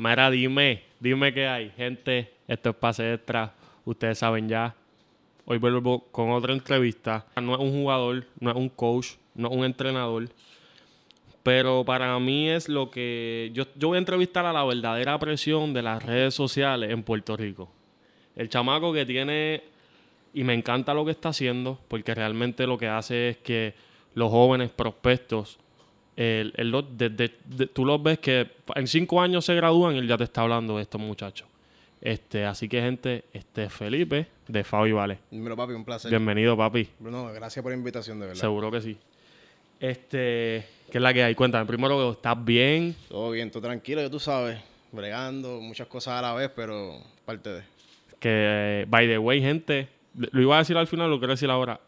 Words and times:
Mira, 0.00 0.30
dime, 0.30 0.82
dime 0.98 1.30
qué 1.34 1.46
hay. 1.46 1.70
Gente, 1.76 2.32
esto 2.48 2.70
es 2.70 2.76
Pase 2.76 3.12
Extra. 3.12 3.52
Ustedes 3.84 4.16
saben 4.16 4.48
ya. 4.48 4.74
Hoy 5.44 5.58
vuelvo 5.58 6.06
con 6.10 6.30
otra 6.30 6.54
entrevista. 6.54 7.26
No 7.38 7.52
es 7.52 7.60
un 7.60 7.70
jugador, 7.70 8.24
no 8.40 8.48
es 8.48 8.56
un 8.56 8.70
coach, 8.70 9.08
no 9.34 9.48
es 9.50 9.54
un 9.58 9.62
entrenador. 9.62 10.30
Pero 11.42 11.84
para 11.84 12.18
mí 12.18 12.48
es 12.48 12.70
lo 12.70 12.90
que... 12.90 13.50
Yo, 13.52 13.64
yo 13.76 13.88
voy 13.88 13.96
a 13.96 13.98
entrevistar 13.98 14.46
a 14.46 14.54
la 14.54 14.64
verdadera 14.64 15.18
presión 15.18 15.74
de 15.74 15.82
las 15.82 16.02
redes 16.02 16.32
sociales 16.32 16.90
en 16.92 17.02
Puerto 17.02 17.36
Rico. 17.36 17.70
El 18.36 18.48
chamaco 18.48 18.94
que 18.94 19.04
tiene... 19.04 19.64
Y 20.32 20.44
me 20.44 20.54
encanta 20.54 20.94
lo 20.94 21.04
que 21.04 21.10
está 21.10 21.28
haciendo, 21.28 21.78
porque 21.88 22.14
realmente 22.14 22.66
lo 22.66 22.78
que 22.78 22.88
hace 22.88 23.28
es 23.28 23.36
que 23.36 23.74
los 24.14 24.30
jóvenes 24.30 24.70
prospectos 24.70 25.58
el, 26.22 26.52
el 26.56 26.70
lo- 26.70 26.82
de- 26.82 27.08
de- 27.08 27.32
de- 27.46 27.66
tú 27.66 27.84
los 27.86 28.02
ves 28.02 28.18
que 28.18 28.46
en 28.74 28.86
cinco 28.86 29.22
años 29.22 29.42
se 29.44 29.54
gradúan 29.54 29.94
y 29.94 29.98
él 30.00 30.06
ya 30.08 30.18
te 30.18 30.24
está 30.24 30.42
hablando 30.42 30.76
de 30.76 30.82
estos 30.82 31.00
muchachos. 31.00 31.48
Este, 32.02 32.44
así 32.44 32.68
que, 32.68 32.80
gente, 32.80 33.24
este 33.32 33.64
es 33.64 33.72
Felipe 33.72 34.26
de 34.46 34.62
Fabi 34.62 34.92
Vale. 34.92 35.18
Dímelo, 35.30 35.56
papi, 35.56 35.72
un 35.72 35.84
placer. 35.84 36.10
Bienvenido, 36.10 36.56
papi. 36.56 36.88
Bruno, 36.98 37.32
gracias 37.32 37.62
por 37.62 37.72
la 37.72 37.78
invitación, 37.78 38.20
de 38.20 38.26
verdad. 38.26 38.40
Seguro 38.40 38.70
que 38.70 38.80
sí. 38.82 38.98
Este, 39.78 40.66
¿qué 40.90 40.98
es 40.98 41.00
la 41.02 41.14
que 41.14 41.22
hay? 41.24 41.34
Cuéntame, 41.34 41.64
primero, 41.64 42.12
¿estás 42.12 42.42
bien? 42.44 42.94
Todo 43.08 43.30
bien, 43.30 43.50
todo 43.50 43.62
tranquilo, 43.62 44.02
ya 44.02 44.10
tú 44.10 44.20
sabes. 44.20 44.60
Bregando, 44.92 45.60
muchas 45.60 45.86
cosas 45.86 46.14
a 46.18 46.22
la 46.22 46.34
vez, 46.34 46.50
pero 46.54 47.02
parte 47.24 47.48
de. 47.50 47.62
Que, 48.18 48.84
by 48.88 49.06
the 49.06 49.16
way, 49.18 49.40
gente, 49.40 49.88
lo 50.14 50.42
iba 50.42 50.56
a 50.56 50.58
decir 50.58 50.76
al 50.76 50.86
final, 50.86 51.08
lo 51.08 51.18
quiero 51.18 51.32
decir 51.32 51.48
ahora. 51.48 51.80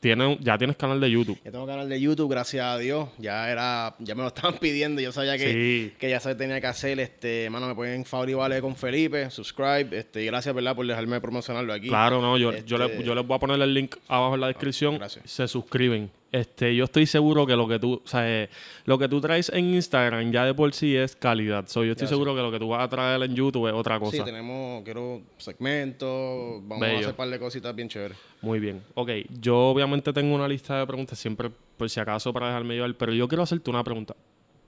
Tiene, 0.00 0.38
ya 0.40 0.56
tienes 0.56 0.76
canal 0.76 1.00
de 1.00 1.10
YouTube. 1.10 1.38
Ya 1.44 1.50
tengo 1.50 1.66
canal 1.66 1.88
de 1.88 2.00
YouTube, 2.00 2.30
gracias 2.30 2.64
a 2.64 2.78
Dios. 2.78 3.08
Ya 3.18 3.50
era, 3.50 3.96
ya 3.98 4.14
me 4.14 4.22
lo 4.22 4.28
estaban 4.34 4.56
pidiendo. 4.58 5.00
Yo 5.00 5.10
sabía 5.10 5.36
que, 5.36 5.52
Sí. 5.52 5.92
que 5.98 6.08
ya 6.10 6.20
se 6.20 6.34
tenía 6.36 6.60
que 6.60 6.66
hacer. 6.68 7.00
Este, 7.00 7.50
mano, 7.50 7.66
me 7.66 7.74
ponen 7.74 8.04
Fabri 8.04 8.34
Vale 8.34 8.60
con 8.60 8.76
Felipe, 8.76 9.28
subscribe. 9.30 9.88
Este, 9.98 10.22
y 10.22 10.26
gracias, 10.26 10.54
¿verdad? 10.54 10.76
por 10.76 10.86
dejarme 10.86 11.20
promocionarlo 11.20 11.72
aquí. 11.72 11.88
Claro, 11.88 12.20
no, 12.22 12.38
yo, 12.38 12.52
yo, 12.64 12.76
Este- 12.76 13.02
yo 13.02 13.14
les 13.14 13.26
voy 13.26 13.36
a 13.36 13.40
poner 13.40 13.60
el 13.60 13.74
link 13.74 13.96
abajo 14.06 14.34
en 14.36 14.40
la 14.42 14.46
descripción. 14.48 14.96
gracias. 14.98 15.28
Se 15.30 15.48
suscriben. 15.48 16.10
Este, 16.30 16.76
yo 16.76 16.84
estoy 16.84 17.06
seguro 17.06 17.46
que 17.46 17.56
lo 17.56 17.66
que 17.66 17.78
tú, 17.78 18.02
o 18.04 18.06
sea, 18.06 18.28
eh, 18.28 18.50
lo 18.84 18.98
que 18.98 19.08
tú 19.08 19.18
traes 19.18 19.48
en 19.48 19.72
Instagram 19.74 20.30
ya 20.30 20.44
de 20.44 20.52
por 20.52 20.74
sí 20.74 20.94
es 20.94 21.16
calidad. 21.16 21.66
So, 21.68 21.84
yo 21.84 21.92
estoy 21.92 22.06
seguro 22.06 22.34
que 22.34 22.42
lo 22.42 22.50
que 22.52 22.58
tú 22.58 22.68
vas 22.68 22.84
a 22.84 22.88
traer 22.88 23.22
en 23.22 23.34
YouTube 23.34 23.66
es 23.68 23.72
otra 23.72 23.94
Sí, 23.98 24.04
cosa. 24.04 24.24
tenemos, 24.26 24.82
quiero 24.84 25.22
segmentos, 25.38 26.60
vamos 26.62 26.80
Bello. 26.80 26.96
a 26.96 26.98
hacer 26.98 27.10
un 27.10 27.16
par 27.16 27.28
de 27.30 27.38
cositas 27.38 27.74
bien 27.74 27.88
chéveres. 27.88 28.18
Muy 28.42 28.58
bien. 28.60 28.82
Ok, 28.94 29.10
yo 29.40 29.56
obviamente 29.70 30.12
tengo 30.12 30.34
una 30.34 30.46
lista 30.48 30.78
de 30.78 30.86
preguntas 30.86 31.18
siempre, 31.18 31.50
por 31.76 31.88
si 31.88 31.98
acaso, 32.00 32.32
para 32.32 32.48
dejarme 32.48 32.74
llevar, 32.74 32.94
pero 32.94 33.12
yo 33.12 33.26
quiero 33.28 33.42
hacerte 33.42 33.70
una 33.70 33.82
pregunta. 33.82 34.14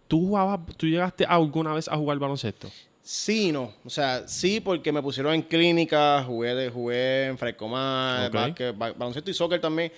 ¿Tú 0.08 0.18
jugabas, 0.28 0.60
tú 0.76 0.86
llegaste 0.86 1.24
alguna 1.24 1.74
vez 1.74 1.88
a 1.88 1.96
jugar 1.96 2.18
baloncesto? 2.18 2.70
Sí, 3.02 3.50
no. 3.50 3.72
O 3.84 3.90
sea, 3.90 4.26
sí, 4.28 4.60
porque 4.60 4.92
me 4.92 5.00
pusieron 5.02 5.34
en 5.34 5.42
clínica, 5.42 6.22
jugué, 6.24 6.54
de, 6.54 6.68
jugué 6.70 7.26
en 7.26 7.38
Frescomar, 7.38 8.28
Ok. 8.28 8.34
básquet, 8.34 8.76
ba- 8.76 8.92
baloncesto 8.92 9.30
y 9.30 9.34
soccer 9.34 9.60
también. 9.60 9.90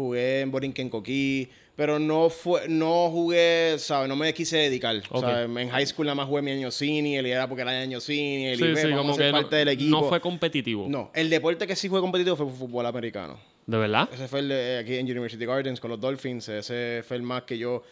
Jugué 0.00 0.40
en 0.40 0.50
Borinquen 0.50 0.88
Coquí, 0.88 1.48
pero 1.76 1.98
no 1.98 2.30
fue, 2.30 2.68
no 2.68 3.10
jugué, 3.10 3.74
¿sabes? 3.78 4.08
No 4.08 4.16
me 4.16 4.32
quise 4.34 4.56
dedicar. 4.56 4.96
Ok. 5.10 5.20
¿sabes? 5.20 5.48
En 5.56 5.68
high 5.68 5.86
school 5.86 6.06
nada 6.06 6.14
más 6.14 6.26
jugué 6.26 6.42
mi 6.42 6.50
año 6.52 6.70
senior, 6.70 7.26
y 7.26 7.30
era 7.30 7.46
porque 7.48 7.62
era 7.62 7.70
año 7.72 8.00
senior, 8.00 8.56
Sí, 8.56 8.64
y 8.64 8.68
ve, 8.72 8.76
sí, 8.82 8.88
vamos 8.88 9.02
como 9.02 9.16
que 9.18 9.26
no, 9.26 9.32
parte 9.32 9.56
del 9.56 9.68
equipo. 9.68 10.00
no 10.00 10.08
fue 10.08 10.20
competitivo. 10.20 10.86
No, 10.88 11.10
el 11.14 11.28
deporte 11.28 11.66
que 11.66 11.76
sí 11.76 11.88
fue 11.88 12.00
competitivo 12.00 12.36
fue 12.36 12.46
fútbol 12.46 12.86
americano. 12.86 13.38
¿De 13.66 13.76
verdad? 13.76 14.08
Ese 14.12 14.26
fue 14.26 14.40
el 14.40 14.48
de 14.48 14.78
aquí 14.78 14.96
en 14.96 15.06
University 15.10 15.44
Gardens 15.46 15.78
con 15.80 15.90
los 15.90 16.00
Dolphins. 16.00 16.48
Ese 16.48 17.02
fue 17.06 17.16
el 17.18 17.22
más 17.22 17.42
que 17.42 17.56
yo 17.58 17.82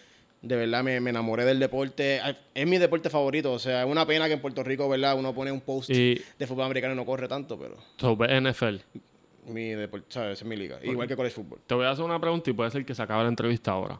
de 0.41 0.55
verdad 0.57 0.83
me, 0.85 0.99
me 1.01 1.11
enamoré 1.11 1.45
del 1.45 1.59
deporte. 1.61 2.21
Es 2.55 2.67
mi 2.67 2.79
deporte 2.79 3.11
favorito. 3.11 3.53
O 3.53 3.59
sea, 3.59 3.83
es 3.85 3.89
una 3.91 4.07
pena 4.07 4.27
que 4.27 4.35
en 4.35 4.41
Puerto 4.41 4.63
Rico, 4.65 4.89
¿verdad? 4.89 5.17
Uno 5.19 5.35
pone 5.35 5.53
un 5.53 5.61
post 5.61 5.91
Y- 5.91 6.21
de 6.39 6.47
fútbol 6.47 6.65
americano 6.65 6.95
y 6.95 6.97
no 6.97 7.05
corre 7.05 7.29
tanto, 7.29 7.59
pero 7.59 7.77
So, 7.99 8.17
NFL. 8.17 8.77
Mi 9.49 9.71
deporte, 9.71 10.07
¿sabes? 10.11 10.35
Esa 10.35 10.45
es 10.45 10.49
mi 10.49 10.57
liga. 10.57 10.79
Igual 10.83 11.07
que 11.09 11.17
college 11.17 11.35
fútbol. 11.35 11.61
Te 11.67 11.75
voy 11.75 11.85
a 11.87 11.91
hacer 11.91 12.05
una 12.05 12.21
pregunta 12.21 12.51
y 12.51 12.53
puede 12.53 12.71
ser 12.71 12.85
que 12.85 12.95
se 12.95 13.03
acabe 13.03 13.23
la 13.23 13.29
entrevista 13.29 13.73
ahora. 13.73 13.99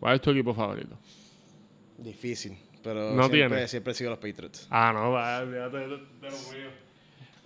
¿Cuál 0.00 0.14
es 0.14 0.20
tu 0.20 0.30
equipo 0.30 0.54
favorito? 0.54 0.96
Difícil. 1.96 2.56
Pero 2.82 3.10
No 3.12 3.24
siempre, 3.28 3.48
tiene. 3.48 3.68
siempre 3.68 3.92
he 3.92 3.94
sido 3.94 4.10
los 4.10 4.18
Patriots. 4.18 4.66
Ah, 4.70 4.92
no, 4.92 5.10
olvídate 5.10 5.76
de, 5.78 5.86
lo 5.88 5.98
mío. 5.98 6.70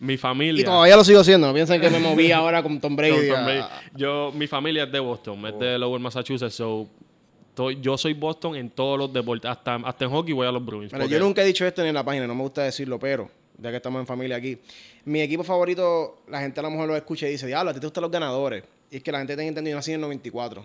Mi 0.00 0.16
familia. 0.16 0.60
Y 0.60 0.64
todavía 0.64 0.96
lo 0.96 1.04
sigo 1.04 1.20
haciendo. 1.20 1.46
No 1.46 1.54
piensen 1.54 1.80
que 1.80 1.88
me 1.88 1.98
moví 1.98 2.30
ahora 2.32 2.62
con 2.62 2.80
Tom 2.80 2.94
Brady. 2.96 3.28
Tom 3.28 3.44
Brady. 3.44 3.60
a- 3.60 3.82
Yo, 3.94 4.32
mi 4.34 4.46
familia 4.46 4.84
es 4.84 4.92
de 4.92 5.00
Boston, 5.00 5.46
es 5.46 5.58
de 5.58 5.78
Lower 5.78 6.00
Massachusetts, 6.00 6.54
so 6.54 6.88
yo 7.80 7.98
soy 7.98 8.14
Boston 8.14 8.56
en 8.56 8.70
todos 8.70 8.98
los 8.98 9.12
deportes, 9.12 9.50
hasta, 9.50 9.74
hasta 9.76 10.04
en 10.06 10.10
hockey 10.10 10.32
voy 10.32 10.46
a 10.46 10.52
los 10.52 10.64
Bruins. 10.64 10.90
Bueno, 10.90 11.06
yo 11.06 11.18
nunca 11.18 11.42
he 11.42 11.46
dicho 11.46 11.66
esto 11.66 11.82
ni 11.82 11.88
en 11.88 11.94
la 11.94 12.02
página, 12.04 12.26
no 12.26 12.34
me 12.34 12.42
gusta 12.42 12.62
decirlo, 12.62 12.98
pero 12.98 13.30
ya 13.62 13.70
que 13.70 13.76
estamos 13.76 14.00
en 14.00 14.06
familia 14.06 14.36
aquí, 14.36 14.58
mi 15.04 15.20
equipo 15.20 15.44
favorito, 15.44 16.22
la 16.28 16.40
gente 16.40 16.60
a 16.60 16.62
lo 16.62 16.70
mejor 16.70 16.88
lo 16.88 16.96
escucha 16.96 17.28
y 17.28 17.32
dice, 17.32 17.46
diablo, 17.46 17.70
a 17.70 17.74
ti 17.74 17.80
te 17.80 17.86
gustan 17.86 18.02
los 18.02 18.10
ganadores. 18.10 18.64
Y 18.90 18.96
es 18.96 19.02
que 19.02 19.12
la 19.12 19.18
gente 19.18 19.34
tiene 19.34 19.48
entendido, 19.48 19.72
yo 19.74 19.76
nací 19.78 19.90
en 19.92 19.96
el 19.96 20.00
94. 20.02 20.64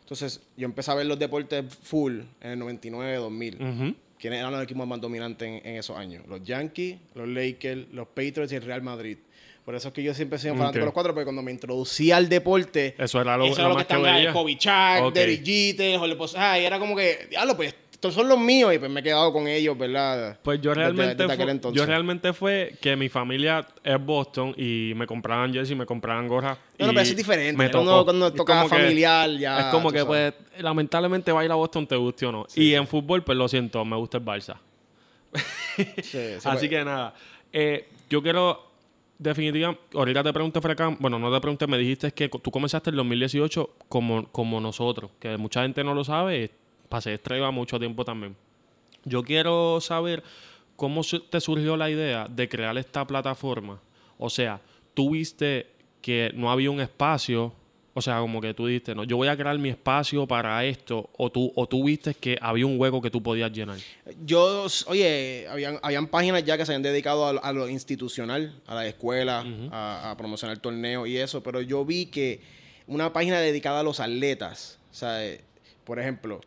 Entonces, 0.00 0.40
yo 0.56 0.64
empecé 0.64 0.90
a 0.90 0.94
ver 0.94 1.06
los 1.06 1.18
deportes 1.18 1.64
full 1.82 2.20
en 2.40 2.50
el 2.50 2.58
99, 2.58 3.16
2000. 3.16 3.54
Ujú. 3.62 3.94
¿Quiénes 4.18 4.40
eran 4.40 4.50
los 4.52 4.62
equipos 4.62 4.86
más 4.86 5.00
dominantes 5.00 5.46
en, 5.46 5.54
en 5.66 5.76
esos 5.76 5.96
años? 5.96 6.24
Los 6.26 6.42
Yankees, 6.42 6.96
los 7.14 7.28
Lakers, 7.28 7.86
los 7.92 8.08
Patriots 8.08 8.50
y 8.52 8.56
el 8.56 8.62
Real 8.62 8.82
Madrid. 8.82 9.18
Por 9.64 9.74
eso 9.74 9.88
es 9.88 9.94
que 9.94 10.02
yo 10.02 10.14
siempre 10.14 10.38
he 10.38 10.40
sido 10.40 10.54
fanático 10.54 10.78
de 10.80 10.84
los 10.86 10.94
cuatro, 10.94 11.12
porque 11.12 11.26
cuando 11.26 11.42
me 11.42 11.52
introducí 11.52 12.10
al 12.10 12.26
deporte, 12.30 12.94
Eso 12.96 13.20
era 13.20 13.36
lo, 13.36 13.44
eso 13.44 13.56
lo 13.56 13.60
era 13.60 13.68
lo 13.68 13.74
que 13.74 13.74
más 13.74 13.86
que 13.86 14.18
estaba. 14.22 14.32
Kobe 14.32 14.56
Chuck, 14.56 15.06
Ok. 15.08 15.14
Derek 15.14 15.44
Jeter, 15.44 15.98
Jorge 15.98 16.16
Posada, 16.16 16.58
y 16.58 16.64
era 16.64 16.78
como 16.78 16.96
que, 16.96 17.26
diablo, 17.28 17.54
pues 17.54 17.74
estos 17.98 18.14
son 18.14 18.28
los 18.28 18.38
míos 18.38 18.72
y 18.72 18.78
pues 18.78 18.88
me 18.88 19.00
he 19.00 19.02
quedado 19.02 19.32
con 19.32 19.48
ellos, 19.48 19.76
¿verdad? 19.76 20.38
Pues 20.40 20.60
yo 20.60 20.72
realmente, 20.72 21.16
desde 21.26 21.58
fue, 21.60 21.72
yo 21.72 21.84
realmente 21.84 22.32
fue 22.32 22.76
que 22.80 22.94
mi 22.94 23.08
familia 23.08 23.66
es 23.82 24.00
Boston 24.04 24.54
y 24.56 24.92
me 24.94 25.04
compraban 25.04 25.52
jersey, 25.52 25.74
me 25.74 25.84
compraban 25.84 26.28
gorra. 26.28 26.56
No, 26.78 26.86
no, 26.86 26.92
pero 26.92 27.00
eso 27.00 27.10
es 27.10 27.16
diferente. 27.16 27.56
Me 27.60 27.68
cuando- 27.72 27.90
tocó. 27.90 28.04
cuando 28.04 28.28
Es 28.28 28.34
tocaba 28.34 28.62
que- 28.62 28.68
familiar, 28.68 29.30
ya, 29.30 29.58
Es 29.62 29.66
como 29.66 29.90
que, 29.90 29.98
sabes. 30.02 30.32
pues, 30.54 30.62
lamentablemente 30.62 31.32
va 31.32 31.40
a 31.40 31.44
ir 31.44 31.50
a 31.50 31.56
Boston, 31.56 31.88
te 31.88 31.96
guste 31.96 32.24
o 32.26 32.30
no. 32.30 32.46
y 32.54 32.72
en 32.74 32.86
fútbol, 32.86 33.24
pues 33.24 33.36
lo 33.36 33.48
siento, 33.48 33.84
me 33.84 33.96
gusta 33.96 34.18
el 34.18 34.24
Barça. 34.24 34.58
Sí, 35.76 35.84
sí, 36.02 36.18
Así 36.44 36.48
pues, 36.48 36.68
que 36.70 36.84
nada, 36.84 37.14
eh, 37.52 37.88
yo 38.08 38.22
quiero 38.22 38.64
definitivamente, 39.18 39.82
ahorita 39.94 40.22
te 40.22 40.32
pregunté, 40.32 40.60
Frecam, 40.60 40.96
bueno, 41.00 41.18
no 41.18 41.32
te 41.34 41.40
pregunté, 41.40 41.66
me 41.66 41.76
dijiste 41.78 42.12
que 42.12 42.28
tú 42.28 42.50
comenzaste 42.52 42.90
en 42.90 42.96
2018 42.96 43.70
como, 43.88 44.28
como 44.30 44.60
nosotros, 44.60 45.10
que 45.18 45.36
mucha 45.36 45.62
gente 45.62 45.82
no 45.82 45.94
lo 45.94 46.04
sabe, 46.04 46.52
pasé 46.88 47.14
extra 47.14 47.36
lleva 47.36 47.50
mucho 47.50 47.78
tiempo 47.78 48.04
también. 48.04 48.36
Yo 49.04 49.22
quiero 49.22 49.80
saber 49.80 50.22
cómo 50.76 51.02
te 51.30 51.40
surgió 51.40 51.76
la 51.76 51.90
idea 51.90 52.26
de 52.28 52.48
crear 52.48 52.76
esta 52.78 53.06
plataforma. 53.06 53.80
O 54.18 54.30
sea, 54.30 54.60
tú 54.94 55.10
viste 55.10 55.66
que 56.02 56.30
no 56.34 56.50
había 56.50 56.70
un 56.70 56.80
espacio, 56.80 57.52
o 57.94 58.00
sea, 58.00 58.20
como 58.20 58.40
que 58.40 58.54
tú 58.54 58.66
dijiste, 58.66 58.94
no, 58.94 59.02
yo 59.04 59.16
voy 59.16 59.26
a 59.28 59.36
crear 59.36 59.58
mi 59.58 59.68
espacio 59.70 60.26
para 60.26 60.64
esto, 60.64 61.10
o 61.16 61.30
tú, 61.30 61.52
o 61.56 61.66
tú 61.66 61.84
viste 61.84 62.14
que 62.14 62.38
había 62.40 62.64
un 62.66 62.78
hueco 62.78 63.00
que 63.02 63.10
tú 63.10 63.20
podías 63.22 63.50
llenar. 63.52 63.78
Yo, 64.24 64.66
oye, 64.86 65.46
habían, 65.50 65.78
habían 65.82 66.06
páginas 66.06 66.44
ya 66.44 66.56
que 66.56 66.64
se 66.64 66.72
habían 66.72 66.82
dedicado 66.82 67.26
a, 67.26 67.32
lo- 67.32 67.44
a 67.44 67.52
lo 67.52 67.68
institucional, 67.68 68.54
a 68.66 68.74
la 68.76 68.86
escuela, 68.86 69.44
a, 69.72 70.10
a 70.12 70.16
promocionar 70.16 70.58
torneos 70.58 71.08
y 71.08 71.16
eso, 71.16 71.42
pero 71.42 71.60
yo 71.60 71.84
vi 71.84 72.06
que 72.06 72.40
una 72.86 73.12
página 73.12 73.40
dedicada 73.40 73.80
a 73.80 73.82
los 73.82 73.98
atletas, 74.00 74.78
o 74.92 74.94
sea, 74.94 75.20
por 75.84 75.98
ejemplo, 75.98 76.40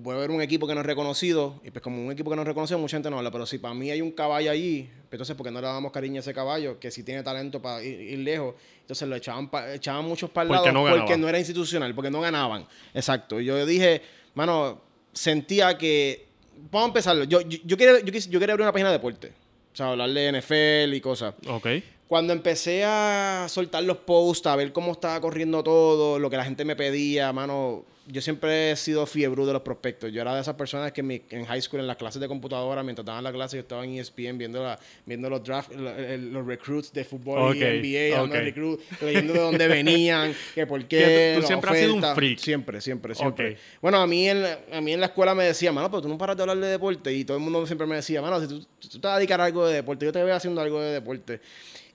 puede 0.00 0.16
haber 0.18 0.30
un 0.30 0.40
equipo 0.40 0.66
que 0.66 0.74
no 0.74 0.80
es 0.80 0.86
reconocido, 0.86 1.60
y 1.64 1.70
pues 1.70 1.82
como 1.82 2.02
un 2.02 2.10
equipo 2.12 2.30
que 2.30 2.36
no 2.36 2.42
es 2.42 2.48
reconocido, 2.48 2.78
mucha 2.78 2.96
gente 2.96 3.10
no 3.10 3.18
habla, 3.18 3.30
pero 3.30 3.44
si 3.44 3.58
para 3.58 3.74
mí 3.74 3.90
hay 3.90 4.00
un 4.00 4.12
caballo 4.12 4.50
allí, 4.50 4.88
pues 5.08 5.12
entonces, 5.12 5.36
¿por 5.36 5.44
qué 5.44 5.50
no 5.52 5.60
le 5.60 5.66
damos 5.66 5.92
cariño 5.92 6.16
a 6.16 6.20
ese 6.20 6.32
caballo? 6.32 6.78
Que 6.80 6.90
si 6.90 7.02
tiene 7.02 7.22
talento 7.22 7.60
para 7.60 7.82
ir, 7.82 8.00
ir 8.00 8.18
lejos, 8.20 8.54
entonces 8.80 9.06
lo 9.06 9.16
echaban, 9.16 9.50
pa- 9.50 9.74
echaban 9.74 10.04
muchos 10.06 10.30
para 10.30 10.48
el 10.48 10.56
Porque 10.56 10.72
no 10.72 10.84
porque 10.88 11.16
no 11.18 11.28
era 11.28 11.38
institucional, 11.38 11.94
porque 11.94 12.10
no 12.10 12.20
ganaban. 12.22 12.66
Exacto. 12.94 13.38
Y 13.40 13.44
yo 13.44 13.66
dije, 13.66 14.00
mano, 14.34 14.80
sentía 15.12 15.76
que. 15.76 16.26
Vamos 16.70 16.86
a 16.86 16.88
empezarlo. 16.88 17.24
Yo, 17.24 17.40
yo, 17.42 17.58
yo 17.64 17.76
quería, 17.76 18.00
yo 18.00 18.40
quería 18.40 18.52
abrir 18.54 18.62
una 18.62 18.72
página 18.72 18.88
de 18.90 18.94
deporte. 18.98 19.32
O 19.72 19.76
sea, 19.76 19.90
hablar 19.90 20.10
de 20.10 20.32
NFL 20.40 20.94
y 20.94 21.00
cosas. 21.00 21.34
¿Ok? 21.48 21.66
Cuando 22.06 22.32
empecé 22.32 22.84
a 22.84 23.46
soltar 23.48 23.82
los 23.84 23.98
posts, 23.98 24.46
a 24.46 24.56
ver 24.56 24.72
cómo 24.72 24.92
estaba 24.92 25.20
corriendo 25.20 25.62
todo, 25.62 26.18
lo 26.18 26.28
que 26.30 26.36
la 26.36 26.44
gente 26.44 26.64
me 26.64 26.76
pedía, 26.76 27.32
mano, 27.32 27.84
yo 28.06 28.20
siempre 28.20 28.72
he 28.72 28.76
sido 28.76 29.06
fiebre 29.06 29.44
de 29.46 29.52
los 29.52 29.62
prospectos. 29.62 30.12
Yo 30.12 30.20
era 30.20 30.34
de 30.34 30.40
esas 30.40 30.54
personas 30.56 30.90
que 30.92 31.00
en, 31.02 31.06
mi- 31.06 31.22
en 31.30 31.44
high 31.44 31.62
school, 31.62 31.80
en 31.80 31.86
las 31.86 31.96
clases 31.96 32.20
de 32.20 32.26
computadora, 32.28 32.82
mientras 32.82 33.04
daban 33.06 33.22
la 33.22 33.32
clase, 33.32 33.56
yo 33.56 33.60
estaba 33.62 33.84
en 33.84 33.94
ESPN 33.98 34.38
viendo, 34.38 34.62
la, 34.62 34.78
viendo 35.06 35.30
los 35.30 35.44
draft, 35.44 35.70
el- 35.72 36.32
los 36.32 36.44
recruits 36.46 36.92
de 36.92 37.04
fútbol 37.04 37.50
Ok, 37.50 37.56
y 37.56 37.60
NBA, 37.60 38.16
hablando 38.18 38.34
de 38.34 38.40
ok. 38.40 38.44
recruit, 38.46 38.80
leyendo 39.02 39.32
de 39.34 39.38
dónde 39.38 39.68
venían, 39.68 40.34
que 40.54 40.66
por 40.66 40.84
qué. 40.86 41.32
Tú- 41.34 41.38
tú 41.38 41.40
la 41.42 41.46
siempre 41.46 41.70
has 41.70 41.78
sido 41.78 41.92
un 41.94 41.98
oferta. 42.00 42.14
freak. 42.16 42.38
Siempre, 42.38 42.80
siempre, 42.80 43.14
siempre. 43.14 43.56
Bueno, 43.80 43.98
a 43.98 44.06
mí, 44.06 44.28
en, 44.28 44.44
a 44.72 44.80
mí 44.80 44.92
en 44.92 45.00
la 45.00 45.06
escuela 45.06 45.34
me 45.34 45.44
decía, 45.44 45.70
mano, 45.72 45.90
pero 45.90 46.02
tú 46.02 46.08
no 46.08 46.18
paras 46.18 46.36
de 46.36 46.42
hablar 46.42 46.58
de 46.58 46.66
deporte. 46.68 47.12
Y 47.12 47.24
todo 47.24 47.36
el 47.36 47.42
mundo 47.42 47.64
siempre 47.66 47.86
me 47.86 47.96
decía, 47.96 48.20
mano, 48.20 48.40
si 48.40 48.48
tú, 48.48 48.66
tú 48.80 48.88
te 49.00 49.06
vas 49.06 49.14
a 49.14 49.18
dedicar 49.18 49.40
a 49.40 49.44
algo 49.44 49.66
de 49.66 49.74
deporte, 49.74 50.04
yo 50.06 50.12
te 50.12 50.22
veo 50.22 50.34
haciendo 50.34 50.60
algo 50.60 50.80
de 50.80 50.92
deporte. 50.92 51.40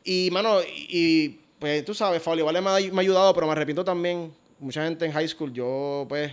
Y, 0.05 0.29
mano, 0.31 0.59
y, 0.89 1.37
pues 1.59 1.83
tú 1.83 1.93
sabes, 1.93 2.21
Fabio, 2.23 2.45
vale, 2.45 2.61
me 2.61 2.69
ha, 2.69 2.79
me 2.79 2.97
ha 2.97 3.01
ayudado, 3.01 3.33
pero 3.33 3.45
me 3.45 3.51
arrepiento 3.51 3.83
también. 3.83 4.31
Mucha 4.59 4.83
gente 4.85 5.05
en 5.05 5.11
high 5.11 5.27
school, 5.27 5.53
yo, 5.53 6.05
pues, 6.09 6.31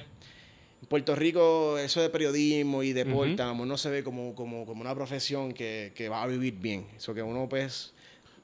Puerto 0.88 1.14
Rico, 1.14 1.78
eso 1.78 2.00
de 2.00 2.10
periodismo 2.10 2.82
y 2.82 2.92
deporte, 2.92 3.42
a 3.42 3.46
lo 3.46 3.52
mejor 3.54 3.66
no 3.68 3.76
se 3.76 3.90
ve 3.90 4.04
como, 4.04 4.34
como, 4.34 4.64
como 4.66 4.80
una 4.80 4.94
profesión 4.94 5.52
que, 5.52 5.92
que 5.94 6.08
va 6.08 6.22
a 6.22 6.26
vivir 6.26 6.54
bien. 6.54 6.86
Eso 6.96 7.14
que 7.14 7.22
uno, 7.22 7.48
pues, 7.48 7.94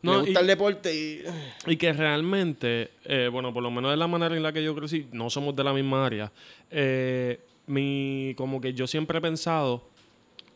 No, 0.02 0.12
le 0.12 0.18
gusta 0.20 0.32
y- 0.40 0.42
el 0.42 0.46
deporte 0.46 0.94
y... 0.94 1.22
Y 1.70 1.76
que 1.76 1.92
realmente, 1.92 2.90
eh, 3.04 3.28
bueno, 3.30 3.52
por 3.52 3.62
lo 3.62 3.70
menos 3.70 3.90
de 3.90 3.96
la 3.96 4.06
manera 4.06 4.34
en 4.36 4.42
la 4.42 4.52
que 4.52 4.62
yo 4.62 4.74
crecí, 4.74 5.06
no 5.12 5.28
somos 5.30 5.54
de 5.56 5.64
la 5.64 5.72
misma 5.72 6.04
área. 6.06 6.32
eh, 6.70 7.40
mi, 7.66 8.34
como 8.36 8.60
que 8.60 8.74
yo 8.74 8.86
siempre 8.88 9.18
he 9.18 9.20
pensado 9.20 9.88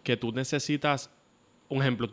que 0.02 0.16
tú 0.16 0.32
necesitas, 0.32 1.10
un 1.68 1.80
ejemplo, 1.80 2.10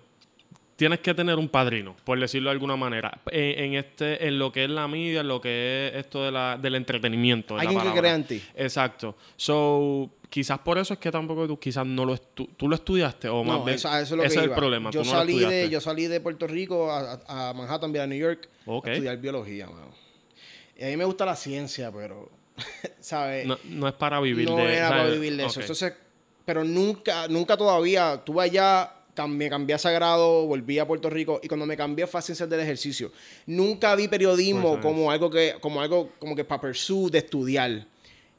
tienes 0.81 0.99
que 1.01 1.13
tener 1.13 1.35
un 1.37 1.47
padrino, 1.47 1.95
por 2.03 2.19
decirlo 2.19 2.49
de 2.49 2.53
alguna 2.53 2.75
manera, 2.75 3.19
en, 3.31 3.65
en 3.65 3.73
este, 3.75 4.25
en 4.27 4.39
lo 4.39 4.51
que 4.51 4.63
es 4.63 4.69
la 4.71 4.87
media, 4.87 5.21
en 5.21 5.27
lo 5.27 5.39
que 5.39 5.89
es 5.93 5.99
esto 5.99 6.23
de 6.23 6.31
la, 6.31 6.57
del 6.59 6.73
entretenimiento. 6.73 7.53
de 7.53 7.57
la 7.59 7.69
Alguien 7.69 7.79
que 7.81 7.89
palabra. 7.89 8.01
crea 8.01 8.15
en 8.15 8.23
ti. 8.23 8.41
Exacto. 8.55 9.15
So, 9.37 10.09
quizás 10.27 10.57
por 10.57 10.79
eso 10.79 10.95
es 10.95 10.99
que 10.99 11.11
tampoco 11.11 11.45
tú 11.45 11.59
quizás 11.59 11.85
no 11.85 12.03
lo 12.03 12.15
estu 12.15 12.47
tú 12.57 12.67
lo 12.67 12.73
estudiaste 12.73 13.29
o 13.29 13.43
más 13.43 13.59
No, 13.59 13.63
bien 13.65 13.75
eso, 13.75 13.95
es 13.95 14.09
lo 14.09 14.23
ese 14.23 14.33
que 14.33 14.39
es 14.39 14.45
iba. 14.47 14.55
el 14.55 14.59
problema. 14.59 14.89
Yo 14.89 15.01
tú 15.01 15.05
no 15.07 15.13
lo 15.13 15.19
salí, 15.19 15.37
de, 15.39 15.69
yo 15.69 15.79
salí 15.81 16.07
de 16.07 16.19
Puerto 16.19 16.47
Rico 16.47 16.91
a, 16.91 17.19
a- 17.27 17.53
Manhattan, 17.53 17.95
a 17.97 18.07
New 18.07 18.17
York, 18.17 18.49
Ok. 18.65 18.87
a 18.87 18.91
estudiar 18.93 19.17
biología, 19.17 19.67
mano. 19.67 19.91
Y 20.79 20.83
a 20.83 20.87
mí 20.87 20.97
me 20.97 21.05
gusta 21.05 21.25
la 21.27 21.35
ciencia, 21.35 21.91
pero, 21.91 22.27
¿sabes? 22.99 23.45
no, 23.45 23.57
no 23.65 23.87
es 23.87 23.93
para 23.93 24.19
vivir 24.19 24.49
no 24.49 24.57
de 24.57 24.77
era 24.77 24.89
para 24.89 25.01
¿sabes? 25.03 25.19
vivir 25.19 25.37
de 25.37 25.45
eso. 25.45 25.59
Entonces, 25.61 25.93
pero 26.43 26.63
nunca, 26.63 27.27
nunca 27.27 27.55
todavía, 27.55 28.19
tuve 28.25 28.45
allá, 28.45 28.91
me 29.27 29.49
cambié 29.49 29.75
a 29.75 29.77
Sagrado, 29.77 30.45
volví 30.47 30.79
a 30.79 30.87
Puerto 30.87 31.09
Rico 31.09 31.39
y 31.43 31.47
cuando 31.47 31.65
me 31.65 31.75
cambié 31.77 32.07
fue 32.07 32.19
a 32.19 32.21
ciencias 32.21 32.49
del 32.49 32.59
ejercicio. 32.61 33.11
Nunca 33.45 33.95
vi 33.95 34.07
periodismo 34.07 34.71
Pues, 34.73 34.81
como 34.81 35.11
algo 35.11 35.29
que, 35.29 35.55
como 35.59 35.81
algo 35.81 36.11
como 36.19 36.35
que 36.35 36.43
para 36.43 36.61
pursue 36.61 37.09
de 37.11 37.17
estudiar. 37.19 37.85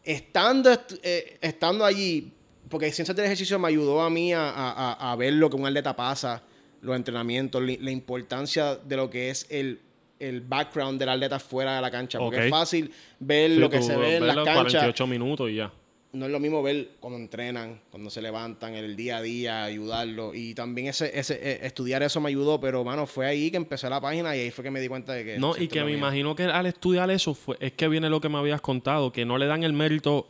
Estando, 0.04 0.70
eh, 1.02 1.38
estando 1.40 1.84
allí, 1.84 2.32
porque 2.68 2.90
ciencias 2.90 3.14
del 3.16 3.26
ejercicio 3.26 3.58
me 3.58 3.68
ayudó 3.68 4.00
a 4.00 4.10
mí 4.10 4.32
a, 4.32 4.48
a- 4.50 5.12
a- 5.12 5.16
ver 5.16 5.34
lo 5.34 5.48
que 5.48 5.56
un 5.56 5.66
atleta 5.66 5.94
pasa, 5.94 6.42
los 6.80 6.96
entrenamientos, 6.96 7.62
li- 7.62 7.76
la 7.78 7.90
importancia 7.92 8.74
de 8.76 8.96
lo 8.96 9.08
que 9.08 9.30
es 9.30 9.46
el, 9.48 9.78
el 10.18 10.40
background 10.40 10.98
del 10.98 11.10
atleta 11.10 11.38
fuera 11.38 11.76
de 11.76 11.82
la 11.82 11.90
cancha. 11.90 12.18
Porque 12.18 12.38
Ok. 12.38 12.42
es 12.44 12.50
fácil 12.50 12.92
ver 13.20 13.50
Sí, 13.52 13.56
lo 13.58 13.70
que 13.70 13.78
tú 13.78 13.84
se 13.84 13.96
ve 13.96 14.16
en 14.16 14.26
las 14.26 14.34
canchas 14.36 14.54
48 14.54 15.06
minutos 15.06 15.50
y 15.50 15.54
ya. 15.56 15.72
No 16.12 16.26
es 16.26 16.32
lo 16.32 16.40
mismo 16.40 16.62
ver 16.62 16.90
cuando 17.00 17.18
entrenan, 17.18 17.80
cuando 17.90 18.10
se 18.10 18.20
levantan, 18.20 18.74
el 18.74 18.96
día 18.96 19.16
a 19.16 19.22
día, 19.22 19.64
ayudarlo. 19.64 20.34
Y 20.34 20.54
también 20.54 20.88
ese, 20.88 21.18
ese 21.18 21.34
eh, 21.42 21.60
estudiar 21.62 22.02
eso 22.02 22.20
me 22.20 22.28
ayudó, 22.28 22.60
pero 22.60 22.84
mano, 22.84 23.06
fue 23.06 23.26
ahí 23.26 23.50
que 23.50 23.56
empecé 23.56 23.88
la 23.88 24.00
página 24.00 24.36
y 24.36 24.40
ahí 24.40 24.50
fue 24.50 24.62
que 24.62 24.70
me 24.70 24.80
di 24.80 24.88
cuenta 24.88 25.14
de 25.14 25.24
que. 25.24 25.38
No, 25.38 25.56
y 25.56 25.64
es 25.64 25.68
que 25.70 25.82
me 25.82 25.92
imagino 25.92 26.36
que 26.36 26.44
al 26.44 26.66
estudiar 26.66 27.10
eso 27.10 27.32
fue, 27.34 27.56
es 27.60 27.72
que 27.72 27.88
viene 27.88 28.10
lo 28.10 28.20
que 28.20 28.28
me 28.28 28.38
habías 28.38 28.60
contado, 28.60 29.10
que 29.10 29.24
no 29.24 29.38
le 29.38 29.46
dan 29.46 29.64
el 29.64 29.72
mérito 29.72 30.28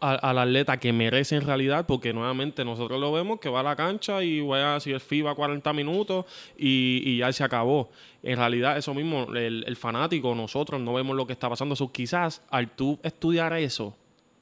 al 0.00 0.38
atleta 0.38 0.78
que 0.78 0.94
merece 0.94 1.36
en 1.36 1.42
realidad, 1.42 1.84
porque 1.86 2.14
nuevamente 2.14 2.64
nosotros 2.64 2.98
lo 2.98 3.12
vemos 3.12 3.38
que 3.38 3.50
va 3.50 3.60
a 3.60 3.62
la 3.62 3.76
cancha 3.76 4.24
y 4.24 4.40
juega 4.40 4.80
si 4.80 4.92
el 4.92 5.00
FIBA 5.00 5.34
40 5.34 5.74
minutos 5.74 6.24
y, 6.56 7.02
y 7.04 7.18
ya 7.18 7.30
se 7.34 7.44
acabó. 7.44 7.90
En 8.22 8.38
realidad, 8.38 8.78
eso 8.78 8.94
mismo, 8.94 9.24
el, 9.34 9.62
el 9.66 9.76
fanático, 9.76 10.34
nosotros 10.34 10.80
no 10.80 10.94
vemos 10.94 11.14
lo 11.14 11.26
que 11.26 11.34
está 11.34 11.50
pasando. 11.50 11.76
So, 11.76 11.92
quizás 11.92 12.40
al 12.48 12.70
tú 12.70 12.98
estudiar 13.02 13.52
eso 13.52 13.94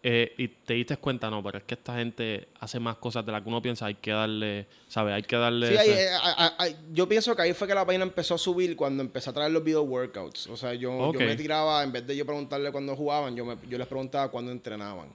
eh, 0.03 0.33
y 0.39 0.49
te 0.49 0.75
diste 0.75 0.97
cuenta, 0.97 1.29
no, 1.29 1.43
pero 1.43 1.59
es 1.59 1.65
que 1.65 1.75
esta 1.75 1.97
gente 1.97 2.49
hace 2.61 2.79
más 2.79 2.97
cosas 2.97 3.27
de 3.27 3.33
las 3.33 3.43
que 3.43 3.49
uno 3.49 3.61
piensa, 3.61 3.87
hay 3.87 3.97
que 3.97 4.13
darle, 4.13 4.67
¿sabes? 4.89 5.15
Hay 5.15 5.23
que 5.23 5.37
darle. 5.37 5.67
Sí, 5.69 5.75
ese- 5.75 6.07
eh, 6.07 6.77
yo 6.93 7.09
pienso 7.09 7.35
que 7.35 7.43
ahí 7.43 7.53
fue 7.53 7.67
que 7.67 7.75
la 7.75 7.85
página 7.85 8.05
empezó 8.05 8.35
a 8.35 8.39
subir 8.39 8.77
cuando 8.77 9.03
empecé 9.03 9.31
a 9.31 9.33
traer 9.33 9.51
los 9.51 9.65
video 9.65 9.83
workouts. 9.83 10.47
O 10.47 10.57
sea, 10.57 10.75
yo, 10.75 11.13
yo 11.13 11.19
me 11.27 11.37
tiraba, 11.37 11.83
en 11.83 11.91
vez 11.93 12.07
de 12.07 12.17
yo 12.17 12.25
preguntarle 12.25 12.71
cuándo 12.71 12.95
jugaban, 12.95 13.35
yo, 13.35 13.45
me- 13.45 13.57
yo 13.69 13.77
les 13.79 13.87
preguntaba 13.87 14.31
cuándo 14.31 14.53
entrenaban. 14.53 15.09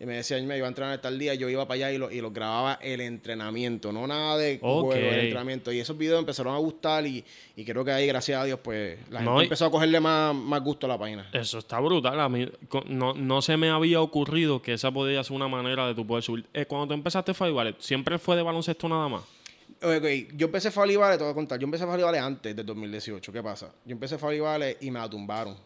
Y 0.00 0.06
me 0.06 0.16
decían, 0.16 0.44
me 0.46 0.56
iba 0.58 0.66
a 0.66 0.68
entrenar 0.68 1.00
tal 1.00 1.18
día, 1.18 1.34
yo 1.34 1.48
iba 1.48 1.66
para 1.68 1.76
allá 1.76 1.92
y, 1.92 1.98
lo, 1.98 2.10
y 2.10 2.20
los 2.20 2.32
grababa 2.32 2.78
el 2.82 3.00
entrenamiento, 3.00 3.92
no 3.92 4.06
nada 4.06 4.36
de 4.36 4.58
Ok. 4.60 4.86
juego, 4.86 5.08
el 5.12 5.20
entrenamiento. 5.20 5.72
Y 5.72 5.78
esos 5.78 5.96
videos 5.96 6.18
empezaron 6.18 6.52
a 6.54 6.58
gustar 6.58 7.06
y, 7.06 7.24
y 7.54 7.64
creo 7.64 7.84
que 7.84 7.92
ahí, 7.92 8.06
gracias 8.08 8.40
a 8.40 8.44
Dios, 8.44 8.58
pues 8.62 8.98
la 9.08 9.20
gente 9.20 9.32
No, 9.32 9.40
empezó 9.40 9.66
a 9.66 9.70
cogerle 9.70 10.00
más, 10.00 10.34
más 10.34 10.62
gusto 10.62 10.86
a 10.86 10.88
la 10.88 10.98
página. 10.98 11.28
Eso 11.32 11.58
está 11.58 11.78
brutal. 11.78 12.18
A 12.18 12.28
mí 12.28 12.48
no, 12.86 13.14
no 13.14 13.40
se 13.40 13.56
me 13.56 13.70
había 13.70 14.00
ocurrido 14.00 14.60
que 14.60 14.72
esa 14.72 14.90
podía 14.90 15.22
ser 15.22 15.36
una 15.36 15.46
manera 15.48 15.86
de 15.86 15.94
tú 15.94 16.04
poder 16.06 16.24
subir. 16.24 16.44
Eh, 16.52 16.66
cuando 16.66 16.88
tú 16.88 16.94
empezaste 16.94 17.32
Five 17.32 17.52
Ballet, 17.52 17.76
¿siempre 17.80 18.18
fue 18.18 18.34
de 18.34 18.42
baloncesto 18.42 18.88
nada 18.88 19.08
más? 19.08 19.22
Ok, 19.82 20.04
yo 20.36 20.46
empecé 20.46 20.70
Fali 20.70 20.96
Vale, 20.96 21.16
te 21.18 21.24
voy 21.24 21.30
a 21.32 21.34
contar. 21.34 21.58
Yo 21.58 21.64
empecé 21.66 21.86
Fali 21.86 22.02
Vale 22.02 22.18
antes 22.18 22.54
del 22.56 22.64
2018. 22.66 23.32
¿Qué 23.32 23.42
pasa? 23.42 23.70
Yo 23.84 23.92
empecé 23.92 24.18
Fali 24.18 24.40
Vale 24.40 24.76
y 24.80 24.90
me 24.90 24.98
la 24.98 25.08
tumbaron. 25.08 25.56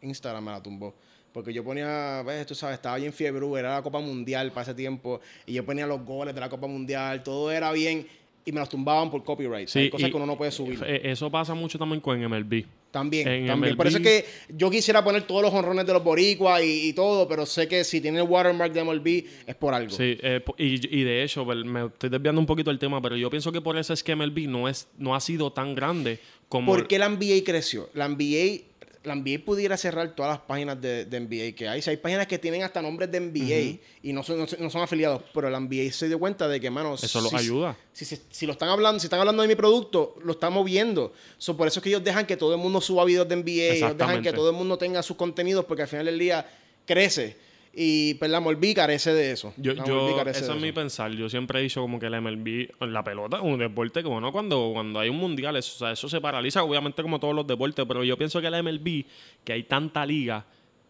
Instagram 0.00 0.44
me 0.44 0.50
la 0.52 0.62
tumbó. 0.62 0.94
Porque 1.38 1.52
yo 1.52 1.62
ponía, 1.62 2.20
ves, 2.26 2.44
tú 2.46 2.56
sabes, 2.56 2.74
estaba 2.74 2.96
bien 2.96 3.12
fiebre, 3.12 3.46
era 3.60 3.76
la 3.76 3.82
Copa 3.82 4.00
Mundial 4.00 4.50
para 4.50 4.62
ese 4.62 4.74
tiempo. 4.74 5.20
Y 5.46 5.52
yo 5.52 5.64
ponía 5.64 5.86
los 5.86 6.04
goles 6.04 6.34
de 6.34 6.40
la 6.40 6.48
Copa 6.48 6.66
Mundial, 6.66 7.22
todo 7.22 7.52
era 7.52 7.70
bien. 7.70 8.04
Y 8.44 8.50
me 8.50 8.58
los 8.58 8.68
tumbaban 8.68 9.08
por 9.08 9.22
copyright. 9.22 9.68
Hay 9.76 9.88
cosas 9.88 10.10
que 10.10 10.16
uno 10.16 10.26
no 10.26 10.36
puede 10.36 10.50
subir. 10.50 10.82
eh, 10.84 11.00
Eso 11.04 11.30
pasa 11.30 11.54
mucho 11.54 11.78
también 11.78 12.00
con 12.00 12.20
MLB. 12.20 12.64
También, 12.90 13.28
en 13.28 13.46
también. 13.46 13.76
Por 13.76 13.86
eso 13.86 13.98
es 13.98 14.02
que 14.02 14.24
yo 14.48 14.68
quisiera 14.68 15.04
poner 15.04 15.22
todos 15.28 15.42
los 15.42 15.54
honrones 15.54 15.86
de 15.86 15.92
los 15.92 16.02
boricuas 16.02 16.60
y, 16.64 16.88
y 16.88 16.92
todo, 16.92 17.28
pero 17.28 17.46
sé 17.46 17.68
que 17.68 17.84
si 17.84 18.00
tiene 18.00 18.18
el 18.18 18.24
watermark 18.26 18.72
de 18.72 18.82
MLB 18.82 19.24
es 19.46 19.54
por 19.54 19.74
algo. 19.74 19.90
Sí, 19.94 20.18
eh, 20.20 20.42
y 20.56 21.04
de 21.04 21.22
hecho, 21.22 21.44
pues, 21.44 21.64
me 21.64 21.86
estoy 21.86 22.10
desviando 22.10 22.40
un 22.40 22.46
poquito 22.46 22.70
del 22.70 22.80
tema, 22.80 23.00
pero 23.00 23.16
yo 23.16 23.30
pienso 23.30 23.52
que 23.52 23.60
por 23.60 23.78
eso 23.78 23.92
es 23.92 24.02
que 24.02 24.16
MLB 24.16 24.48
no, 24.48 24.68
es, 24.68 24.88
no 24.98 25.14
ha 25.14 25.20
sido 25.20 25.52
tan 25.52 25.76
grande 25.76 26.18
como... 26.48 26.72
¿Por 26.72 26.88
qué 26.88 26.98
la 26.98 27.08
NBA 27.08 27.44
creció? 27.44 27.90
La 27.94 28.08
NBA, 28.08 28.62
la 29.04 29.14
NBA 29.14 29.44
pudiera 29.44 29.76
cerrar 29.76 30.14
todas 30.14 30.32
las 30.32 30.40
páginas 30.40 30.80
de, 30.80 31.04
de 31.04 31.20
NBA 31.20 31.56
que 31.56 31.68
hay. 31.68 31.80
Si 31.80 31.88
hay 31.90 31.96
páginas 31.96 32.26
que 32.26 32.38
tienen 32.38 32.62
hasta 32.62 32.82
nombres 32.82 33.10
de 33.10 33.20
NBA 33.20 33.78
y 34.02 34.12
no 34.12 34.22
son, 34.22 34.38
no, 34.38 34.46
son- 34.46 34.60
no 34.60 34.68
son 34.70 34.82
afiliados, 34.82 35.22
pero 35.32 35.48
la 35.48 35.58
NBA 35.60 35.90
se 35.92 36.08
dio 36.08 36.18
cuenta 36.18 36.48
de 36.48 36.60
que, 36.60 36.68
mano, 36.70 36.94
Eso 36.94 37.20
los 37.20 37.32
ayuda. 37.34 37.76
Si, 37.92 38.04
si- 38.04 38.20
si 38.30 38.44
lo 38.46 38.52
están 38.52 38.68
hablando, 38.68 38.98
si 39.00 39.06
están 39.06 39.20
hablando 39.20 39.42
de 39.42 39.48
mi 39.48 39.54
producto, 39.54 40.16
lo 40.24 40.32
estamos 40.32 40.64
viendo. 40.64 41.12
So, 41.38 41.56
por 41.56 41.68
eso 41.68 41.78
es 41.80 41.82
que 41.84 41.88
ellos 41.90 42.04
dejan 42.04 42.26
que 42.26 42.36
todo 42.36 42.52
el 42.54 42.60
mundo 42.60 42.80
suba 42.80 43.04
videos 43.04 43.28
de 43.28 43.36
NBA, 43.36 43.44
ellos 43.86 43.96
dejan 43.98 44.16
que 44.22 44.30
todo 44.36 44.50
el 44.50 44.56
mundo 44.56 44.76
tenga 44.78 45.02
sus 45.02 45.16
contenidos, 45.16 45.64
porque 45.64 45.82
al 45.82 45.88
final 45.88 46.06
del 46.06 46.18
día 46.18 46.46
crece. 46.84 47.36
Y 47.80 48.14
pues 48.14 48.28
la 48.28 48.40
Morbi 48.40 48.74
carece 48.74 49.14
de 49.14 49.30
eso. 49.30 49.54
Yo, 49.56 49.72
Morbi 49.76 50.16
carece 50.16 50.40
eso 50.40 50.50
de 50.50 50.58
es 50.58 50.62
mi 50.64 50.72
pensar. 50.72 51.12
Yo 51.12 51.28
siempre 51.28 51.60
he 51.60 51.62
dicho 51.62 51.80
como 51.80 52.00
que 52.00 52.10
la 52.10 52.20
MLB, 52.20 52.70
la 52.80 53.04
pelota 53.04 53.36
es 53.36 53.42
un 53.44 53.56
deporte 53.56 54.02
que, 54.02 54.08
bueno, 54.08 54.32
cuando, 54.32 54.70
cuando 54.74 54.98
hay 54.98 55.08
un 55.10 55.16
mundial, 55.16 55.54
eso, 55.56 55.76
o 55.76 55.78
sea, 55.78 55.92
eso 55.92 56.08
se 56.08 56.20
paraliza, 56.20 56.64
obviamente, 56.64 57.02
como 57.02 57.20
todos 57.20 57.36
los 57.36 57.46
deportes, 57.46 57.84
pero 57.86 58.02
yo 58.02 58.18
pienso 58.18 58.40
que 58.40 58.50
la 58.50 58.60
MLB, 58.64 59.04
que 59.44 59.52
hay 59.52 59.62
tanta 59.62 60.04
liga, 60.04 60.44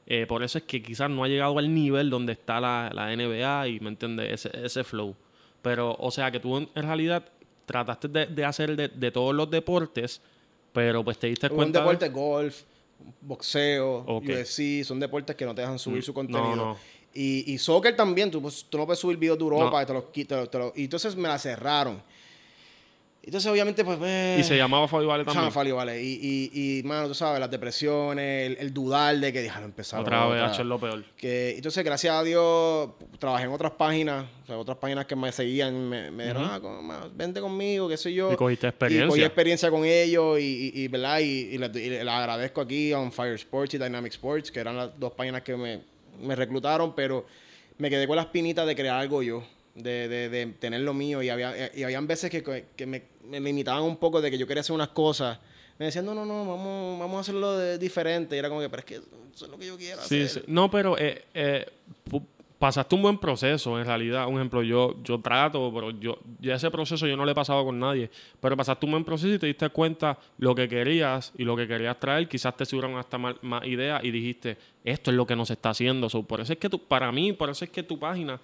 eh, 0.07 0.25
por 0.26 0.42
eso 0.42 0.57
es 0.57 0.64
que 0.64 0.80
quizás 0.83 1.11
no 1.11 1.25
ha 1.25 1.28
llegado 1.28 1.59
al 1.59 1.75
nivel 1.75 2.09
donde 2.09 2.33
está 2.33 2.59
la, 2.59 2.90
la 2.95 3.14
NBA 3.14 3.68
y, 3.68 3.80
¿me 3.80 3.90
entiendes? 3.90 4.47
Ese, 4.47 4.64
ese 4.64 4.83
flow. 4.83 5.14
Pero, 5.61 5.95
o 5.99 6.11
sea, 6.11 6.30
que 6.30 6.40
tú 6.40 6.57
en, 6.57 6.68
realidad 6.75 7.23
trataste 7.66 8.09
de, 8.09 8.25
de 8.28 8.45
hacer 8.47 8.76
de, 8.76 8.88
de 8.88 9.11
todos 9.11 9.35
los 9.35 9.50
deportes, 9.50 10.23
pero 10.73 11.04
pues 11.04 11.18
te 11.18 11.26
diste 11.26 11.49
Un 11.49 11.57
cuenta. 11.57 11.80
de- 11.80 11.85
deporte 11.85 12.09
golf, 12.09 12.62
boxeo, 13.21 14.05
Ok. 14.07 14.25
UFC, 14.28 14.85
son 14.85 15.00
deportes 15.00 15.37
que 15.37 15.45
no 15.45 15.55
te 15.55 15.61
dejan 15.62 15.78
subir 15.78 15.99
Mm, 16.00 16.02
su 16.02 16.14
contenido. 16.14 16.57
no. 16.57 16.76
Y, 17.14 17.52
y 17.52 17.59
soccer 17.59 17.97
también, 17.97 18.31
tú, 18.31 18.40
pues, 18.40 18.67
tú 18.69 18.78
no 18.78 18.85
puedes 18.87 19.00
subir 19.00 19.17
videos 19.17 19.38
de 19.38 19.45
Europa 19.45 19.71
No. 19.78 19.83
y 19.83 19.87
te 19.87 19.93
los 19.95 20.05
quitas. 20.05 20.50
te 20.50 20.59
los- 20.59 20.73
y 20.76 20.85
entonces 20.85 21.17
me 21.17 21.26
la 21.28 21.38
cerraron. 21.38 22.02
Entonces, 23.22 23.50
obviamente, 23.52 23.84
pues. 23.84 23.98
eh, 24.02 24.38
Y 24.40 24.42
se 24.42 24.56
llamaba 24.56 24.88
Fabi 24.88 25.04
Vale 25.04 25.22
se 25.25 25.30
también. 25.30 25.52
Fali, 25.52 25.70
vale. 25.70 26.02
Y, 26.02 26.50
y, 26.54 26.78
y, 26.78 26.82
mano, 26.84 27.08
tú 27.08 27.14
sabes, 27.14 27.38
las 27.38 27.50
depresiones, 27.50 28.46
el, 28.52 28.56
el 28.58 28.72
dudar 28.72 29.14
de 29.18 29.32
que 29.34 29.42
déjalo 29.42 29.66
empezar. 29.66 30.00
Otra 30.00 30.26
vez, 30.28 30.58
es 30.58 30.64
lo 30.64 30.78
peor. 30.80 31.04
Que, 31.16 31.56
entonces, 31.56 31.84
gracias 31.84 32.14
a 32.14 32.22
Dios, 32.22 32.88
trabajé 33.18 33.44
en 33.44 33.50
otras 33.52 33.72
páginas, 33.72 34.25
o 34.44 34.46
sea, 34.46 34.56
otras 34.58 34.78
páginas 34.78 35.04
que 35.04 35.14
me 35.14 35.30
seguían, 35.30 35.88
me, 35.90 36.10
me 36.10 36.22
dijeron, 36.22 36.48
ah, 36.50 36.58
con- 36.58 36.87
ma- 36.87 37.06
vente 37.14 37.40
conmigo, 37.40 37.87
qué 37.87 37.98
sé 37.98 38.14
yo. 38.14 38.32
Y 38.32 38.37
cogiste 38.37 38.68
Y 38.68 38.70
cogí 38.70 38.87
experiencia. 38.94 39.26
experiencia 39.26 39.70
con 39.70 39.84
ellos 39.84 40.40
y, 40.40 40.72
y, 40.75 40.88
¿verdad? 40.88 41.18
Y, 41.18 41.58
les, 41.58 42.00
agradezco 42.08 42.62
aquí 42.62 42.92
a 42.94 42.98
On 42.98 43.12
Fire 43.12 43.34
Sports 43.34 43.75
y 43.75 43.78
Dynamic 43.78 44.12
Sports, 44.12 44.50
que 44.50 44.60
eran 44.60 44.75
las 44.76 44.98
dos 44.98 45.12
páginas 45.12 45.42
que 45.42 45.54
me, 45.54 45.82
me 46.22 46.34
reclutaron, 46.34 46.94
pero 46.94 47.26
me 47.76 47.90
quedé 47.90 48.06
con 48.06 48.16
las 48.16 48.26
pinitas 48.26 48.66
de 48.66 48.75
crear 48.75 48.96
algo 48.98 49.22
yo, 49.22 49.44
de, 49.82 50.08
de, 50.08 50.28
de 50.28 50.47
tener 50.47 50.80
lo 50.82 50.94
mío. 50.94 51.23
Y 51.23 51.28
había 51.28 51.70
y 51.75 51.82
habían 51.82 52.06
veces 52.06 52.30
que, 52.30 52.66
que 52.76 52.87
me, 52.87 53.02
me 53.25 53.40
limitaban 53.40 53.82
un 53.82 53.97
poco 53.97 54.20
de 54.20 54.30
que 54.30 54.38
yo 54.38 54.47
quería 54.47 54.61
hacer 54.61 54.75
unas 54.75 54.88
cosas. 54.88 55.38
Me 55.78 55.87
decían, 55.87 56.04
no, 56.04 56.14
no, 56.14 56.25
no, 56.25 56.44
vamos, 56.47 56.99
vamos 56.99 57.16
a 57.18 57.20
hacerlo 57.20 57.56
de 57.56 57.78
diferente. 57.78 58.35
Y 58.35 58.38
era 58.38 58.49
como 58.49 58.61
que, 58.61 58.68
pero 58.68 58.80
es 58.80 58.85
que 58.87 58.94
eso 58.97 59.44
es 59.44 59.50
lo 59.50 59.58
que 59.58 59.66
yo 59.66 59.76
quiero 59.76 60.00
Sí, 60.02 60.23
hacer. 60.23 60.28
sí. 60.28 60.40
No, 60.49 60.68
pero 60.70 60.99
eh, 60.99 61.25
eh, 61.35 61.66
pasaste 62.58 62.97
un 62.97 63.02
buen 63.02 63.18
proceso, 63.18 63.78
en 63.78 63.87
realidad. 63.87 64.26
Un 64.26 64.35
ejemplo, 64.35 64.64
yo, 64.64 64.97
yo 65.04 65.20
trato, 65.20 65.70
pero 65.73 65.92
yo 65.92 66.18
ya 66.40 66.56
ese 66.56 66.68
proceso 66.73 67.06
yo 67.06 67.16
no 67.16 67.25
lo 67.25 67.30
he 67.30 67.35
pasado 67.35 67.64
con 67.64 67.78
nadie. 67.78 68.11
Pero 68.40 68.56
pasaste 68.56 68.85
un 68.87 68.90
buen 68.92 69.04
proceso 69.04 69.32
y 69.32 69.38
te 69.38 69.47
diste 69.47 69.68
cuenta 69.68 70.18
lo 70.38 70.52
que 70.56 70.68
querías 70.68 71.32
y 71.38 71.44
lo 71.44 71.54
que 71.56 71.68
querías 71.68 72.00
traer. 72.00 72.28
Quizás 72.28 72.56
te 72.56 72.66
subieron 72.66 72.97
hasta 72.97 73.16
más, 73.16 73.37
más 73.42 73.64
ideas 73.64 74.02
y 74.02 74.11
dijiste, 74.11 74.56
esto 74.82 75.12
es 75.12 75.16
lo 75.16 75.25
que 75.28 75.37
nos 75.37 75.49
está 75.50 75.70
haciendo. 75.70 76.08
So, 76.11 76.25
por 76.25 76.40
eso 76.40 76.52
es 76.52 76.58
que 76.58 76.68
tú, 76.68 76.80
para 76.80 77.12
mí, 77.12 77.32
por 77.32 77.49
eso 77.50 77.64
es 77.64 77.70
que 77.70 77.85
tu 77.85 77.97
página, 78.00 78.40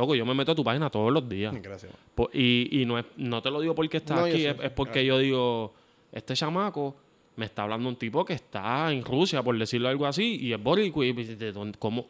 loco, 0.00 0.14
yo 0.14 0.24
me 0.26 0.34
meto 0.34 0.52
a 0.52 0.54
tu 0.54 0.64
página 0.64 0.90
todos 0.90 1.12
los 1.12 1.28
días. 1.28 1.54
Gracias. 1.62 1.92
Y 2.32 2.80
y 2.82 2.84
no, 2.86 2.98
es, 2.98 3.04
no 3.16 3.40
te 3.42 3.50
lo 3.50 3.60
digo 3.60 3.74
porque 3.74 3.98
estás 3.98 4.18
No, 4.18 4.24
aquí, 4.24 4.44
es, 4.44 4.56
es 4.62 4.70
porque 4.70 5.04
yo 5.04 5.18
digo, 5.18 5.72
este 6.12 6.34
chamaco 6.34 6.96
me 7.36 7.46
está 7.46 7.62
hablando 7.62 7.88
un 7.88 7.96
tipo 7.96 8.24
que 8.24 8.34
está 8.34 8.92
en 8.92 9.04
Rusia, 9.04 9.42
por 9.42 9.56
decirlo 9.58 9.88
algo 9.88 10.06
así, 10.06 10.36
y 10.40 10.52
es 10.52 10.62
boricua, 10.62 11.06
y 11.06 11.12
¿de 11.12 11.52
dónde- 11.52 11.78
cómo, 11.78 12.06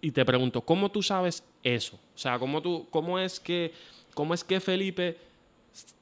y 0.00 0.10
te 0.12 0.24
pregunto, 0.24 0.62
¿cómo 0.62 0.90
tú 0.90 1.02
sabes 1.02 1.44
eso? 1.62 1.96
O 2.14 2.18
sea, 2.18 2.38
¿cómo, 2.38 2.62
tú, 2.62 2.86
cómo, 2.90 3.18
es, 3.18 3.38
que, 3.38 3.72
cómo 4.14 4.32
es 4.32 4.42
que 4.42 4.58
Felipe 4.60 5.18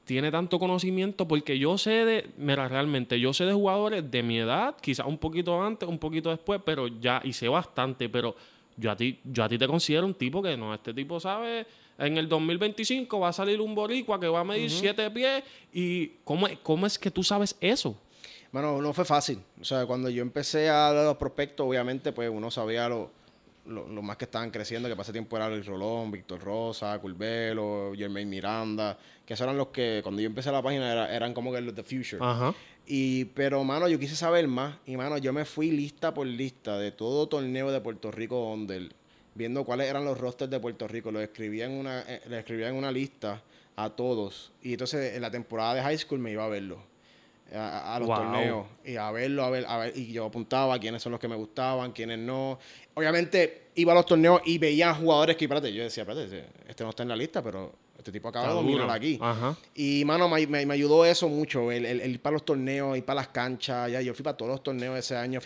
tiene 0.05 0.31
tanto 0.31 0.57
conocimiento? 0.57 1.27
Porque 1.27 1.59
yo 1.59 1.77
sé 1.77 2.05
de, 2.05 2.29
mira, 2.37 2.67
realmente, 2.69 3.19
yo 3.19 3.33
sé 3.33 3.45
de 3.45 3.51
jugadores 3.53 4.09
de 4.09 4.23
mi 4.23 4.37
edad, 4.39 4.75
quizás 4.81 5.05
un 5.05 5.17
poquito 5.17 5.61
antes, 5.61 5.89
un 5.89 5.99
poquito 5.99 6.29
después, 6.29 6.61
pero 6.63 6.87
ya, 6.87 7.21
y 7.25 7.33
sé 7.33 7.49
bastante, 7.49 8.07
pero 8.07 8.35
yo 8.79 8.91
a 8.91 8.95
ti, 8.95 9.19
yo 9.23 9.43
a 9.43 9.49
ti 9.49 9.57
te 9.57 9.67
considero 9.67 10.05
un 10.05 10.13
tipo 10.13 10.41
que 10.41 10.55
no, 10.55 10.73
este 10.73 10.93
tipo 10.93 11.19
sabe, 11.19 11.65
en 11.97 12.17
el 12.17 12.29
2025 12.29 13.19
va 13.19 13.29
a 13.29 13.33
salir 13.33 13.59
un 13.59 13.75
boricua 13.75 14.19
que 14.19 14.27
va 14.27 14.39
a 14.39 14.43
medir 14.43 14.71
siete 14.71 15.09
pies, 15.11 15.43
y 15.73 16.07
¿cómo, 16.23 16.47
¿cómo 16.63 16.87
es 16.87 16.97
que 16.97 17.11
tú 17.11 17.23
sabes 17.23 17.55
eso? 17.59 17.97
Bueno, 18.51 18.81
no 18.81 18.93
fue 18.93 19.05
fácil. 19.05 19.39
O 19.61 19.63
sea, 19.63 19.85
cuando 19.85 20.09
yo 20.09 20.23
empecé 20.23 20.69
a 20.69 20.91
dar 20.91 21.05
los 21.05 21.17
prospectos, 21.17 21.67
obviamente, 21.67 22.11
pues 22.11 22.29
uno 22.33 22.49
sabía 22.49 22.89
lo, 22.89 23.11
lo, 23.69 24.01
más 24.01 24.17
que 24.17 24.25
estaban 24.25 24.51
creciendo, 24.51 24.89
que 24.89 24.95
pasé 24.95 25.11
tiempo 25.11 25.37
era 25.37 25.49
Luis 25.49 25.65
Rolón, 25.65 26.11
Víctor 26.11 26.41
Rosa, 26.41 26.97
Culvelo, 26.99 27.93
Jermaine 27.95 28.29
Miranda, 28.29 28.97
que 29.25 29.33
esos 29.33 29.45
eran 29.45 29.57
los 29.57 29.67
que, 29.67 30.01
cuando 30.03 30.21
yo 30.21 30.27
empecé 30.27 30.51
la 30.51 30.61
página, 30.61 31.09
eran 31.13 31.33
como 31.33 31.51
que 31.51 31.61
los 31.61 31.75
The 31.75 31.83
Future. 31.83 32.17
Ajá. 32.19 32.53
Y, 32.85 33.25
pero, 33.25 33.63
mano, 33.63 33.87
yo 33.87 33.99
quise 33.99 34.15
saber 34.15 34.47
más. 34.47 34.77
Y, 34.85 34.97
mano, 34.97 35.17
yo 35.17 35.31
me 35.31 35.45
fui 35.45 35.71
lista 35.71 36.13
por 36.13 36.25
lista 36.25 36.77
de 36.77 36.91
todo 36.91 37.27
torneo 37.27 37.71
de 37.71 37.81
Puerto 37.81 38.11
Rico 38.11 38.35
donde 38.37 38.89
viendo 39.35 39.63
cuáles 39.63 39.87
eran 39.87 40.03
los 40.03 40.17
rosters 40.17 40.49
de 40.49 40.59
Puerto 40.59 40.87
Rico. 40.87 41.11
Lo 41.11 41.21
escribía 41.21 41.65
en 41.65 41.73
una, 41.73 42.01
eh, 42.01 42.21
escribía 42.31 42.69
en 42.69 42.75
una 42.75 42.91
lista 42.91 43.43
a 43.75 43.91
todos. 43.91 44.51
Y 44.63 44.73
entonces, 44.73 45.15
en 45.15 45.21
la 45.21 45.29
temporada 45.29 45.75
de 45.75 45.83
high 45.83 45.97
school 45.97 46.19
me 46.19 46.31
iba 46.31 46.43
a 46.43 46.49
verlo 46.49 46.88
a, 47.55 47.97
los 47.99 48.07
torneos 48.07 48.65
y 48.85 48.95
a 48.95 49.11
verlo, 49.11 49.43
a 49.43 49.49
ver, 49.49 49.65
a 49.67 49.77
ver, 49.77 49.97
y 49.97 50.11
yo 50.11 50.25
apuntaba 50.25 50.77
quiénes 50.79 51.01
son 51.01 51.11
los 51.11 51.19
que 51.19 51.27
me 51.27 51.35
gustaban, 51.35 51.91
quiénes 51.91 52.19
no. 52.19 52.59
Obviamente 52.93 53.69
iba 53.75 53.91
a 53.91 53.95
los 53.95 54.05
torneos 54.05 54.41
y 54.45 54.57
veía 54.57 54.93
jugadores 54.93 55.35
que, 55.35 55.45
espérate, 55.45 55.73
yo 55.73 55.83
decía, 55.83 56.03
espérate, 56.03 56.45
este 56.67 56.83
no 56.83 56.89
está 56.89 57.03
en 57.03 57.09
la 57.09 57.15
lista, 57.15 57.41
pero 57.41 57.73
este 57.97 58.11
tipo 58.11 58.29
acaba 58.29 58.49
de 58.49 58.53
dominar 58.53 58.89
aquí. 58.91 59.19
Y, 59.75 60.03
mano, 60.05 60.29
me, 60.29 60.45
me, 60.47 60.73
ayudó 60.73 61.05
eso 61.05 61.27
mucho, 61.27 61.71
el, 61.71 61.85
el, 61.85 62.11
ir 62.11 62.21
para 62.21 62.33
los 62.33 62.45
torneos, 62.45 62.97
ir 62.97 63.03
para 63.03 63.21
las 63.21 63.27
canchas. 63.29 63.91
Ya, 63.91 64.01
yo 64.01 64.13
fui 64.13 64.23
para 64.23 64.37
todos 64.37 64.51
los 64.51 64.63
torneos 64.63 64.97
ese 64.97 65.15
año. 65.15 65.39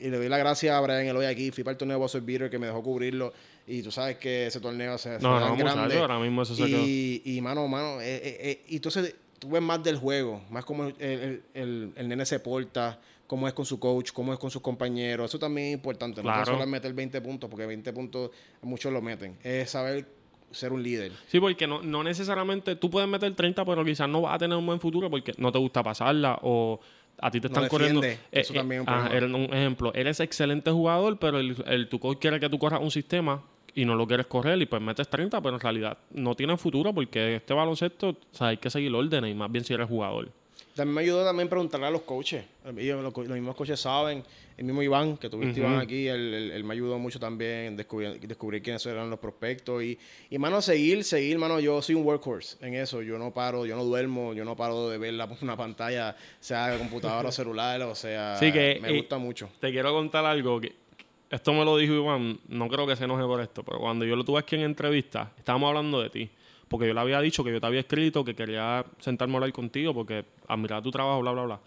y 0.00 0.08
le 0.08 0.16
doy 0.16 0.28
la 0.28 0.38
gracia 0.38 0.76
a 0.76 0.80
Brian 0.80 1.06
Eloy 1.06 1.26
aquí. 1.26 1.50
Fui 1.50 1.64
para 1.64 1.72
el 1.72 1.78
torneo 1.78 1.96
de 1.96 2.02
Buzzer 2.02 2.20
Beater 2.20 2.50
que 2.50 2.58
me 2.58 2.66
dejó 2.66 2.82
cubrirlo. 2.82 3.32
Y 3.66 3.82
tú 3.82 3.90
sabes 3.90 4.16
que 4.18 4.46
ese 4.46 4.60
torneo 4.60 4.96
se, 4.96 5.18
no, 5.18 5.40
no, 5.40 5.56
grande. 5.56 5.98
ahora 5.98 6.20
mismo 6.20 6.42
eso 6.42 6.54
se 6.54 6.68
y, 6.68 7.22
y, 7.24 7.40
mano, 7.40 7.66
mano, 7.66 8.00
eh, 8.00 8.14
eh, 8.14 8.38
eh, 8.40 8.64
entonces 8.68 9.12
tú 9.38 9.50
ves 9.50 9.62
más 9.62 9.82
del 9.82 9.96
juego, 9.96 10.42
más 10.50 10.64
como 10.64 10.84
el, 10.84 10.94
el, 10.98 11.92
el, 11.94 12.08
nene 12.08 12.26
se 12.26 12.40
porta, 12.40 12.98
cómo 13.26 13.46
es 13.48 13.54
con 13.54 13.64
su 13.64 13.78
coach, 13.78 14.12
cómo 14.12 14.32
es 14.32 14.38
con 14.38 14.50
sus 14.50 14.62
compañeros. 14.62 15.30
Eso 15.30 15.38
también 15.38 15.68
es 15.68 15.74
importante. 15.74 16.22
No 16.22 16.44
solo 16.44 16.62
es 16.62 16.68
meter 16.68 16.92
20 16.92 17.20
puntos, 17.20 17.50
porque 17.50 17.66
20 17.66 17.92
puntos 17.92 18.30
muchos 18.62 18.92
lo 18.92 19.00
meten. 19.00 19.36
Es 19.42 19.70
saber 19.70 20.06
ser 20.50 20.72
un 20.72 20.82
líder. 20.82 21.12
Sí, 21.26 21.40
porque 21.40 21.66
no, 21.66 21.82
no 21.82 22.02
necesariamente 22.02 22.76
tú 22.76 22.90
puedes 22.90 23.08
meter 23.08 23.34
30, 23.34 23.64
pero 23.64 23.84
quizás 23.84 24.08
no 24.08 24.22
vas 24.22 24.34
a 24.34 24.38
tener 24.38 24.56
un 24.56 24.66
buen 24.66 24.80
futuro 24.80 25.10
porque 25.10 25.32
no 25.38 25.52
te 25.52 25.58
gusta 25.58 25.82
pasarla 25.82 26.38
o 26.42 26.80
a 27.18 27.30
ti 27.30 27.40
te 27.40 27.48
están 27.48 27.68
corriendo. 27.68 28.02
Eh, 28.02 28.18
Eso 28.30 28.52
eh, 28.52 28.56
también 28.56 28.84
es 29.12 29.22
un, 29.22 29.34
un 29.34 29.54
ejemplo. 29.54 29.92
Eres 29.94 30.20
excelente 30.20 30.70
jugador, 30.70 31.18
pero 31.18 31.38
el, 31.38 31.56
el, 31.66 31.88
tu 31.88 31.98
coach 31.98 32.18
quiere 32.18 32.40
que 32.40 32.48
tú 32.48 32.58
corras 32.58 32.80
un 32.80 32.90
sistema 32.90 33.42
y 33.76 33.84
no 33.84 33.94
lo 33.94 34.06
quieres 34.06 34.26
correr 34.26 34.60
y 34.60 34.66
pues 34.66 34.82
metes 34.82 35.06
30, 35.06 35.40
pero 35.40 35.54
en 35.54 35.60
realidad 35.60 35.98
no 36.10 36.34
tiene 36.34 36.56
futuro 36.56 36.92
porque 36.94 37.36
este 37.36 37.52
baloncesto, 37.52 38.08
o 38.08 38.16
sea, 38.32 38.48
hay 38.48 38.56
que 38.56 38.70
seguir 38.70 38.92
órdenes 38.94 39.30
y 39.30 39.34
más 39.34 39.52
bien 39.52 39.64
si 39.64 39.74
eres 39.74 39.86
jugador. 39.86 40.30
También 40.74 40.94
me 40.94 41.00
ayudó 41.02 41.24
también 41.24 41.48
preguntarle 41.48 41.86
a 41.86 41.90
los 41.90 42.02
coaches. 42.02 42.44
los, 42.64 43.28
mismos 43.28 43.54
coaches 43.54 43.80
saben. 43.80 44.24
El 44.58 44.64
mismo 44.64 44.82
Iván, 44.82 45.18
que 45.18 45.28
tuviste 45.28 45.60
Iván 45.60 45.78
aquí, 45.78 46.08
él, 46.08 46.62
me 46.64 46.72
ayudó 46.72 46.98
mucho 46.98 47.18
también 47.18 47.50
en 47.50 47.76
descubrir, 47.76 48.18
descubrir, 48.20 48.62
quiénes 48.62 48.84
eran 48.86 49.08
los 49.08 49.18
prospectos. 49.18 49.82
Y, 49.82 49.98
y, 50.30 50.38
mano, 50.38 50.62
seguir, 50.62 51.04
seguir, 51.04 51.38
mano, 51.38 51.60
yo 51.60 51.80
soy 51.80 51.94
un 51.94 52.04
workhorse 52.04 52.56
en 52.66 52.74
eso. 52.74 53.02
Yo 53.02 53.18
no 53.18 53.32
paro, 53.32 53.64
yo 53.66 53.76
no 53.76 53.84
duermo, 53.84 54.32
yo 54.34 54.44
no 54.44 54.56
paro 54.56 54.88
de 54.88 54.98
ver 54.98 55.14
la, 55.14 55.26
una 55.42 55.56
pantalla, 55.56 56.16
sea 56.40 56.68
de 56.68 56.78
computadora 56.78 57.28
o 57.28 57.32
celular, 57.32 57.82
o 57.82 57.94
sea, 57.94 58.38
que, 58.40 58.78
me 58.80 58.96
gusta 58.96 59.18
mucho. 59.18 59.48
Te 59.60 59.70
quiero 59.70 59.92
contar 59.92 60.24
algo 60.24 60.60
que 60.60 60.85
esto 61.30 61.52
me 61.52 61.64
lo 61.64 61.76
dijo 61.76 61.94
Iván, 61.94 62.38
no 62.48 62.68
creo 62.68 62.86
que 62.86 62.96
se 62.96 63.04
enoje 63.04 63.24
por 63.24 63.40
esto, 63.40 63.64
pero 63.64 63.78
cuando 63.78 64.04
yo 64.04 64.16
lo 64.16 64.24
tuve 64.24 64.38
aquí 64.38 64.56
en 64.56 64.62
entrevista, 64.62 65.32
estábamos 65.36 65.68
hablando 65.68 66.00
de 66.00 66.10
ti. 66.10 66.30
Porque 66.68 66.88
yo 66.88 66.94
le 66.94 67.00
había 67.00 67.20
dicho 67.20 67.44
que 67.44 67.52
yo 67.52 67.60
te 67.60 67.66
había 67.66 67.80
escrito, 67.80 68.24
que 68.24 68.34
quería 68.34 68.84
sentarme 68.98 69.34
a 69.34 69.36
hablar 69.36 69.52
contigo, 69.52 69.94
porque 69.94 70.24
admiraba 70.48 70.82
tu 70.82 70.90
trabajo, 70.90 71.20
bla, 71.20 71.30
bla, 71.32 71.44
bla. 71.44 71.60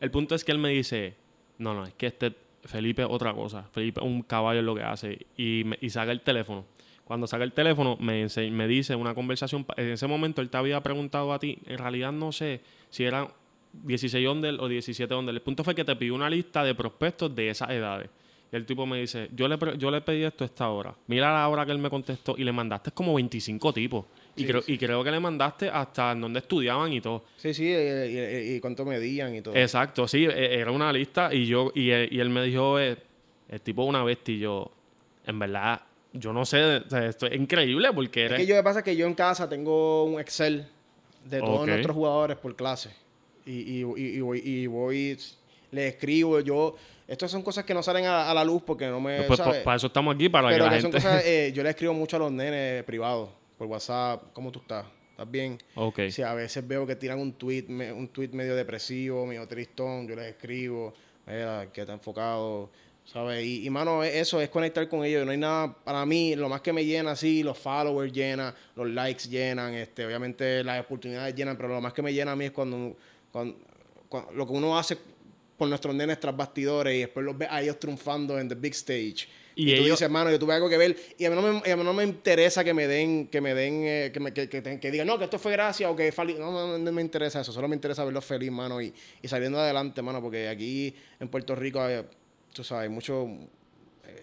El 0.00 0.10
punto 0.10 0.34
es 0.34 0.44
que 0.44 0.52
él 0.52 0.58
me 0.58 0.70
dice, 0.70 1.14
no, 1.58 1.74
no, 1.74 1.84
es 1.84 1.92
que 1.94 2.06
este 2.06 2.34
Felipe 2.64 3.02
es 3.02 3.08
otra 3.10 3.34
cosa. 3.34 3.64
Felipe 3.72 4.00
es 4.00 4.06
un 4.06 4.22
caballo 4.22 4.60
en 4.60 4.66
lo 4.66 4.74
que 4.74 4.82
hace. 4.82 5.26
Y, 5.36 5.64
y 5.84 5.90
saca 5.90 6.12
el 6.12 6.22
teléfono. 6.22 6.64
Cuando 7.04 7.26
saca 7.26 7.44
el 7.44 7.52
teléfono, 7.52 7.96
me, 8.00 8.26
me 8.50 8.68
dice 8.68 8.94
una 8.94 9.14
conversación. 9.14 9.66
En 9.76 9.90
ese 9.90 10.06
momento 10.06 10.40
él 10.40 10.48
te 10.48 10.56
había 10.56 10.80
preguntado 10.82 11.32
a 11.32 11.38
ti, 11.38 11.58
en 11.66 11.78
realidad 11.78 12.12
no 12.12 12.32
sé 12.32 12.60
si 12.88 13.04
eran 13.04 13.28
16 13.72 14.26
onder 14.28 14.54
o 14.60 14.68
17 14.68 15.12
onder. 15.14 15.34
El 15.34 15.42
punto 15.42 15.64
fue 15.64 15.74
que 15.74 15.84
te 15.84 15.96
pidió 15.96 16.14
una 16.14 16.30
lista 16.30 16.62
de 16.62 16.74
prospectos 16.74 17.34
de 17.34 17.50
esas 17.50 17.70
edades. 17.70 18.10
Y 18.52 18.56
el 18.56 18.66
tipo 18.66 18.84
me 18.84 19.00
dice, 19.00 19.28
yo 19.32 19.46
le, 19.46 19.56
yo 19.78 19.90
le 19.90 20.00
pedí 20.00 20.24
esto 20.24 20.42
a 20.42 20.46
esta 20.46 20.68
hora. 20.68 20.94
Mira 21.06 21.32
la 21.32 21.48
hora 21.48 21.64
que 21.64 21.70
él 21.72 21.78
me 21.78 21.88
contestó 21.88 22.34
y 22.36 22.42
le 22.42 22.50
mandaste 22.52 22.90
como 22.90 23.14
25 23.14 23.72
tipos. 23.72 24.06
Y, 24.34 24.44
creo, 24.44 24.62
y 24.66 24.76
creo 24.76 25.04
que 25.04 25.10
le 25.10 25.20
mandaste 25.20 25.68
hasta 25.68 26.12
en 26.12 26.20
donde 26.20 26.40
estudiaban 26.40 26.92
y 26.92 27.00
todo. 27.00 27.24
Sí, 27.36 27.54
sí, 27.54 27.72
y, 27.72 28.58
cuánto 28.60 28.84
medían 28.84 29.34
y 29.34 29.42
todo. 29.42 29.54
Exacto, 29.54 30.08
sí, 30.08 30.24
e, 30.24 30.60
era 30.60 30.72
una 30.72 30.92
lista 30.92 31.32
y 31.32 31.46
yo 31.46 31.70
y, 31.74 31.90
él 31.90 32.30
me 32.30 32.42
dijo, 32.42 32.80
eh, 32.80 32.96
el 33.48 33.60
tipo 33.60 33.84
una 33.84 34.02
bestia 34.02 34.34
y 34.34 34.38
yo, 34.38 34.70
en 35.26 35.38
verdad, 35.38 35.82
yo 36.12 36.32
no 36.32 36.44
sé, 36.44 36.82
esto 37.08 37.26
es 37.26 37.34
increíble 37.38 37.90
porque... 37.92 38.26
Es 38.26 38.32
que 38.32 38.46
yo 38.46 38.56
me 38.56 38.62
pasa 38.62 38.82
que 38.82 38.96
yo 38.96 39.06
en 39.06 39.14
casa 39.14 39.48
tengo 39.48 40.04
un 40.04 40.20
Excel 40.20 40.66
de 41.24 41.38
todos 41.40 41.66
nuestros 41.66 41.94
jugadores 41.94 42.36
por 42.36 42.56
clase. 42.56 42.90
Y, 43.46 43.80
y, 43.80 43.82
voy, 44.20 44.42
y 44.44 44.66
voy, 44.66 45.18
le 45.70 45.88
escribo, 45.88 46.40
yo 46.40 46.76
estas 47.10 47.28
son 47.28 47.42
cosas 47.42 47.64
que 47.64 47.74
no 47.74 47.82
salen 47.82 48.06
a, 48.06 48.32
la 48.32 48.44
luz 48.44 48.62
porque 48.64 48.86
no 48.86 49.00
me. 49.00 49.22
Pues, 49.24 49.40
para 49.40 49.76
eso 49.76 49.88
estamos 49.88 50.14
aquí, 50.14 50.28
para 50.28 50.48
Pero 50.48 50.66
que, 50.66 50.70
la 50.70 50.80
son 50.80 50.92
cosas. 50.92 51.24
Eh, 51.26 51.50
yo 51.54 51.64
le 51.64 51.70
escribo 51.70 51.92
mucho 51.92 52.14
a 52.14 52.20
los 52.20 52.30
nenes 52.30 52.84
privados 52.84 53.30
por 53.58 53.66
WhatsApp. 53.66 54.32
¿Cómo 54.32 54.52
tú 54.52 54.60
estás? 54.60 54.86
¿Estás 55.10 55.28
bien? 55.28 55.58
Ok. 55.74 56.02
Si 56.08 56.22
a 56.22 56.34
veces 56.34 56.64
veo 56.66 56.86
que 56.86 56.94
tiran 56.94 57.18
un 57.18 57.32
tweet, 57.32 57.64
un 57.68 58.06
tweet 58.12 58.28
medio 58.28 58.54
depresivo, 58.54 59.26
medio 59.26 59.44
tristón, 59.48 60.06
yo 60.06 60.14
les 60.14 60.26
escribo. 60.26 60.94
Mira, 61.26 61.66
que 61.72 61.80
está 61.80 61.94
enfocado. 61.94 62.70
¿Sabes? 63.04 63.44
Y, 63.44 63.66
y, 63.66 63.70
mano, 63.70 64.04
eso 64.04 64.40
es 64.40 64.48
conectar 64.48 64.88
con 64.88 65.04
ellos. 65.04 65.26
No 65.26 65.32
hay 65.32 65.38
nada, 65.38 65.74
para 65.82 66.06
mí, 66.06 66.36
lo 66.36 66.48
más 66.48 66.60
que 66.60 66.72
me 66.72 66.84
llena, 66.84 67.16
sí, 67.16 67.42
los 67.42 67.58
followers 67.58 68.12
llenan, 68.12 68.54
los 68.76 68.88
likes 68.88 69.28
llenan, 69.28 69.74
este, 69.74 70.06
obviamente 70.06 70.62
las 70.62 70.84
oportunidades 70.84 71.34
llenan, 71.34 71.56
pero 71.56 71.70
lo 71.70 71.80
más 71.80 71.92
que 71.92 72.02
me 72.02 72.12
llena 72.12 72.32
a 72.32 72.36
mí 72.36 72.44
es 72.44 72.50
cuando, 72.52 72.96
cuando 73.32 73.56
lo 74.34 74.46
que 74.46 74.52
uno 74.52 74.78
hace 74.78 74.96
por 75.60 75.68
nuestros 75.68 75.94
nenes 75.94 76.18
tras 76.18 76.34
bastidores 76.34 76.96
y 76.96 77.00
después 77.00 77.26
los 77.26 77.36
ves 77.36 77.48
a 77.50 77.60
ellos 77.60 77.78
triunfando 77.78 78.38
en 78.38 78.48
the 78.48 78.54
big 78.54 78.72
stage. 78.72 79.28
Y, 79.54 79.76
tú 79.76 79.82
dices, 79.82 80.00
hermano, 80.00 80.30
yo 80.30 80.38
tuve 80.38 80.54
algo 80.54 80.70
que 80.70 80.78
ver. 80.78 80.96
Y 81.18 81.26
a 81.26 81.28
mí 81.28 81.36
no 81.36 81.42
me, 81.42 81.70
a 81.70 81.76
mí 81.76 81.84
no 81.84 81.92
me 81.92 82.02
interesa 82.02 82.64
que 82.64 82.72
me 82.72 82.86
den, 82.86 83.26
que 83.26 83.42
me 83.42 83.54
den, 83.54 83.82
eh, 83.84 84.10
que, 84.10 84.20
me, 84.20 84.32
que, 84.32 84.48
que, 84.48 84.90
digan, 84.90 85.06
no, 85.06 85.18
que 85.18 85.24
esto 85.24 85.38
fue 85.38 85.52
gracia 85.52 85.90
o 85.90 85.94
que 85.94 86.14
no, 86.38 86.78
no, 86.78 86.92
me 86.92 87.02
interesa 87.02 87.42
eso. 87.42 87.52
Solo 87.52 87.68
me 87.68 87.74
interesa 87.74 88.02
verlos 88.04 88.24
feliz, 88.24 88.50
mano, 88.50 88.80
y, 88.80 88.90
y 89.20 89.28
saliendo 89.28 89.60
adelante, 89.60 90.00
mano, 90.00 90.22
porque 90.22 90.48
aquí 90.48 90.94
en 91.18 91.28
Puerto 91.28 91.54
Rico, 91.54 91.82
hay, 91.82 92.06
tú 92.54 92.64
sabes, 92.64 92.88
mucho 92.88 93.28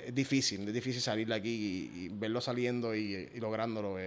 es 0.07 0.15
difícil, 0.15 0.65
es 0.65 0.73
difícil 0.73 1.01
salir 1.01 1.27
de 1.27 1.35
aquí 1.35 1.91
y, 1.93 2.07
verlo 2.07 2.39
saliendo 2.39 2.95
y, 2.95 3.27
lográndolo. 3.41 3.97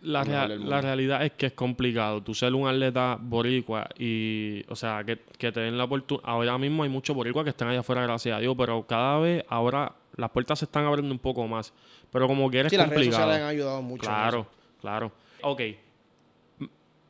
la, 0.00 0.24
la 0.24 0.80
realidad 0.80 1.22
es 1.22 1.32
que 1.32 1.46
es 1.46 1.52
complicado. 1.52 2.22
Tú 2.22 2.32
ser 2.32 2.54
un 2.54 2.66
atleta 2.66 3.18
boricua 3.20 3.86
y, 3.98 4.64
o 4.70 4.74
sea, 4.74 5.04
que, 5.04 5.18
te 5.52 5.60
den 5.60 5.76
la 5.76 5.84
oportunidad. 5.84 6.26
Ahora 6.26 6.56
mismo 6.56 6.82
hay 6.82 6.88
muchos 6.88 7.14
boricuas 7.14 7.44
que 7.44 7.50
están 7.50 7.68
allá 7.68 7.80
afuera, 7.80 8.02
gracias 8.04 8.38
a 8.38 8.40
Dios, 8.40 8.54
pero 8.56 8.86
cada 8.86 9.18
vez 9.18 9.44
ahora 9.50 9.94
las 10.16 10.30
puertas 10.30 10.60
se 10.60 10.64
están 10.64 10.86
abriendo 10.86 11.12
un 11.12 11.18
poco 11.18 11.46
más. 11.46 11.74
Pero 12.10 12.26
como 12.26 12.50
que 12.50 12.60
eres 12.60 12.70
sí, 12.70 12.78
complicado. 12.78 13.02
las 13.02 13.04
redes 13.04 13.14
sociales 13.14 13.42
han 13.42 13.48
ayudado 13.48 13.82
mucho. 13.82 14.06
Claro, 14.06 14.46
claro. 14.80 15.12
Ok. 15.42 15.60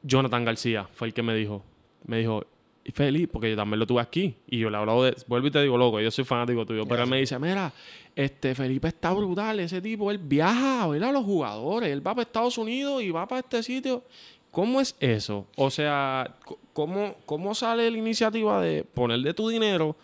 Jonathan 0.03 0.45
García 0.45 0.89
fue 0.93 1.07
el 1.07 1.15
que 1.15 1.23
me 1.23 1.37
dijo. 1.37 1.65
Me 2.05 2.19
dijo, 2.19 2.45
y 2.85 2.93
feliz, 2.93 3.29
porque 3.33 3.49
yo 3.49 3.57
también 3.57 3.79
lo 3.79 3.87
tuve 3.87 4.03
aquí. 4.03 4.37
Y 4.47 4.59
yo 4.59 4.69
le 4.69 4.77
hablado 4.77 5.05
de. 5.05 5.17
Vuelvo 5.27 5.47
y 5.47 5.51
te 5.51 5.63
digo, 5.63 5.79
loco, 5.79 6.01
yo 6.01 6.11
soy 6.11 6.25
fanático 6.25 6.67
tuyo. 6.67 6.85
Pero 6.87 7.03
él 7.03 7.09
me 7.09 7.19
dice, 7.19 7.39
mira, 7.39 7.73
este 8.17 8.55
Felipe 8.55 8.89
está 8.89 9.13
brutal, 9.13 9.59
ese 9.61 9.81
tipo, 9.81 10.11
él 10.11 10.19
viaja 10.19 10.83
a 10.83 10.87
ver 10.87 11.03
a 11.05 11.13
los 11.13 11.25
jugadores, 11.25 11.91
él 11.91 12.07
va 12.07 12.15
para 12.15 12.23
Estados 12.23 12.59
Unidos 12.59 13.03
y 13.03 13.11
va 13.11 13.27
para 13.27 13.41
este 13.41 13.63
sitio. 13.63 14.05
¿Cómo 14.51 14.81
es 14.81 14.95
eso? 15.01 15.47
O 15.57 15.69
sea, 15.69 16.37
¿cómo, 16.73 17.17
cómo 17.27 17.55
sale 17.57 17.91
la 17.91 17.99
iniciativa 17.99 18.63
de 18.63 18.85
poner 18.85 19.19
de 19.21 19.35
tu 19.35 19.49
dinero? 19.49 19.97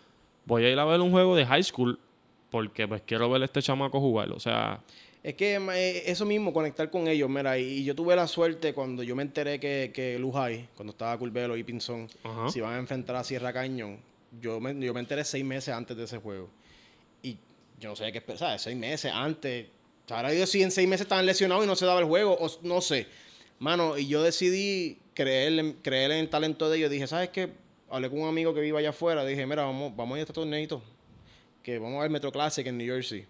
Voy 0.44 0.64
a 0.64 0.70
ir 0.70 0.78
a 0.78 0.84
ver 0.84 1.00
un 1.00 1.12
juego 1.12 1.36
de 1.36 1.46
high 1.46 1.62
school 1.62 2.00
porque 2.50 2.88
pues 2.88 3.02
quiero 3.06 3.30
ver 3.30 3.42
a 3.42 3.44
este 3.44 3.62
chamaco 3.62 4.00
jugar. 4.00 4.32
O 4.32 4.40
sea... 4.40 4.80
Es 5.22 5.34
que 5.34 5.54
eh, 5.54 6.02
eso 6.06 6.24
mismo, 6.24 6.52
conectar 6.52 6.90
con 6.90 7.06
ellos, 7.06 7.30
mira, 7.30 7.58
y 7.58 7.84
yo 7.84 7.94
tuve 7.94 8.16
la 8.16 8.26
suerte 8.26 8.72
cuando 8.72 9.04
yo 9.04 9.14
me 9.14 9.22
enteré 9.22 9.60
que, 9.60 9.92
que 9.94 10.18
Lujay, 10.18 10.68
cuando 10.74 10.92
estaba 10.92 11.16
Culvelo 11.16 11.56
y 11.56 11.62
Pinzón, 11.62 12.08
se 12.50 12.58
iban 12.58 12.72
a 12.72 12.78
enfrentar 12.78 13.16
a 13.16 13.22
Sierra 13.22 13.52
Cañón, 13.52 13.98
yo 14.40 14.58
me, 14.60 14.74
yo 14.84 14.94
me 14.94 15.00
enteré 15.00 15.22
seis 15.24 15.44
meses 15.44 15.74
antes 15.74 15.94
de 15.96 16.04
ese 16.04 16.16
juego 16.16 16.48
yo 17.80 17.88
no 17.88 17.96
sé 17.96 18.12
qué 18.12 18.22
¿sabes? 18.36 18.62
Seis 18.62 18.76
meses 18.76 19.10
antes. 19.12 19.66
Ahora 20.08 20.30
Dios 20.30 20.50
si 20.50 20.62
en 20.62 20.70
seis 20.70 20.88
meses 20.88 21.02
estaban 21.02 21.24
lesionados 21.24 21.64
y 21.64 21.66
no 21.66 21.76
se 21.76 21.86
daba 21.86 22.00
el 22.00 22.06
juego, 22.06 22.36
o 22.38 22.50
no 22.62 22.80
sé. 22.80 23.06
Mano, 23.58 23.98
y 23.98 24.06
yo 24.06 24.22
decidí 24.22 24.98
creer, 25.14 25.74
creer 25.82 26.10
en 26.12 26.18
el 26.18 26.28
talento 26.28 26.68
de 26.70 26.78
ellos. 26.78 26.90
Dije, 26.90 27.06
¿sabes 27.06 27.30
qué? 27.30 27.50
Hablé 27.90 28.08
con 28.08 28.20
un 28.20 28.28
amigo 28.28 28.54
que 28.54 28.60
vive 28.60 28.78
allá 28.78 28.90
afuera. 28.90 29.24
Dije, 29.24 29.46
mira, 29.46 29.64
vamos, 29.64 29.94
vamos 29.96 30.14
a 30.14 30.18
ir 30.18 30.20
a 30.20 30.24
este 30.24 30.32
torneito. 30.32 30.82
Que 31.62 31.78
vamos 31.78 31.98
a 31.98 32.02
ver 32.02 32.10
Metro 32.10 32.32
Classic 32.32 32.66
en 32.66 32.78
New 32.78 32.86
Jersey. 32.86 33.26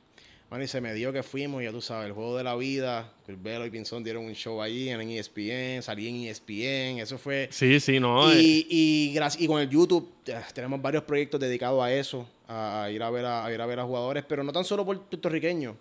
Man, 0.51 0.63
y 0.63 0.67
se 0.67 0.81
me 0.81 0.93
dio 0.95 1.13
que 1.13 1.23
fuimos, 1.23 1.63
ya 1.63 1.71
tú 1.71 1.81
sabes, 1.81 2.07
el 2.07 2.13
juego 2.13 2.37
de 2.37 2.43
la 2.43 2.57
vida. 2.57 3.13
Velo 3.29 3.65
y 3.67 3.71
Pinzón 3.71 4.03
dieron 4.03 4.25
un 4.25 4.35
show 4.35 4.61
allí 4.61 4.89
en 4.89 5.01
ESPN, 5.01 5.81
salí 5.81 6.09
en 6.09 6.29
ESPN, 6.29 6.99
eso 7.01 7.19
fue. 7.19 7.49
Sí, 7.53 7.79
sí, 7.79 8.01
no. 8.01 8.33
Y, 8.35 8.67
y, 8.69 9.19
y 9.39 9.47
con 9.47 9.61
el 9.61 9.69
YouTube 9.71 10.13
tenemos 10.53 10.83
varios 10.83 11.05
proyectos 11.05 11.39
dedicados 11.39 11.81
a 11.81 11.95
eso, 11.95 12.27
a, 12.51 12.91
ir, 12.91 13.03
a 13.03 13.11
ver 13.11 13.25
a, 13.25 13.53
ir 13.53 13.61
a 13.61 13.67
ver 13.67 13.81
a 13.81 13.85
jugadores, 13.85 14.25
pero 14.27 14.43
no 14.43 14.53
tan 14.53 14.65
solo 14.65 14.85
por 14.85 15.01
puertorriqueños. 15.03 15.77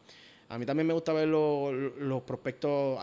A 0.50 0.58
mí 0.58 0.66
también 0.66 0.88
me 0.88 0.94
gusta 0.94 1.14
ver 1.14 1.28
los, 1.28 1.74
los 1.98 2.22
prospectos 2.22 3.00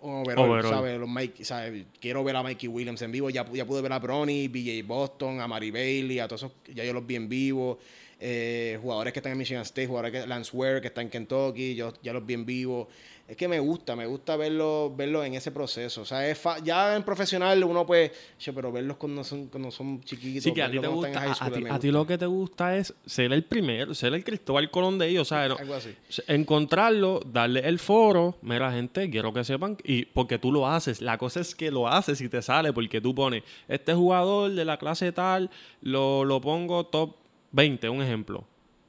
overall, 0.00 0.62
¿sabes? 0.62 0.98
Los 0.98 1.08
Mike, 1.08 1.44
¿sabes? 1.44 1.86
Quiero 2.00 2.24
ver 2.24 2.36
a 2.36 2.42
Mikey 2.42 2.68
Williams 2.68 3.02
en 3.02 3.12
vivo. 3.12 3.30
Ya, 3.30 3.44
ya 3.52 3.66
pude 3.66 3.82
ver 3.82 3.92
a 3.92 3.98
Bronny, 3.98 4.48
BJ 4.48 4.82
Boston, 4.86 5.40
a 5.40 5.48
Mary 5.48 5.70
Bailey, 5.70 6.18
a 6.18 6.28
todos 6.28 6.42
esos, 6.42 6.52
ya 6.74 6.84
yo 6.84 6.92
los 6.92 7.06
vi 7.06 7.16
en 7.16 7.28
vivo. 7.28 7.78
Eh, 8.20 8.78
jugadores 8.80 9.12
que 9.12 9.18
están 9.18 9.32
en 9.32 9.38
Michigan 9.38 9.62
State, 9.62 9.86
jugadores 9.86 10.12
que 10.12 10.26
Lance 10.26 10.56
Ware, 10.56 10.80
que 10.80 10.86
está 10.88 11.02
en 11.02 11.10
Kentucky, 11.10 11.74
yo 11.74 11.92
ya 12.02 12.12
los 12.12 12.24
vi 12.24 12.34
en 12.34 12.46
vivo. 12.46 12.88
Es 13.26 13.38
que 13.38 13.48
me 13.48 13.58
gusta, 13.58 13.96
me 13.96 14.04
gusta 14.04 14.36
verlo, 14.36 14.92
verlo 14.94 15.24
en 15.24 15.32
ese 15.32 15.50
proceso. 15.50 16.02
O 16.02 16.04
sea, 16.04 16.28
es 16.28 16.42
ya 16.62 16.94
en 16.94 17.02
profesional 17.02 17.64
uno 17.64 17.86
puede, 17.86 18.12
pero 18.54 18.70
verlos 18.70 18.98
cuando 18.98 19.24
son, 19.24 19.46
cuando 19.46 19.70
son 19.70 20.02
chiquitos. 20.02 20.42
Sí, 20.42 20.52
que 20.52 20.62
a 20.62 20.70
ti, 20.70 20.78
te 20.78 20.86
gusta, 20.86 21.34
a, 21.70 21.78
ti, 21.78 21.90
lo 21.90 22.06
que 22.06 22.18
te 22.18 22.26
gusta 22.26 22.76
es 22.76 22.92
ser 23.06 23.32
el 23.32 23.42
primero, 23.44 23.94
ser 23.94 24.12
el 24.12 24.22
Cristóbal 24.24 24.70
Colón 24.70 24.98
de 24.98 25.08
ellos. 25.08 25.22
O 25.22 25.34
sea, 25.34 25.44
Algo 25.58 25.72
así. 25.72 25.94
encontrarlo, 26.26 27.20
darle 27.24 27.60
el 27.60 27.78
foro, 27.78 28.36
mira 28.42 28.70
gente, 28.70 29.08
quiero 29.08 29.32
que 29.32 29.42
sepan, 29.42 29.78
y 29.84 30.04
porque 30.04 30.38
tú 30.38 30.52
lo 30.52 30.68
haces. 30.68 31.00
La 31.00 31.16
cosa 31.16 31.40
es 31.40 31.54
que 31.54 31.70
lo 31.70 31.88
haces 31.88 32.20
y 32.20 32.28
te 32.28 32.42
sale, 32.42 32.74
porque 32.74 33.00
tú 33.00 33.14
pones, 33.14 33.42
este 33.68 33.94
jugador 33.94 34.50
de 34.50 34.66
la 34.66 34.76
clase 34.76 35.12
tal, 35.12 35.50
lo, 35.80 36.26
lo 36.26 36.42
pongo 36.42 36.84
top 36.84 37.16
20, 37.52 37.88
un 37.88 38.02
ejemplo, 38.02 38.44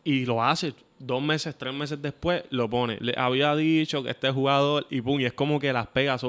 y 0.06 0.26
lo 0.26 0.42
hace 0.42 0.74
dos 1.00 1.22
meses, 1.22 1.56
tres 1.58 1.74
meses 1.74 2.02
después, 2.02 2.44
lo 2.52 2.70
pone. 2.70 2.98
Le 3.02 3.14
había 3.18 3.54
dicho 3.56 4.02
que 4.04 4.12
este 4.12 4.32
jugador 4.32 4.88
y 4.90 5.02
pum, 5.02 5.20
y 5.20 5.26
es 5.26 5.34
como 5.34 5.60
que 5.60 5.74
las 5.74 5.88
pegas. 5.88 6.24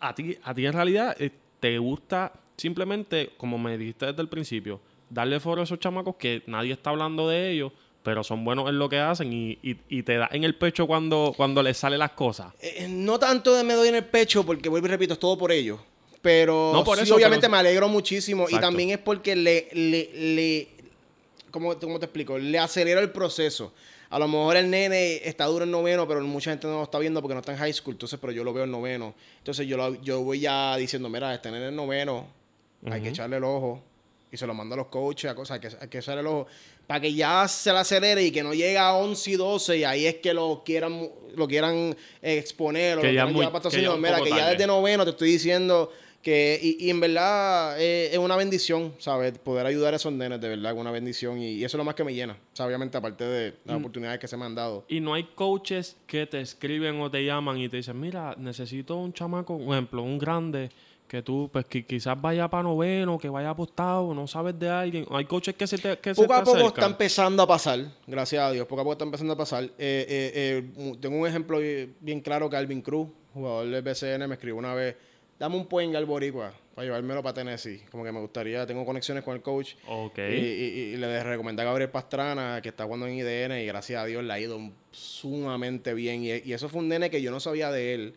a, 0.00 0.14
ti, 0.14 0.36
a 0.42 0.54
ti 0.54 0.66
en 0.66 0.72
realidad 0.72 1.14
eh, 1.20 1.30
te 1.60 1.78
gusta 1.78 2.32
simplemente, 2.56 3.30
como 3.36 3.58
me 3.58 3.78
dijiste 3.78 4.06
desde 4.06 4.22
el 4.22 4.28
principio, 4.28 4.80
darle 5.08 5.38
foro 5.38 5.60
a 5.60 5.64
esos 5.64 5.78
chamacos 5.78 6.16
que 6.16 6.42
nadie 6.46 6.72
está 6.72 6.90
hablando 6.90 7.28
de 7.28 7.50
ellos, 7.50 7.72
pero 8.02 8.24
son 8.24 8.44
buenos 8.44 8.68
en 8.68 8.78
lo 8.78 8.88
que 8.88 8.98
hacen 8.98 9.32
y, 9.32 9.58
y, 9.62 10.02
te 10.02 10.16
da 10.16 10.28
en 10.32 10.44
el 10.44 10.54
pecho 10.54 10.86
cuando, 10.86 11.34
cuando 11.36 11.62
les 11.62 11.76
salen 11.76 11.98
las 11.98 12.12
cosas. 12.12 12.54
Eh, 12.60 12.86
no 12.88 13.18
tanto 13.18 13.54
de 13.54 13.62
me 13.62 13.74
doy 13.74 13.88
en 13.88 13.96
el 13.96 14.04
pecho, 14.04 14.44
porque 14.44 14.68
vuelvo 14.70 14.86
y 14.86 14.90
repito, 14.90 15.12
es 15.12 15.20
todo 15.20 15.36
por 15.36 15.52
ellos. 15.52 15.78
Pero 16.22 16.72
no, 16.74 16.84
por 16.84 16.98
sí, 16.98 17.10
obviamente 17.10 17.48
me 17.48 17.56
alegro 17.56 17.88
muchísimo. 17.88 18.46
Y 18.48 18.58
también 18.58 18.90
es 18.90 18.98
porque 18.98 19.36
le, 19.36 19.68
le, 19.72 20.68
¿cómo, 21.50 21.76
te 21.76 21.86
explico? 22.04 22.38
Le 22.38 22.58
acelera 22.58 23.00
el 23.00 23.10
proceso. 23.10 23.72
A 24.10 24.18
lo 24.18 24.26
mejor 24.26 24.56
el 24.56 24.70
nene 24.70 25.20
está 25.24 25.44
duro 25.46 25.64
en 25.64 25.70
noveno, 25.70 26.06
pero 26.08 26.20
mucha 26.22 26.50
gente 26.50 26.66
no 26.66 26.78
lo 26.78 26.82
está 26.82 26.98
viendo 26.98 27.20
porque 27.20 27.34
no 27.34 27.40
está 27.40 27.52
en 27.52 27.58
high 27.58 27.72
school. 27.72 27.94
Entonces, 27.94 28.18
pero 28.20 28.32
yo 28.32 28.42
lo 28.42 28.52
veo 28.52 28.64
en 28.64 28.70
noveno. 28.70 29.14
Entonces, 29.38 29.66
yo, 29.66 29.94
yo 30.02 30.22
voy 30.22 30.40
ya 30.40 30.76
diciendo, 30.76 31.08
mira, 31.08 31.34
este 31.34 31.50
nene 31.50 31.68
en 31.68 31.76
noveno, 31.76 32.26
hay 32.90 33.02
que 33.02 33.10
echarle 33.10 33.36
el 33.36 33.44
ojo. 33.44 33.82
Y 34.32 34.36
se 34.36 34.46
lo 34.46 34.54
mando 34.54 34.74
a 34.74 34.78
los 34.78 34.86
coaches, 34.86 35.30
a 35.30 35.34
cosas, 35.34 35.56
hay 35.56 35.68
que, 35.68 35.76
hay 35.80 35.88
que 35.88 35.98
echarle 35.98 36.20
el 36.20 36.26
ojo. 36.26 36.46
Para 36.86 37.00
que 37.00 37.14
ya 37.14 37.46
se 37.46 37.72
la 37.72 37.80
acelere 37.80 38.24
y 38.24 38.32
que 38.32 38.42
no 38.42 38.52
llegue 38.52 38.78
a 38.78 38.94
11 38.94 39.30
y 39.30 39.36
12 39.36 39.78
y 39.78 39.84
ahí 39.84 40.06
es 40.06 40.16
que 40.16 40.34
lo 40.34 40.62
quieran, 40.64 41.08
lo 41.36 41.46
quieran 41.46 41.96
exponer. 42.20 42.98
O 42.98 43.02
que 43.02 43.14
ya, 43.14 43.26
muy, 43.26 43.46
que 43.46 43.96
mira, 43.98 44.20
que 44.20 44.30
ya 44.30 44.50
desde 44.50 44.66
noveno 44.66 45.04
te 45.04 45.10
estoy 45.10 45.30
diciendo 45.30 45.92
que, 46.22 46.58
y, 46.62 46.90
en 46.90 47.00
verdad 47.00 47.80
eh, 47.80 48.10
es 48.12 48.18
una 48.18 48.36
bendición, 48.36 48.94
¿sabes? 48.98 49.38
Poder 49.38 49.66
ayudar 49.66 49.94
a 49.94 49.96
esos 49.96 50.12
nenes, 50.12 50.40
de 50.40 50.48
verdad, 50.50 50.72
es 50.72 50.78
una 50.78 50.90
bendición. 50.90 51.38
Y, 51.38 51.64
eso 51.64 51.76
es 51.76 51.78
lo 51.78 51.84
más 51.84 51.94
que 51.94 52.04
me 52.04 52.14
llena, 52.14 52.36
obviamente, 52.58 52.98
aparte 52.98 53.24
de 53.24 53.54
las 53.64 53.76
mm. 53.76 53.80
oportunidades 53.80 54.20
que 54.20 54.28
se 54.28 54.36
me 54.36 54.44
han 54.44 54.54
dado. 54.54 54.84
Y 54.88 55.00
no 55.00 55.14
hay 55.14 55.24
coaches 55.34 55.96
que 56.06 56.26
te 56.26 56.40
escriben 56.40 57.00
o 57.00 57.10
te 57.10 57.24
llaman 57.24 57.58
y 57.58 57.68
te 57.68 57.78
dicen, 57.78 57.98
mira, 57.98 58.34
necesito 58.38 58.96
un 58.96 59.12
chamaco, 59.12 59.54
un 59.54 59.72
ejemplo, 59.72 60.02
un 60.02 60.18
grande, 60.18 60.70
que 61.10 61.22
tú, 61.22 61.50
pues 61.52 61.64
que 61.64 61.84
quizás 61.84 62.20
vaya 62.20 62.46
para 62.48 62.62
noveno, 62.62 63.18
que 63.18 63.28
vaya 63.28 63.50
apostado, 63.50 64.14
no 64.14 64.28
sabes 64.28 64.56
de 64.56 64.68
alguien. 64.68 65.06
Hay 65.10 65.24
coaches 65.24 65.56
que 65.56 65.66
se 65.66 65.76
te 65.76 65.98
que 65.98 66.14
Poco 66.14 66.32
a 66.32 66.44
poco 66.44 66.68
está 66.68 66.86
empezando 66.86 67.42
a 67.42 67.48
pasar, 67.48 67.80
gracias 68.06 68.40
a 68.40 68.52
Dios, 68.52 68.64
poco 68.68 68.82
a 68.82 68.84
poco 68.84 68.92
está 68.92 69.04
empezando 69.04 69.32
a 69.32 69.36
pasar. 69.36 69.64
Eh, 69.64 69.72
eh, 69.76 70.70
tengo 71.00 71.16
un 71.16 71.26
ejemplo 71.26 71.58
bien 71.98 72.20
claro 72.20 72.48
que 72.48 72.56
Alvin 72.56 72.80
Cruz, 72.80 73.08
jugador 73.34 73.68
del 73.68 73.82
BCN, 73.82 74.28
me 74.28 74.34
escribió 74.34 74.56
una 74.56 74.72
vez 74.74 74.94
dame 75.40 75.56
un 75.56 75.66
point 75.66 75.96
al 75.96 76.04
boricua 76.04 76.52
para 76.74 76.84
llevármelo 76.84 77.22
para 77.22 77.32
Tennessee. 77.34 77.82
Como 77.90 78.04
que 78.04 78.12
me 78.12 78.20
gustaría, 78.20 78.66
tengo 78.66 78.84
conexiones 78.84 79.24
con 79.24 79.34
el 79.34 79.42
coach. 79.42 79.74
Ok. 79.88 80.18
Y, 80.18 80.96
le 80.96 81.24
recomendé 81.24 81.62
a 81.62 81.64
Gabriel 81.64 81.90
Pastrana, 81.90 82.60
que 82.62 82.68
está 82.68 82.84
jugando 82.84 83.06
en 83.06 83.14
IDN, 83.14 83.58
y 83.58 83.66
gracias 83.66 84.02
a 84.02 84.04
Dios 84.04 84.22
le 84.22 84.32
ha 84.32 84.38
ido 84.38 84.60
sumamente 84.92 85.94
bien. 85.94 86.22
Y, 86.22 86.52
eso 86.52 86.68
fue 86.68 86.80
un 86.80 86.88
nene 86.88 87.10
que 87.10 87.22
yo 87.22 87.30
no 87.30 87.40
sabía 87.40 87.72
de 87.72 87.94
él. 87.94 88.14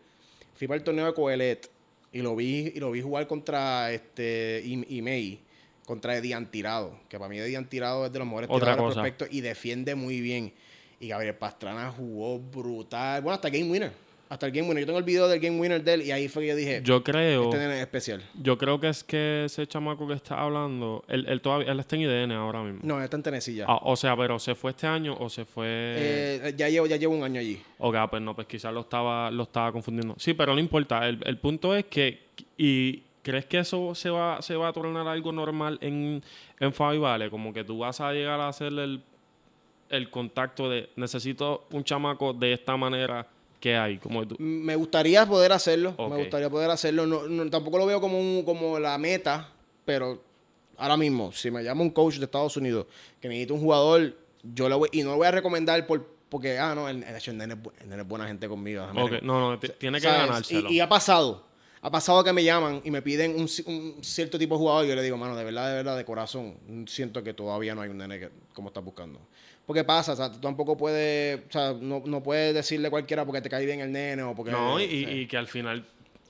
Fui 0.54 0.68
para 0.68 0.78
el 0.78 0.84
torneo 0.84 1.06
de 1.06 1.14
Coelet 1.14 1.72
y 2.12 2.22
lo 2.22 2.36
vi, 2.36 2.74
y 2.76 2.80
lo 2.80 2.92
vi 2.92 3.02
jugar 3.02 3.26
contra 3.26 3.92
este 3.92 4.62
Imei, 4.66 5.40
contra 5.86 6.16
Edian 6.18 6.52
Tirado, 6.52 7.00
que 7.10 7.18
para 7.18 7.30
mí 7.30 7.40
Edian 7.40 7.68
Tirado 7.68 8.06
es 8.06 8.12
de 8.12 8.20
los 8.20 8.28
mejores 8.28 8.50
tiradores 8.50 8.94
prospectos 8.94 9.30
y 9.32 9.42
defiende 9.42 9.96
muy 9.96 10.22
bien. 10.22 10.54
Y 11.00 11.08
Gabriel 11.08 11.36
Pastrana 11.36 11.90
jugó 11.92 12.40
brutal. 12.40 13.22
Bueno, 13.22 13.36
hasta 13.36 13.50
Game 13.50 13.70
Winner 13.70 14.03
hasta 14.34 14.48
el 14.48 14.52
Game 14.52 14.68
Winner. 14.68 14.82
Yo 14.82 14.88
tengo 14.88 15.00
el 15.00 15.06
video 15.06 15.28
del 15.28 15.40
Game 15.40 15.60
Winner 15.60 15.84
de 15.84 15.94
él 15.94 16.02
y 16.02 16.12
ahí 16.12 16.28
fue 16.28 16.44
que 16.44 16.50
yo 16.50 16.56
dije, 16.56 16.82
yo 16.84 17.04
creo, 17.04 17.46
este 17.46 17.58
nene 17.58 17.76
es 17.76 17.82
especial. 17.82 18.22
Yo 18.34 18.58
creo 18.58 18.80
que 18.80 18.90
es 18.90 19.04
que 19.04 19.46
ese 19.46 19.66
chamaco 19.68 20.08
que 20.08 20.16
está 20.16 20.42
hablando, 20.42 21.04
él, 21.08 21.40
todavía 21.42 21.72
él 21.72 21.80
está 21.80 21.96
en 21.96 22.02
IDN 22.02 22.32
ahora 22.32 22.64
mismo. 22.64 22.82
No, 22.84 22.98
él 22.98 23.04
está 23.04 23.18
en 23.18 23.24
Tennessee 23.24 23.56
ya. 23.56 23.66
Ah, 23.68 23.80
o 23.84 23.96
sea, 23.96 24.18
pero 24.18 24.40
¿se 24.40 24.56
fue 24.56 24.72
este 24.72 24.88
año 24.88 25.16
o 25.20 25.30
se 25.30 25.46
fue...? 25.46 25.66
Eh, 25.68 26.54
ya, 26.58 26.70
llevo, 26.70 26.88
ya 26.88 26.98
llevo 26.98 27.16
un 27.16 27.24
año 27.24 27.40
allí. 27.40 27.62
Ok, 27.78 27.96
pues 28.10 28.22
no, 28.22 28.36
pues 28.36 28.48
quizás 28.48 28.74
lo 28.74 28.82
estaba, 28.82 29.32
lo 29.32 29.44
estaba 29.44 29.72
confundiendo. 29.72 30.16
Sí, 30.18 30.34
pero 30.34 30.54
no 30.54 30.60
importa. 30.60 31.08
El, 31.08 31.20
el 31.26 31.38
punto 31.38 31.76
es 31.76 31.86
que... 31.86 32.24
Y, 32.58 33.04
¿Crees 33.24 33.46
que 33.46 33.60
eso 33.60 33.96
se 33.96 34.10
va, 34.10 34.42
se 34.42 34.54
va 34.58 34.68
a 34.68 34.74
tornar 34.74 35.08
algo 35.08 35.32
normal 35.32 35.78
en, 35.80 36.22
en 36.60 36.74
Fabi 36.74 36.98
Vale? 36.98 37.30
Como 37.30 37.54
que 37.54 37.64
tú 37.64 37.78
vas 37.78 38.02
a 38.02 38.12
llegar 38.12 38.38
a 38.42 38.50
hacer 38.50 38.74
el, 38.74 39.02
el 39.90 40.10
contacto 40.10 40.70
de 40.70 40.90
necesito 40.98 41.66
un 41.72 41.86
chamaco 41.86 42.34
de 42.34 42.52
esta 42.52 42.76
manera 42.76 43.26
¿Qué 43.64 43.78
hay? 43.78 43.98
Como 43.98 44.24
Me 44.40 44.76
gustaría 44.76 45.26
poder 45.26 45.54
hacerlo. 45.54 45.96
Me 45.98 46.18
gustaría 46.18 46.50
poder 46.50 46.70
hacerlo. 46.70 47.06
No, 47.06 47.50
tampoco 47.50 47.78
lo 47.78 47.86
veo 47.86 48.02
como, 48.02 48.20
un, 48.20 48.44
como 48.44 48.78
la 48.78 48.98
meta, 48.98 49.52
pero 49.86 50.22
ahora 50.76 50.98
mismo, 50.98 51.32
si 51.32 51.50
me 51.50 51.64
llama 51.64 51.82
un 51.82 51.92
coach 51.92 52.18
de 52.18 52.26
Estados 52.26 52.58
Unidos 52.58 52.88
que 53.22 53.30
necesita 53.30 53.54
un 53.54 53.62
jugador, 53.62 54.18
yo 54.44 54.68
lo 54.68 54.80
voy, 54.80 54.90
y 54.92 55.04
no 55.04 55.12
lo 55.12 55.16
voy 55.16 55.28
a 55.28 55.32
recomendar 55.32 55.88
por, 55.88 56.06
porque, 56.28 56.60
ah, 56.60 56.76
no, 56.76 56.90
el, 56.90 57.06
el, 57.06 57.38
nene, 57.38 57.56
es 57.56 58.06
buena 58.06 58.28
gente 58.28 58.50
conmigo. 58.50 58.86
No, 58.94 59.08
no, 59.22 59.58
tiene 59.58 60.02
que 60.02 60.08
ganárselo. 60.08 60.70
Y, 60.70 60.82
ha 60.82 60.90
pasado. 60.90 61.46
Ha 61.82 61.90
pasado 61.90 62.22
que 62.22 62.34
me 62.34 62.44
llaman 62.44 62.82
y 62.84 62.92
me 62.92 63.02
piden 63.02 63.40
un, 63.40 63.48
cierto 64.04 64.38
tipo 64.38 64.56
de 64.56 64.60
jugador 64.60 64.84
y 64.84 64.90
yo 64.90 64.96
le 64.96 65.04
digo, 65.04 65.16
mano, 65.16 65.38
de 65.38 65.44
verdad, 65.46 65.70
de 65.70 65.76
verdad, 65.76 65.96
de 65.96 66.04
corazón, 66.04 66.58
siento 66.86 67.24
que 67.24 67.34
todavía 67.34 67.76
no 67.76 67.82
hay 67.82 67.90
un 67.90 67.98
nene 67.98 68.20
que, 68.20 68.30
como 68.54 68.68
estás 68.68 68.84
buscando. 68.84 69.22
Porque 69.66 69.84
pasa, 69.84 70.14
o 70.14 70.16
sea, 70.16 70.32
tú 70.32 70.40
tampoco 70.40 70.76
puedes, 70.76 71.40
o 71.48 71.52
sea, 71.52 71.74
no, 71.74 72.04
no 72.06 72.22
puedes 72.22 72.54
decirle 72.54 72.88
a 72.88 72.92
cualquiera 72.92 73.26
porque 73.26 73.42
te 73.42 73.50
cae 73.50 73.66
bien 73.66 73.80
el 73.80 73.92
nene 73.92 74.22
o 74.24 74.36
porque... 74.36 74.52
No, 74.52 74.80
y, 74.80 74.84
y 74.84 75.28
que 75.28 75.38
al 75.38 75.48
final 75.48 75.86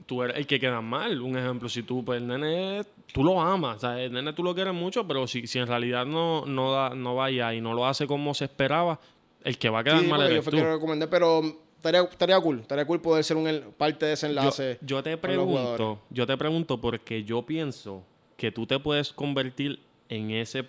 tú 0.06 0.24
eres 0.24 0.38
el 0.38 0.48
que 0.48 0.60
queda 0.60 0.82
mal. 0.82 1.22
Un 1.22 1.38
ejemplo, 1.38 1.70
si 1.70 1.84
tú, 1.84 2.04
pues 2.04 2.22
el 2.22 2.28
nene, 2.28 2.84
tú 3.12 3.24
lo 3.24 3.42
amas, 3.42 3.78
o 3.78 3.80
sea, 3.80 4.02
el 4.02 4.12
nene 4.12 4.34
tú 4.34 4.44
lo 4.44 4.54
quieres 4.54 4.74
mucho, 4.74 5.08
pero 5.08 5.28
si, 5.28 5.48
si 5.48 5.60
en 5.60 5.68
realidad 5.68 6.06
no, 6.06 6.46
no, 6.46 6.72
da, 6.72 6.90
no 6.90 7.16
vaya 7.16 7.54
y 7.54 7.62
no 7.62 7.74
lo 7.74 7.86
hace 7.86 8.08
como 8.08 8.34
se 8.34 8.46
esperaba, 8.46 9.00
el 9.44 9.58
que 9.58 9.70
va 9.70 9.80
a 9.80 9.84
quedar 9.84 10.04
mal 10.04 10.22
eres 10.22 10.36
yo 10.36 10.44
fue 10.44 10.54
Que 10.54 10.64
recomendé, 10.64 11.08
pero 11.08 11.42
estaría, 11.76 12.02
estaría 12.02 12.40
cool, 12.40 12.60
estaría 12.60 12.86
cool 12.86 13.02
poder 13.02 13.24
ser 13.24 13.38
un 13.38 13.74
parte 13.78 14.06
de 14.06 14.14
ese 14.14 14.28
enlace. 14.28 14.78
Yo, 14.82 14.98
yo 14.98 15.04
te 15.04 15.18
pregunto, 15.18 16.00
yo 16.10 16.26
te 16.28 16.38
pregunto 16.38 16.80
porque 16.80 17.24
yo 17.24 17.44
pienso 17.44 18.04
que 18.38 18.52
tú 18.52 18.66
te 18.66 18.80
puedes 18.80 19.12
convertir 19.12 19.80
en 20.10 20.32
ese 20.32 20.66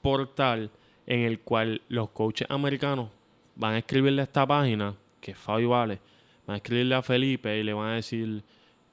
portal 0.00 0.70
en 1.10 1.22
el 1.22 1.40
cual 1.40 1.82
los 1.88 2.10
coaches 2.10 2.46
americanos 2.48 3.08
van 3.56 3.74
a 3.74 3.78
escribirle 3.78 4.20
a 4.20 4.24
esta 4.24 4.46
página, 4.46 4.94
que 5.20 5.32
es 5.32 5.36
Fabi 5.36 5.66
Vale, 5.66 5.98
van 6.46 6.54
a 6.54 6.56
escribirle 6.58 6.94
a 6.94 7.02
Felipe 7.02 7.58
y 7.58 7.64
le 7.64 7.72
van 7.72 7.88
a 7.88 7.94
decir, 7.96 8.44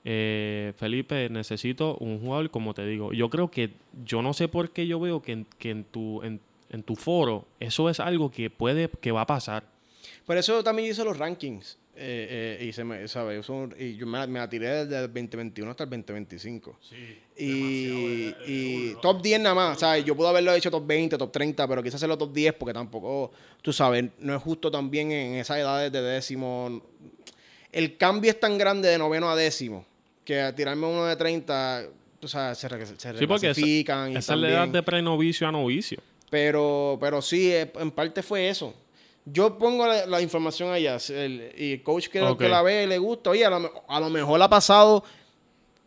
eh, 0.04 0.74
Felipe, 0.78 1.30
necesito 1.30 1.96
un 1.98 2.20
jugador, 2.20 2.50
como 2.50 2.74
te 2.74 2.88
digo. 2.88 3.14
Yo 3.14 3.30
creo 3.30 3.52
que, 3.52 3.70
yo 4.04 4.24
no 4.24 4.34
sé 4.34 4.48
por 4.48 4.72
qué 4.72 4.88
yo 4.88 5.00
veo 5.00 5.22
que 5.22 5.34
en, 5.34 5.46
que 5.60 5.70
en 5.70 5.84
tu, 5.84 6.24
en, 6.24 6.42
tu 6.84 6.96
foro 6.96 7.46
eso 7.60 7.88
es 7.88 8.00
algo 8.00 8.32
que 8.32 8.50
puede, 8.50 8.90
que 8.90 9.12
va 9.12 9.22
a 9.22 9.28
pasar. 9.28 9.66
Por 10.26 10.38
eso 10.38 10.64
también 10.64 10.90
hice 10.90 11.04
los 11.04 11.20
rankings. 11.20 11.78
Eh, 12.00 12.58
eh, 12.60 12.66
y 12.66 12.74
se 12.74 12.84
me, 12.84 13.08
¿sabe? 13.08 13.42
y 13.80 13.96
yo 13.96 14.06
me, 14.06 14.28
me, 14.28 14.38
la 14.38 14.48
tiré 14.48 14.86
desde 14.86 15.00
el 15.00 15.08
2021 15.08 15.72
hasta 15.72 15.84
el 15.84 15.90
2025. 15.90 16.78
Sí, 16.80 16.96
y, 17.36 18.36
y 18.46 18.96
top 19.02 19.20
10 19.20 19.42
nada 19.42 19.56
más. 19.56 19.80
¿sabes? 19.80 20.06
Yo 20.06 20.16
puedo 20.16 20.30
haberlo 20.30 20.54
hecho 20.54 20.70
top 20.70 20.86
20, 20.86 21.18
top 21.18 21.32
30, 21.32 21.68
pero 21.68 21.82
quise 21.82 21.96
hacerlo 21.96 22.16
top 22.16 22.32
10 22.32 22.54
porque 22.54 22.74
tampoco, 22.74 23.32
tú 23.64 23.74
sabes, 23.74 24.06
no 24.20 24.36
es 24.36 24.42
justo 24.44 24.70
también 24.70 25.12
en 25.12 25.34
esas 25.36 25.58
edades 25.58 25.92
de 25.92 26.02
décimo. 26.04 26.84
El 27.72 27.98
cambio 27.98 28.30
es 28.30 28.40
tan 28.40 28.60
grande 28.60 28.90
de 28.90 29.00
noveno 29.00 29.32
a 29.32 29.36
décimo 29.36 29.84
que 30.24 30.40
a 30.40 30.54
tirarme 30.54 30.86
uno 30.86 31.06
de 31.06 31.16
30, 31.16 31.88
tú 32.20 32.28
sabes, 32.28 32.60
se, 32.60 32.68
se 32.70 33.18
Sí, 33.18 33.26
porque 33.26 33.50
esa, 33.50 33.60
reclasifican 33.60 34.12
y 34.12 34.18
esa 34.18 34.36
es 34.36 34.40
la 34.40 34.50
edad 34.50 34.68
de 34.68 34.84
prenovicio 34.84 35.48
a 35.48 35.52
novicio. 35.52 36.00
pero, 36.30 36.98
pero 37.02 37.24
sí, 37.24 37.52
eh, 37.52 37.72
en 37.80 37.90
parte 37.90 38.22
fue 38.22 38.50
eso. 38.50 38.76
Yo 39.30 39.58
pongo 39.58 39.86
la, 39.86 40.06
la 40.06 40.22
información 40.22 40.72
allá 40.72 40.98
el- 41.10 41.52
y 41.58 41.74
el 41.74 41.84
coach 41.84 42.08
que, 42.08 42.22
Ok. 42.22 42.40
que 42.40 42.48
la 42.50 42.62
ve 42.62 42.88
le 42.88 42.98
gusta. 42.98 43.32
Oye, 43.32 43.44
a 43.46 43.50
lo, 43.50 43.84
a 43.88 44.00
lo 44.00 44.10
mejor 44.10 44.42
ha 44.42 44.50
pasado 44.50 45.04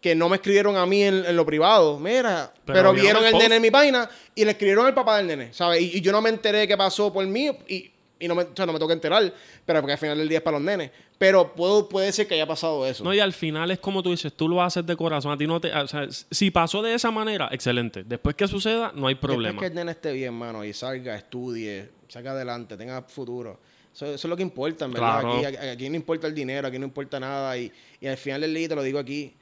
que 0.00 0.14
no 0.14 0.28
me 0.28 0.36
escribieron 0.36 0.76
a 0.76 0.84
mí 0.86 1.02
en, 1.02 1.24
en 1.24 1.36
lo 1.36 1.44
privado. 1.46 1.98
Mira, 1.98 2.52
Pero 2.66 2.78
pero, 2.78 2.92
vieron 2.92 3.24
el 3.24 3.32
post. 3.32 3.42
nene 3.42 3.56
en 3.56 3.62
mi 3.62 3.70
página 3.70 4.08
y 4.34 4.44
le 4.44 4.50
escribieron 4.52 4.86
al 4.86 4.94
papá 4.94 5.16
del 5.18 5.26
nene, 5.26 5.52
¿sabes? 5.52 5.80
Y, 5.82 5.98
y 5.98 6.00
yo 6.00 6.12
no 6.12 6.20
me 6.20 6.28
enteré 6.30 6.66
qué 6.68 6.76
pasó 6.76 7.12
por 7.12 7.26
mí 7.26 7.50
y, 7.68 7.90
y 8.18 8.28
no, 8.28 8.34
me, 8.34 8.42
o 8.42 8.48
sea, 8.54 8.66
no 8.66 8.72
me 8.74 8.78
que 8.78 8.92
enterar, 8.92 9.32
pero 9.64 9.80
porque 9.80 9.92
al 9.92 9.98
final 9.98 10.18
del 10.18 10.28
día 10.28 10.38
es 10.38 10.44
para 10.44 10.58
los 10.58 10.64
nenes. 10.64 10.90
Pero 11.16 11.54
puedo, 11.54 11.86
puede 11.88 12.12
ser 12.12 12.26
que 12.26 12.34
haya 12.34 12.46
pasado 12.46 12.86
eso. 12.86 13.04
No, 13.04 13.12
y 13.12 13.20
al 13.20 13.32
final 13.34 13.70
es 13.70 13.78
como 13.78 14.02
tú 14.02 14.10
dices, 14.10 14.32
tú 14.34 14.48
lo 14.48 14.62
haces 14.62 14.86
de 14.86 14.96
corazón. 14.96 15.32
A 15.32 15.36
ti 15.38 15.46
no 15.46 15.60
te. 15.60 15.70
O 15.74 15.86
sea, 15.88 16.06
si 16.30 16.50
pasó 16.50 16.80
de 16.80 16.94
esa 16.94 17.10
manera, 17.10 17.48
excelente. 17.52 18.02
Después 18.04 18.34
que 18.36 18.48
suceda, 18.48 18.92
no 18.94 19.06
hay 19.06 19.14
problema. 19.16 19.52
Después 19.52 19.70
que 19.70 19.72
el 19.72 19.74
nene 19.74 19.92
esté 19.92 20.12
bien, 20.12 20.32
mano, 20.34 20.64
y 20.64 20.72
salga, 20.72 21.14
estudie, 21.16 21.90
salga 22.10 22.32
adelante, 22.32 22.76
tenga 22.76 23.02
futuro. 23.02 23.58
Eso, 23.94 24.06
eso 24.06 24.14
es 24.14 24.24
lo 24.24 24.36
que 24.36 24.42
importa, 24.42 24.84
en 24.84 24.92
verdad. 24.92 25.20
Claro. 25.20 25.46
Aquí, 25.46 25.56
aquí 25.56 25.88
no 25.88 25.96
importa 25.96 26.26
el 26.26 26.34
dinero, 26.34 26.68
aquí 26.68 26.78
no 26.78 26.84
importa 26.84 27.18
nada. 27.18 27.56
Y, 27.56 27.72
y 28.00 28.06
al 28.06 28.16
final 28.16 28.40
del 28.40 28.54
día, 28.54 28.68
te 28.68 28.74
lo 28.74 28.82
digo 28.82 28.98
aquí, 28.98 29.32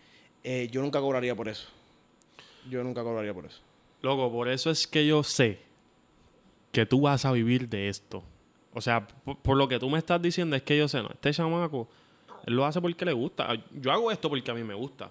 eh, 0.45 0.69
yo 0.71 0.81
nunca 0.81 1.01
cobraría 1.01 1.35
por 1.35 1.49
eso. 1.49 1.69
Yo 2.71 2.85
nunca 2.85 3.03
cobraría 3.03 3.35
por 3.35 3.47
eso. 3.47 3.61
Loco, 4.03 4.31
por 4.31 4.49
eso 4.49 4.71
es 4.71 4.87
que 4.87 5.07
yo 5.07 5.23
sé 5.23 5.59
que 6.71 6.87
tú 6.87 7.01
vas 7.01 7.25
a 7.25 7.33
vivir 7.33 7.69
de 7.69 7.89
esto. 7.89 8.23
O 8.75 8.81
sea, 8.81 9.07
por, 9.07 9.39
por 9.39 9.57
lo 9.57 9.67
que 9.67 9.79
tú 9.79 9.89
me 9.89 9.99
estás 9.99 10.21
diciendo 10.21 10.55
es 10.55 10.63
que 10.63 10.77
yo 10.77 10.87
sé, 10.87 11.03
no, 11.03 11.09
este 11.09 11.33
chamaco, 11.33 11.89
él 12.47 12.55
lo 12.55 12.65
hace 12.65 12.81
porque 12.81 13.05
le 13.05 13.13
gusta. 13.13 13.49
Yo 13.73 13.91
hago 13.91 14.11
esto 14.11 14.29
porque 14.29 14.51
a 14.51 14.55
mí 14.55 14.63
me 14.63 14.75
gusta. 14.75 15.11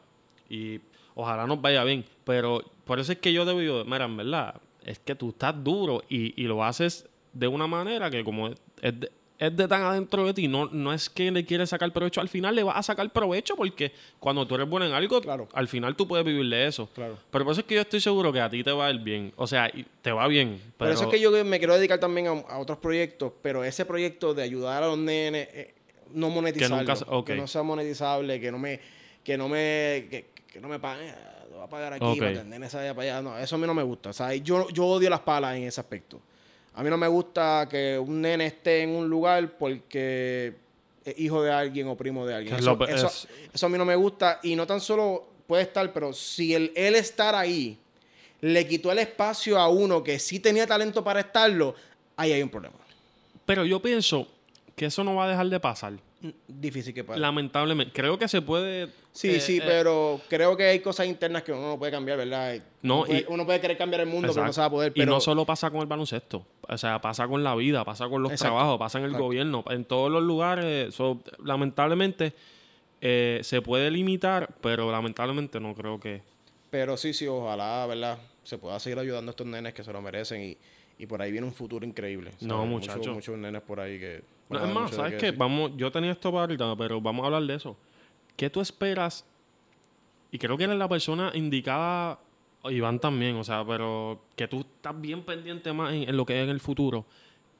Y 0.49 0.79
ojalá 1.15 1.45
nos 1.45 1.59
vaya 1.59 1.83
bien. 1.83 2.05
Pero 2.23 2.63
por 2.85 2.99
eso 2.99 3.11
es 3.11 3.17
que 3.17 3.33
yo 3.33 3.45
te 3.45 3.59
digo, 3.59 3.83
mira, 3.85 4.05
en 4.05 4.17
verdad, 4.17 4.61
es 4.83 4.99
que 4.99 5.15
tú 5.15 5.29
estás 5.29 5.61
duro 5.63 6.03
y, 6.07 6.41
y 6.41 6.45
lo 6.45 6.63
haces 6.63 7.09
de 7.39 7.47
una 7.47 7.67
manera 7.67 8.09
que 8.09 8.23
como 8.23 8.47
es 8.49 8.99
de, 8.99 9.11
es 9.39 9.55
de 9.55 9.67
tan 9.67 9.83
adentro 9.83 10.25
de 10.25 10.33
ti, 10.33 10.47
no, 10.47 10.65
no 10.71 10.91
es 10.91 11.09
que 11.11 11.29
le 11.29 11.45
quieres 11.45 11.69
sacar 11.69 11.91
provecho, 11.93 12.19
al 12.21 12.27
final 12.29 12.55
le 12.55 12.63
vas 12.63 12.75
a 12.77 12.81
sacar 12.83 13.07
provecho 13.11 13.55
porque 13.55 13.91
cuando 14.19 14.47
tú 14.47 14.55
eres 14.55 14.67
bueno 14.67 14.85
en 14.87 14.93
algo, 14.93 15.21
Claro. 15.21 15.47
al 15.53 15.67
final 15.67 15.95
tú 15.95 16.07
puedes 16.07 16.25
vivir 16.25 16.49
de 16.49 16.65
eso. 16.65 16.89
Claro. 16.95 17.19
Pero 17.29 17.45
por 17.45 17.51
eso 17.51 17.61
es 17.61 17.67
que 17.67 17.75
yo 17.75 17.81
estoy 17.81 18.01
seguro 18.01 18.33
que 18.33 18.41
a 18.41 18.49
ti 18.49 18.63
te 18.63 18.71
va 18.71 18.87
a 18.87 18.91
ir 18.91 18.99
bien. 18.99 19.31
O 19.35 19.45
sea, 19.45 19.71
te 20.01 20.11
va 20.11 20.27
bien. 20.27 20.59
Por 20.77 20.87
Pero 20.87 20.91
eso 20.93 21.03
es 21.03 21.09
que 21.09 21.19
yo 21.19 21.29
me 21.45 21.59
quiero 21.59 21.75
dedicar 21.75 21.99
también 21.99 22.25
a, 22.27 22.31
a 22.31 22.57
otros 22.57 22.79
proyectos, 22.79 23.31
pero 23.43 23.63
ese 23.63 23.85
proyecto 23.85 24.33
de 24.33 24.41
ayudar 24.41 24.81
a 24.81 24.87
los 24.87 24.97
nenes, 24.97 25.47
eh, 25.53 25.75
no 26.13 26.29
monetizarlo, 26.31 26.77
nunca 26.95 27.23
que 27.25 27.35
no 27.35 27.45
sea 27.47 27.61
monetizable, 27.61 28.39
que 28.41 28.51
no 28.51 28.57
me, 28.57 28.79
que 29.23 29.37
no 29.37 29.47
me, 29.47 30.07
que, 30.09 30.29
que 30.51 30.59
no 30.59 30.67
me 30.67 30.79
paguen, 30.79 31.09
ah, 31.09 31.43
lo 31.51 31.57
va 31.57 31.65
a 31.65 31.69
pagar 31.69 31.93
aquí 31.93 32.03
Ok. 32.05 32.17
para 32.17 32.33
que 32.33 32.39
el 32.39 32.49
nene 32.49 32.69
se 32.71 32.77
vaya 32.77 32.95
para 32.95 33.17
allá. 33.17 33.21
No, 33.21 33.37
eso 33.37 33.55
a 33.55 33.59
mí 33.59 33.67
no 33.67 33.75
me 33.75 33.83
gusta. 33.83 34.09
O 34.09 34.13
sea, 34.13 34.33
yo, 34.33 34.67
yo 34.69 34.83
odio 34.85 35.11
las 35.11 35.19
palas 35.19 35.55
en 35.57 35.63
ese 35.65 35.79
aspecto. 35.79 36.19
A 36.77 36.83
mí 36.83 36.89
no 36.91 36.97
me 36.97 37.07
gusta 37.07 37.67
que 37.69 37.97
un 37.97 38.21
nene 38.21 38.45
esté 38.45 38.83
en 38.83 38.91
un 38.91 39.09
lugar 39.09 39.57
porque 39.57 40.53
es 41.03 41.19
hijo 41.19 41.41
de 41.41 41.51
alguien 41.51 41.87
o 41.87 41.97
primo 41.97 42.25
de 42.25 42.35
alguien. 42.35 42.53
Es 42.55 42.61
Eso, 42.61 42.75
lo- 42.75 42.87
eso- 42.87 43.07
es- 43.07 43.27
eso 43.53 43.65
a 43.65 43.69
mí 43.69 43.77
no 43.79 43.83
me 43.85 43.95
gusta 43.95 44.39
y 44.43 44.55
no 44.55 44.67
tan 44.67 44.79
solo 44.79 45.25
puede 45.47 45.63
estar, 45.63 45.91
pero 45.91 46.13
si 46.13 46.53
el, 46.53 46.71
él 46.75 46.93
estar 46.95 47.33
ahí 47.33 47.77
le 48.41 48.67
quitó 48.67 48.91
el 48.91 48.99
espacio 48.99 49.57
a 49.57 49.67
uno 49.69 50.03
que 50.03 50.19
sí 50.19 50.39
tenía 50.39 50.67
talento 50.67 51.03
para 51.03 51.21
estarlo, 51.21 51.73
ahí 52.15 52.31
hay 52.33 52.43
un 52.43 52.49
problema. 52.49 52.75
Pero 53.45 53.65
yo 53.65 53.81
pienso 53.81 54.27
que 54.75 54.85
eso 54.85 55.03
no 55.03 55.15
va 55.15 55.25
a 55.25 55.29
dejar 55.29 55.47
de 55.47 55.59
pasar. 55.59 55.93
Difícil 56.47 56.93
que 56.93 57.03
pase. 57.03 57.19
Lamentablemente. 57.19 57.93
Creo 57.93 58.17
que 58.17 58.27
se 58.27 58.41
puede. 58.41 58.89
Sí, 59.11 59.31
eh, 59.35 59.39
sí, 59.39 59.57
eh, 59.57 59.63
pero 59.65 60.21
creo 60.29 60.55
que 60.55 60.63
hay 60.65 60.79
cosas 60.79 61.07
internas 61.07 61.43
que 61.43 61.51
uno 61.51 61.67
no 61.69 61.79
puede 61.79 61.91
cambiar, 61.91 62.17
¿verdad? 62.17 62.57
No, 62.81 62.97
uno, 62.97 63.05
puede, 63.05 63.19
y- 63.19 63.25
uno 63.29 63.45
puede 63.45 63.59
querer 63.61 63.77
cambiar 63.77 64.01
el 64.01 64.07
mundo, 64.07 64.27
pero 64.33 64.43
no 64.43 64.47
exacto. 64.49 64.53
se 64.53 64.59
va 64.61 64.65
a 64.65 64.69
poder. 64.69 64.91
Y 64.95 64.99
Pero 64.99 65.11
no 65.13 65.19
solo 65.19 65.45
pasa 65.45 65.69
con 65.71 65.81
el 65.81 65.87
baloncesto. 65.87 66.45
O 66.61 66.77
sea, 66.77 67.01
pasa 67.01 67.27
con 67.27 67.43
la 67.43 67.55
vida, 67.55 67.83
pasa 67.83 68.07
con 68.09 68.21
los 68.21 68.31
Exacto. 68.31 68.53
trabajos, 68.55 68.77
pasa 68.79 68.97
en 68.99 69.05
el 69.05 69.09
Exacto. 69.11 69.23
gobierno, 69.25 69.63
en 69.69 69.85
todos 69.85 70.11
los 70.11 70.21
lugares. 70.23 70.93
So, 70.93 71.21
lamentablemente 71.43 72.33
eh, 73.01 73.39
se 73.43 73.61
puede 73.61 73.91
limitar, 73.91 74.49
pero 74.61 74.91
lamentablemente 74.91 75.59
no 75.59 75.73
creo 75.75 75.99
que. 75.99 76.21
Pero 76.69 76.97
sí, 76.97 77.13
sí, 77.13 77.27
ojalá, 77.27 77.85
¿verdad? 77.87 78.17
Se 78.43 78.57
pueda 78.57 78.79
seguir 78.79 78.99
ayudando 78.99 79.29
a 79.29 79.31
estos 79.31 79.47
nenes 79.47 79.73
que 79.73 79.83
se 79.83 79.91
lo 79.93 80.01
merecen 80.01 80.41
y, 80.43 80.57
y 80.99 81.05
por 81.05 81.21
ahí 81.21 81.31
viene 81.31 81.47
un 81.47 81.53
futuro 81.53 81.85
increíble. 81.85 82.31
No, 82.41 82.55
¿sabes? 82.57 82.69
muchacho. 82.69 82.97
Muchos, 82.97 83.13
muchos 83.15 83.37
nenes 83.37 83.61
por 83.61 83.79
ahí 83.79 83.99
que... 83.99 84.21
No, 84.49 84.59
van 84.59 84.65
a 84.65 84.67
es 84.67 84.75
más, 84.75 84.91
¿sabes 84.91 85.15
qué. 85.15 85.31
Vamos, 85.31 85.71
yo 85.75 85.91
tenía 85.91 86.11
esto 86.11 86.31
para 86.31 86.41
ahorita, 86.41 86.75
pero 86.75 87.01
vamos 87.01 87.23
a 87.23 87.27
hablar 87.27 87.43
de 87.43 87.55
eso. 87.55 87.77
¿Qué 88.35 88.49
tú 88.49 88.61
esperas? 88.61 89.25
Y 90.31 90.37
creo 90.37 90.57
que 90.57 90.65
eres 90.65 90.77
la 90.77 90.87
persona 90.87 91.31
indicada, 91.33 92.19
Iván 92.69 92.99
también, 92.99 93.35
o 93.37 93.43
sea, 93.43 93.65
pero 93.65 94.21
que 94.35 94.47
tú 94.47 94.61
estás 94.61 94.99
bien 94.99 95.23
pendiente 95.23 95.71
más 95.73 95.93
en, 95.93 96.09
en 96.09 96.17
lo 96.17 96.25
que 96.25 96.37
es 96.39 96.43
en 96.43 96.49
el 96.49 96.59
futuro. 96.59 97.05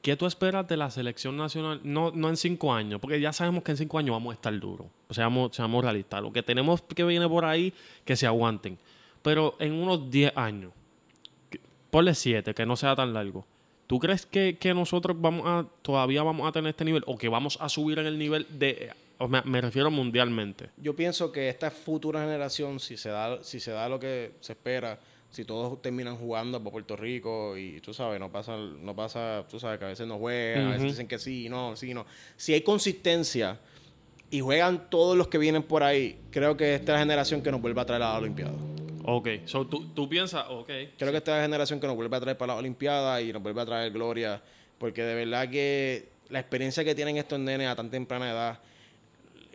¿Qué 0.02 0.16
tú 0.16 0.26
esperas 0.26 0.68
de 0.68 0.76
la 0.76 0.90
selección 0.90 1.36
nacional? 1.36 1.80
No, 1.82 2.12
no 2.14 2.28
en 2.28 2.36
cinco 2.36 2.72
años, 2.72 3.00
porque 3.00 3.20
ya 3.20 3.32
sabemos 3.32 3.64
que 3.64 3.72
en 3.72 3.76
cinco 3.76 3.98
años 3.98 4.12
vamos 4.12 4.30
a 4.32 4.34
estar 4.34 4.58
duros. 4.58 4.86
O 5.08 5.14
sea, 5.14 5.24
seamos, 5.24 5.56
seamos 5.56 5.84
realistas. 5.84 6.22
Lo 6.22 6.32
que 6.32 6.42
tenemos 6.42 6.82
que 6.82 7.04
viene 7.04 7.28
por 7.28 7.44
ahí, 7.44 7.72
que 8.04 8.14
se 8.14 8.26
aguanten. 8.26 8.78
Pero 9.22 9.56
en 9.58 9.72
unos 9.72 10.10
10 10.10 10.36
años, 10.36 10.72
ponle 11.90 12.14
7, 12.14 12.54
que 12.54 12.64
no 12.64 12.76
sea 12.76 12.94
tan 12.94 13.12
largo. 13.12 13.44
¿Tú 13.88 13.98
crees 13.98 14.26
que, 14.26 14.58
que 14.58 14.74
nosotros 14.74 15.16
vamos 15.18 15.44
a 15.46 15.66
todavía 15.80 16.22
vamos 16.22 16.46
a 16.46 16.52
tener 16.52 16.68
este 16.68 16.84
nivel 16.84 17.02
o 17.06 17.16
que 17.16 17.30
vamos 17.30 17.56
a 17.58 17.70
subir 17.70 17.98
en 17.98 18.04
el 18.04 18.18
nivel 18.18 18.46
de, 18.50 18.92
me, 19.26 19.40
me 19.42 19.62
refiero 19.62 19.90
mundialmente? 19.90 20.68
Yo 20.76 20.94
pienso 20.94 21.32
que 21.32 21.48
esta 21.48 21.70
futura 21.70 22.20
generación, 22.20 22.80
si 22.80 22.98
se 22.98 23.08
da, 23.08 23.42
si 23.42 23.60
se 23.60 23.70
da 23.70 23.88
lo 23.88 23.98
que 23.98 24.32
se 24.40 24.52
espera, 24.52 25.00
si 25.30 25.46
todos 25.46 25.80
terminan 25.80 26.18
jugando 26.18 26.62
por 26.62 26.72
Puerto 26.72 26.96
Rico 26.96 27.56
y 27.56 27.80
tú 27.80 27.94
sabes, 27.94 28.20
no 28.20 28.30
pasa, 28.30 28.58
no 28.58 28.94
pasa, 28.94 29.46
tú 29.50 29.58
sabes 29.58 29.78
que 29.78 29.86
a 29.86 29.88
veces 29.88 30.06
no 30.06 30.18
juegan, 30.18 30.66
a 30.66 30.70
veces 30.72 30.84
dicen 30.84 31.08
que 31.08 31.18
sí, 31.18 31.48
no, 31.48 31.74
sí, 31.74 31.94
no. 31.94 32.04
Si 32.36 32.52
hay 32.52 32.60
consistencia 32.60 33.58
y 34.30 34.40
juegan 34.40 34.90
todos 34.90 35.16
los 35.16 35.28
que 35.28 35.38
vienen 35.38 35.62
por 35.62 35.82
ahí, 35.82 36.18
creo 36.30 36.58
que 36.58 36.74
esta 36.74 36.92
es 36.92 36.96
la 36.96 37.00
generación 37.00 37.42
que 37.42 37.50
nos 37.50 37.62
vuelve 37.62 37.80
a 37.80 37.86
traer 37.86 38.02
a 38.02 38.12
la 38.12 38.18
Olimpiada. 38.18 38.52
Ok, 39.10 39.28
so, 39.46 39.66
¿tú, 39.66 39.86
tú 39.94 40.06
piensas, 40.06 40.44
ok. 40.50 40.66
Creo 40.98 41.10
que 41.10 41.16
esta 41.16 41.32
es 41.32 41.38
la 41.38 41.42
generación 41.42 41.80
que 41.80 41.86
nos 41.86 41.96
vuelve 41.96 42.14
a 42.14 42.20
traer 42.20 42.36
para 42.36 42.52
la 42.52 42.58
Olimpiada 42.58 43.22
y 43.22 43.32
nos 43.32 43.42
vuelve 43.42 43.62
a 43.62 43.64
traer 43.64 43.90
gloria, 43.90 44.42
porque 44.76 45.02
de 45.02 45.14
verdad 45.14 45.48
que 45.48 46.10
la 46.28 46.40
experiencia 46.40 46.84
que 46.84 46.94
tienen 46.94 47.16
estos 47.16 47.40
nenes 47.40 47.68
a 47.68 47.74
tan 47.74 47.90
temprana 47.90 48.30
edad, 48.30 48.58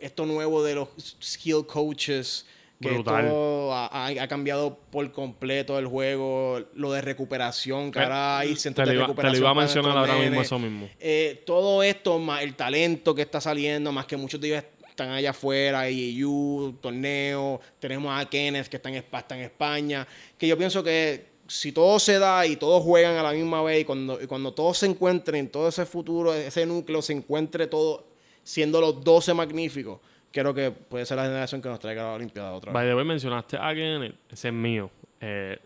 esto 0.00 0.26
nuevo 0.26 0.64
de 0.64 0.74
los 0.74 0.88
skill 1.22 1.66
coaches, 1.68 2.46
que 2.80 2.88
Brutal. 2.88 3.28
todo 3.28 3.72
ha, 3.72 4.26
cambiado 4.26 4.76
por 4.90 5.12
completo 5.12 5.78
el 5.78 5.86
juego, 5.86 6.60
lo 6.74 6.90
de 6.90 7.00
recuperación, 7.02 7.92
que 7.92 8.00
ahora 8.00 8.40
hay 8.40 8.56
te, 8.56 8.70
de 8.70 8.70
iba, 8.70 8.84
te 8.84 8.92
lo 8.92 9.00
recuperación. 9.02 9.40
iba 9.40 9.50
a 9.50 9.54
mencionar 9.54 9.96
ahora 9.96 10.14
mismo 10.14 10.30
nenes. 10.30 10.46
eso 10.46 10.58
mismo. 10.58 10.88
Eh, 10.98 11.44
todo 11.46 11.84
esto, 11.84 12.18
más 12.18 12.42
el 12.42 12.56
talento 12.56 13.14
que 13.14 13.22
está 13.22 13.40
saliendo, 13.40 13.92
más 13.92 14.06
que 14.06 14.16
muchos 14.16 14.40
de 14.40 14.48
ellos 14.48 14.64
están 14.94 15.10
allá 15.10 15.30
afuera, 15.30 15.90
IEU, 15.90 16.78
torneo, 16.80 17.60
tenemos 17.80 18.16
a 18.16 18.24
Kenneth 18.30 18.68
que 18.68 18.76
está 18.76 18.88
en, 18.90 18.94
está 18.94 19.36
en 19.36 19.42
España, 19.42 20.06
que 20.38 20.46
yo 20.46 20.56
pienso 20.56 20.84
que 20.84 21.34
si 21.48 21.72
todo 21.72 21.98
se 21.98 22.20
da 22.20 22.46
y 22.46 22.54
todos 22.54 22.80
juegan 22.82 23.16
a 23.16 23.22
la 23.24 23.32
misma 23.32 23.60
vez 23.62 23.82
y 23.82 23.84
cuando, 23.84 24.22
y 24.22 24.28
cuando 24.28 24.54
todos 24.54 24.78
se 24.78 24.86
encuentren, 24.86 25.48
todo 25.48 25.68
ese 25.68 25.84
futuro, 25.84 26.32
ese 26.32 26.64
núcleo 26.64 27.02
se 27.02 27.12
encuentre 27.12 27.66
todo 27.66 28.06
siendo 28.44 28.80
los 28.80 29.02
12 29.02 29.34
magníficos, 29.34 29.98
creo 30.30 30.54
que 30.54 30.70
puede 30.70 31.04
ser 31.04 31.16
la 31.16 31.24
generación 31.24 31.60
que 31.60 31.68
nos 31.68 31.80
traiga 31.80 32.04
la 32.04 32.12
Olimpiada 32.12 32.52
otra 32.52 32.70
vez. 32.70 32.74
By 32.74 32.86
the 32.86 32.94
way, 32.94 33.04
mencionaste 33.04 33.56
a 33.56 33.74
Kenneth, 33.74 34.14
ese 34.30 34.48
es 34.48 34.54
mío. 34.54 34.90
Eh, 35.20 35.58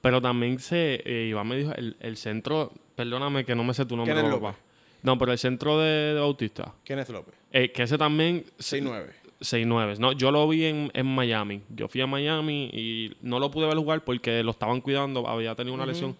pero 0.00 0.22
también 0.22 0.60
se, 0.60 1.02
eh, 1.04 1.26
Iván 1.28 1.48
me 1.48 1.56
dijo, 1.56 1.72
el, 1.74 1.96
el 1.98 2.16
centro, 2.16 2.72
perdóname 2.94 3.44
que 3.44 3.56
no 3.56 3.64
me 3.64 3.74
sé 3.74 3.84
tu 3.86 3.96
nombre. 3.96 4.22
Papá. 4.22 4.56
No, 5.02 5.18
pero 5.18 5.32
el 5.32 5.38
centro 5.38 5.78
de, 5.80 6.14
de 6.14 6.20
Bautista. 6.20 6.72
Kenneth 6.84 7.08
López, 7.10 7.34
eh, 7.52 7.72
que 7.72 7.82
ese 7.82 7.98
también... 7.98 8.44
6-9. 8.58 9.06
6-9. 9.40 9.98
No, 9.98 10.12
yo 10.12 10.30
lo 10.30 10.46
vi 10.48 10.64
en, 10.66 10.90
en 10.94 11.06
Miami. 11.06 11.62
Yo 11.68 11.88
fui 11.88 12.00
a 12.00 12.06
Miami 12.06 12.70
y 12.72 13.16
no 13.22 13.40
lo 13.40 13.50
pude 13.50 13.66
ver 13.66 13.76
jugar 13.76 14.04
porque 14.04 14.42
lo 14.44 14.52
estaban 14.52 14.80
cuidando, 14.80 15.26
había 15.28 15.54
tenido 15.56 15.74
una 15.74 15.84
lesión. 15.86 16.16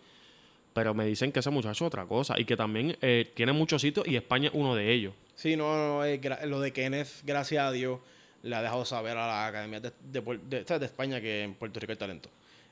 Pero 0.74 0.94
me 0.94 1.04
dicen 1.06 1.30
que 1.30 1.40
ese 1.40 1.50
muchacho 1.50 1.84
es 1.84 1.88
otra 1.88 2.04
cosa 2.06 2.34
y 2.40 2.44
que 2.44 2.56
también 2.56 2.96
eh, 3.02 3.30
tiene 3.34 3.52
muchos 3.52 3.80
sitios 3.82 4.08
y 4.08 4.16
España 4.16 4.48
es 4.48 4.54
uno 4.54 4.74
de 4.74 4.90
ellos. 4.92 5.12
Sí, 5.36 5.54
no, 5.54 5.76
no, 5.76 6.04
gra- 6.04 6.44
lo 6.46 6.60
de 6.60 6.72
Kenneth, 6.72 7.08
gracias 7.24 7.62
a 7.62 7.70
Dios, 7.70 8.00
le 8.42 8.56
ha 8.56 8.62
dejado 8.62 8.84
saber 8.84 9.16
a 9.16 9.26
la 9.26 9.46
Academia 9.46 9.80
de, 9.80 9.92
de, 10.10 10.24
Puer- 10.24 10.40
de- 10.40 10.64
¿sabes? 10.64 10.80
de 10.80 10.86
España 10.86 11.20
que 11.20 11.42
en 11.42 11.54
Puerto 11.54 11.78
Rico 11.78 11.92
hay 11.92 11.98
talento. 11.98 12.28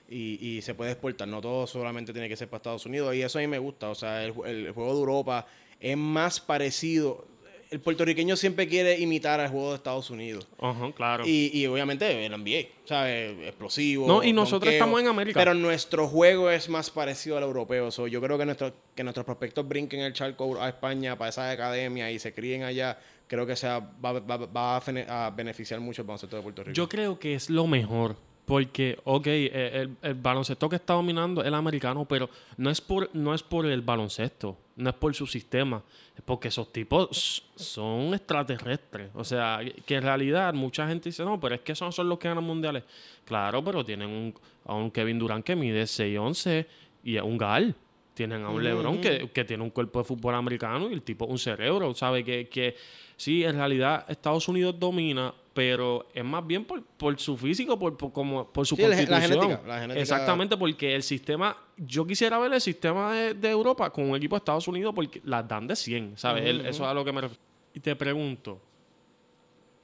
Y, 0.08 0.44
y 0.56 0.62
se 0.62 0.74
puede 0.74 0.90
exportar, 0.92 1.28
no 1.28 1.40
todo 1.40 1.66
solamente 1.68 2.12
tiene 2.12 2.28
que 2.28 2.36
ser 2.36 2.48
para 2.48 2.56
Estados 2.56 2.86
Unidos. 2.86 3.14
Y 3.14 3.22
eso 3.22 3.38
a 3.38 3.42
mí 3.42 3.46
me 3.46 3.58
gusta, 3.60 3.88
o 3.90 3.94
sea, 3.94 4.24
el 4.24 4.32
juego 4.32 4.94
de 4.94 4.98
Europa 4.98 5.46
es 5.80 5.96
más 5.96 6.40
parecido. 6.40 7.24
el 7.70 7.78
puertorriqueño 7.80 8.34
siempre 8.36 8.66
quiere 8.66 8.98
imitar 8.98 9.38
al 9.38 9.48
juego 9.48 9.70
de 9.70 9.76
Estados 9.76 10.10
Unidos. 10.10 10.48
Ajá, 10.58 10.90
claro. 10.92 11.22
Y, 11.24 11.50
y 11.56 11.66
obviamente 11.68 12.26
el 12.26 12.32
NBA, 12.32 12.68
¿sabes? 12.84 13.36
Explosivo. 13.46 14.08
No, 14.08 14.24
y 14.24 14.32
nosotros 14.32 14.72
estamos 14.72 15.00
en 15.00 15.06
América. 15.06 15.38
Pero 15.38 15.54
nuestro 15.54 16.08
juego 16.08 16.50
es 16.50 16.68
más 16.68 16.90
parecido 16.90 17.36
al 17.36 17.44
europeo. 17.44 17.92
So, 17.92 18.08
yo 18.08 18.20
creo 18.20 18.36
que, 18.36 18.44
nuestro, 18.44 18.72
que 18.94 19.04
nuestros 19.04 19.24
prospectos 19.24 19.68
brinquen 19.68 20.00
el 20.00 20.12
charco 20.12 20.60
a 20.60 20.68
España 20.68 21.16
para 21.16 21.28
esa 21.28 21.48
academia 21.48 22.10
y 22.10 22.18
se 22.18 22.34
críen 22.34 22.64
allá. 22.64 22.98
Creo 23.28 23.46
que 23.46 23.54
sea, 23.54 23.78
va, 24.04 24.14
va- 24.18 24.36
va 24.46 24.76
a 24.76 25.30
beneficiar 25.30 25.78
mucho 25.78 26.02
el 26.02 26.08
baloncesto 26.08 26.34
de 26.36 26.42
Puerto 26.42 26.64
Rico. 26.64 26.74
Yo 26.74 26.88
creo 26.88 27.20
que 27.20 27.34
es 27.34 27.48
lo 27.50 27.68
mejor. 27.68 28.16
Porque, 28.46 28.98
ok, 29.04 29.26
eh, 29.28 29.50
el, 29.74 29.96
el 30.02 30.14
baloncesto 30.14 30.68
que 30.68 30.74
está 30.74 30.94
dominando 30.94 31.40
es 31.40 31.46
el 31.46 31.54
americano, 31.54 32.04
pero 32.04 32.28
no 32.56 32.68
es, 32.68 32.80
por, 32.80 33.08
no 33.14 33.32
es 33.32 33.44
por 33.44 33.64
el 33.64 33.80
baloncesto, 33.80 34.58
no 34.80 34.90
es 34.90 34.96
por 34.96 35.14
su 35.14 35.26
sistema, 35.26 35.82
es 36.16 36.22
porque 36.22 36.48
esos 36.48 36.72
tipos 36.72 37.44
son 37.54 38.14
extraterrestres. 38.14 39.10
O 39.14 39.24
sea, 39.24 39.60
que 39.86 39.96
en 39.96 40.02
realidad 40.02 40.52
mucha 40.54 40.86
gente 40.88 41.10
dice, 41.10 41.24
no, 41.24 41.38
pero 41.38 41.54
es 41.54 41.60
que 41.60 41.72
esos 41.72 41.86
no 41.86 41.92
son 41.92 42.08
los 42.08 42.18
que 42.18 42.28
ganan 42.28 42.44
mundiales. 42.44 42.84
Claro, 43.24 43.62
pero 43.62 43.84
tienen 43.84 44.08
un, 44.08 44.34
a 44.64 44.74
un 44.74 44.90
Kevin 44.90 45.18
Durant 45.18 45.44
que 45.44 45.54
mide 45.54 45.84
6'11 45.84 46.66
y 47.04 47.16
es 47.16 47.22
un 47.22 47.38
gal. 47.38 47.74
Tienen 48.14 48.44
a 48.44 48.50
un 48.50 48.62
LeBron 48.62 49.00
que, 49.00 49.30
que 49.30 49.44
tiene 49.44 49.62
un 49.62 49.70
cuerpo 49.70 50.00
de 50.00 50.04
fútbol 50.04 50.34
americano 50.34 50.90
y 50.90 50.92
el 50.92 51.02
tipo 51.02 51.24
un 51.24 51.38
cerebro, 51.38 51.94
¿sabe? 51.94 52.24
Que, 52.24 52.48
que 52.48 52.76
sí, 53.16 53.44
en 53.44 53.56
realidad 53.56 54.04
Estados 54.08 54.48
Unidos 54.48 54.78
domina, 54.78 55.32
pero 55.52 56.06
es 56.14 56.24
más 56.24 56.46
bien 56.46 56.64
por, 56.64 56.82
por 56.82 57.18
su 57.18 57.36
físico, 57.36 57.78
por, 57.78 57.96
por, 57.96 58.12
como, 58.12 58.46
por 58.52 58.66
su 58.66 58.76
Sí, 58.76 58.82
la- 58.82 58.88
la 58.90 58.96
constitución. 58.96 59.40
genética, 59.42 59.66
la 59.68 59.80
genética- 59.80 60.00
Exactamente, 60.00 60.56
porque 60.56 60.94
el 60.94 61.02
sistema, 61.02 61.56
yo 61.76 62.06
quisiera 62.06 62.38
ver 62.38 62.52
el 62.52 62.60
sistema 62.60 63.12
de, 63.12 63.34
de 63.34 63.50
Europa 63.50 63.90
con 63.90 64.08
un 64.08 64.16
equipo 64.16 64.36
de 64.36 64.38
Estados 64.38 64.68
Unidos 64.68 64.92
porque 64.94 65.20
las 65.24 65.46
dan 65.48 65.66
de 65.66 65.74
100, 65.76 66.16
¿sabes? 66.16 66.44
El- 66.44 66.60
Eso 66.60 66.84
es 66.84 66.88
a 66.88 66.94
lo 66.94 67.04
que 67.04 67.12
me 67.12 67.20
refiero. 67.22 67.42
Y 67.74 67.80
te 67.80 67.96
pregunto, 67.96 68.60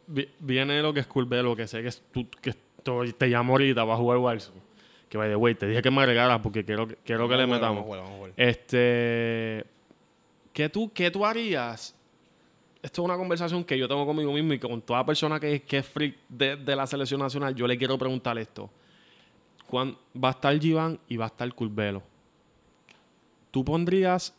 vi- 0.07 0.29
viene 0.38 0.81
lo 0.83 0.92
que 0.94 1.00
es 1.00 1.07
Curvelo, 1.07 1.57
que 1.57 1.66
sé 1.66 1.83
que, 1.83 1.88
es 1.88 2.02
tú, 2.12 2.29
que 2.40 2.55
te 3.18 3.26
llamo 3.26 3.55
ahorita 3.55 3.85
para 3.85 3.96
jugar 3.96 4.18
Warzone. 4.18 4.61
Que 5.09 5.18
by 5.18 5.29
the 5.29 5.37
way, 5.37 5.55
te 5.57 5.66
dije 5.66 5.83
que 5.83 5.90
me 5.90 6.00
agregaras 6.02 6.40
porque 6.40 6.64
quiero, 6.64 6.87
que- 6.87 6.96
quiero 7.05 7.29
que 7.29 7.37
le 7.37 7.44
jugar, 7.44 7.59
metamos. 7.61 7.76
vamos 7.76 7.83
a 7.83 7.87
jugar, 7.87 8.00
vamos 8.02 8.12
a 8.12 8.16
jugar. 8.18 8.33
Este. 8.37 9.64
¿qué 10.52 10.68
tú, 10.68 10.92
¿Qué 10.92 11.11
tú 11.11 11.26
harías? 11.26 11.95
Esto 12.87 13.03
es 13.03 13.05
una 13.05 13.16
conversación 13.16 13.64
que 13.64 13.77
yo 13.77 13.88
tengo 13.88 14.07
conmigo 14.07 14.33
mismo 14.33 14.53
y 14.53 14.61
con 14.61 14.81
toda 14.81 15.05
persona 15.05 15.40
que, 15.40 15.61
que 15.62 15.79
es 15.79 15.87
freak 15.88 16.14
de, 16.29 16.55
de 16.55 16.77
la 16.77 16.87
selección 16.87 17.18
nacional. 17.20 17.53
Yo 17.53 17.66
le 17.66 17.77
quiero 17.77 17.99
preguntar 17.99 18.38
esto. 18.38 18.70
Cuán- 19.66 19.96
va 20.14 20.29
a 20.29 20.31
estar 20.31 20.57
Giván 20.61 20.96
y 21.09 21.16
va 21.16 21.25
a 21.25 21.27
estar 21.29 21.53
Curvelo. 21.53 22.01
Tú 23.51 23.64
pondrías. 23.64 24.33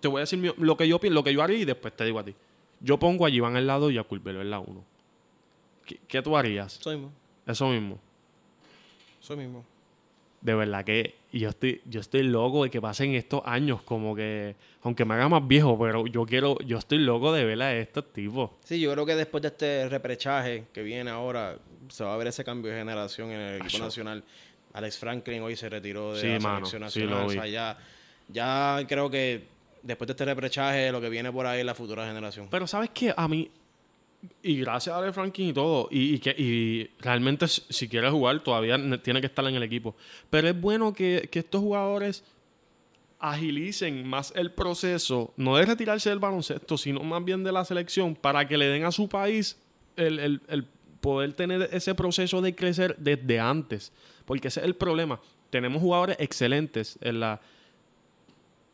Te 0.00 0.06
voy 0.06 0.18
a 0.18 0.20
decir 0.20 0.54
lo 0.58 0.76
que 0.76 0.86
yo 0.86 0.98
pienso, 0.98 1.14
lo 1.14 1.24
que 1.24 1.32
yo 1.32 1.42
haría 1.42 1.56
y 1.56 1.64
después 1.64 1.96
te 1.96 2.04
digo 2.04 2.18
a 2.18 2.24
ti. 2.24 2.34
Yo 2.80 2.98
pongo 2.98 3.24
a 3.24 3.30
Giván 3.30 3.56
al 3.56 3.66
lado 3.66 3.90
y 3.90 3.96
a 3.96 4.04
Curvelo 4.04 4.42
en 4.42 4.50
la 4.50 4.58
1. 4.60 4.84
¿Qué, 5.86 5.98
qué 6.06 6.20
tú 6.20 6.36
harías? 6.36 6.74
Soy 6.74 6.96
mismo. 6.96 7.10
Eso 7.46 7.68
mismo. 7.70 7.98
Soy 9.20 9.38
mismo. 9.38 9.64
De 10.40 10.54
verdad 10.54 10.84
que 10.84 11.16
yo 11.32 11.48
estoy, 11.48 11.80
yo 11.84 12.00
estoy 12.00 12.22
loco 12.22 12.62
de 12.64 12.70
que 12.70 12.80
pasen 12.80 13.14
estos 13.14 13.42
años, 13.44 13.82
como 13.82 14.14
que, 14.14 14.54
aunque 14.82 15.04
me 15.04 15.14
haga 15.14 15.28
más 15.28 15.46
viejo, 15.46 15.76
pero 15.78 16.06
yo 16.06 16.24
quiero, 16.24 16.56
yo 16.60 16.78
estoy 16.78 16.98
loco 16.98 17.32
de 17.32 17.44
ver 17.44 17.60
a 17.60 17.76
estos 17.76 18.12
tipos. 18.12 18.50
Sí, 18.64 18.80
yo 18.80 18.92
creo 18.92 19.04
que 19.04 19.16
después 19.16 19.42
de 19.42 19.48
este 19.48 19.88
reprechaje 19.88 20.64
que 20.72 20.82
viene 20.82 21.10
ahora, 21.10 21.58
se 21.88 22.04
va 22.04 22.14
a 22.14 22.16
ver 22.16 22.28
ese 22.28 22.44
cambio 22.44 22.70
de 22.70 22.78
generación 22.78 23.30
en 23.32 23.40
el 23.40 23.62
equipo 23.62 23.82
nacional. 23.84 24.22
Alex 24.74 24.98
Franklin 24.98 25.42
hoy 25.42 25.56
se 25.56 25.68
retiró 25.68 26.14
de 26.14 26.20
Sí, 26.20 26.28
la 26.28 26.38
mano, 26.38 26.66
selección 26.66 27.06
nacional. 27.10 27.26
o 27.26 27.30
sea, 27.30 27.46
ya, 27.48 27.78
ya 28.28 28.78
creo 28.86 29.10
que 29.10 29.42
después 29.82 30.06
de 30.06 30.12
este 30.12 30.24
reprechaje, 30.24 30.92
lo 30.92 31.00
que 31.00 31.08
viene 31.08 31.32
por 31.32 31.46
ahí 31.46 31.60
es 31.60 31.66
la 31.66 31.74
futura 31.74 32.06
generación. 32.06 32.46
Pero 32.50 32.66
sabes 32.66 32.90
que 32.90 33.12
a 33.16 33.26
mí, 33.26 33.50
y 34.42 34.56
gracias 34.60 34.94
a 34.94 34.98
Ale 34.98 35.12
Franklin 35.12 35.48
y 35.48 35.52
todo, 35.52 35.88
y, 35.90 36.14
y 36.14 36.18
que 36.18 36.30
y 36.36 36.90
realmente 37.00 37.46
si 37.48 37.88
quiere 37.88 38.10
jugar 38.10 38.40
todavía 38.42 38.76
ne- 38.78 38.98
tiene 38.98 39.20
que 39.20 39.26
estar 39.28 39.44
en 39.46 39.54
el 39.54 39.62
equipo. 39.62 39.94
Pero 40.30 40.48
es 40.48 40.60
bueno 40.60 40.92
que, 40.92 41.28
que 41.30 41.38
estos 41.40 41.60
jugadores 41.60 42.24
agilicen 43.20 44.06
más 44.06 44.32
el 44.36 44.52
proceso, 44.52 45.32
no 45.36 45.56
de 45.56 45.66
retirarse 45.66 46.08
del 46.10 46.18
baloncesto, 46.20 46.78
sino 46.78 47.00
más 47.02 47.24
bien 47.24 47.42
de 47.42 47.52
la 47.52 47.64
selección, 47.64 48.14
para 48.14 48.46
que 48.46 48.56
le 48.56 48.66
den 48.66 48.84
a 48.84 48.92
su 48.92 49.08
país 49.08 49.58
el, 49.96 50.18
el- 50.20 50.40
el 50.48 50.64
poder 51.00 51.32
tener 51.32 51.68
ese 51.72 51.94
proceso 51.94 52.40
de 52.42 52.54
crecer 52.54 52.96
desde 52.98 53.38
antes. 53.40 53.92
Porque 54.24 54.48
ese 54.48 54.60
es 54.60 54.66
el 54.66 54.74
problema. 54.74 55.20
Tenemos 55.50 55.80
jugadores 55.80 56.16
excelentes 56.20 56.98
en 57.00 57.20
la, 57.20 57.40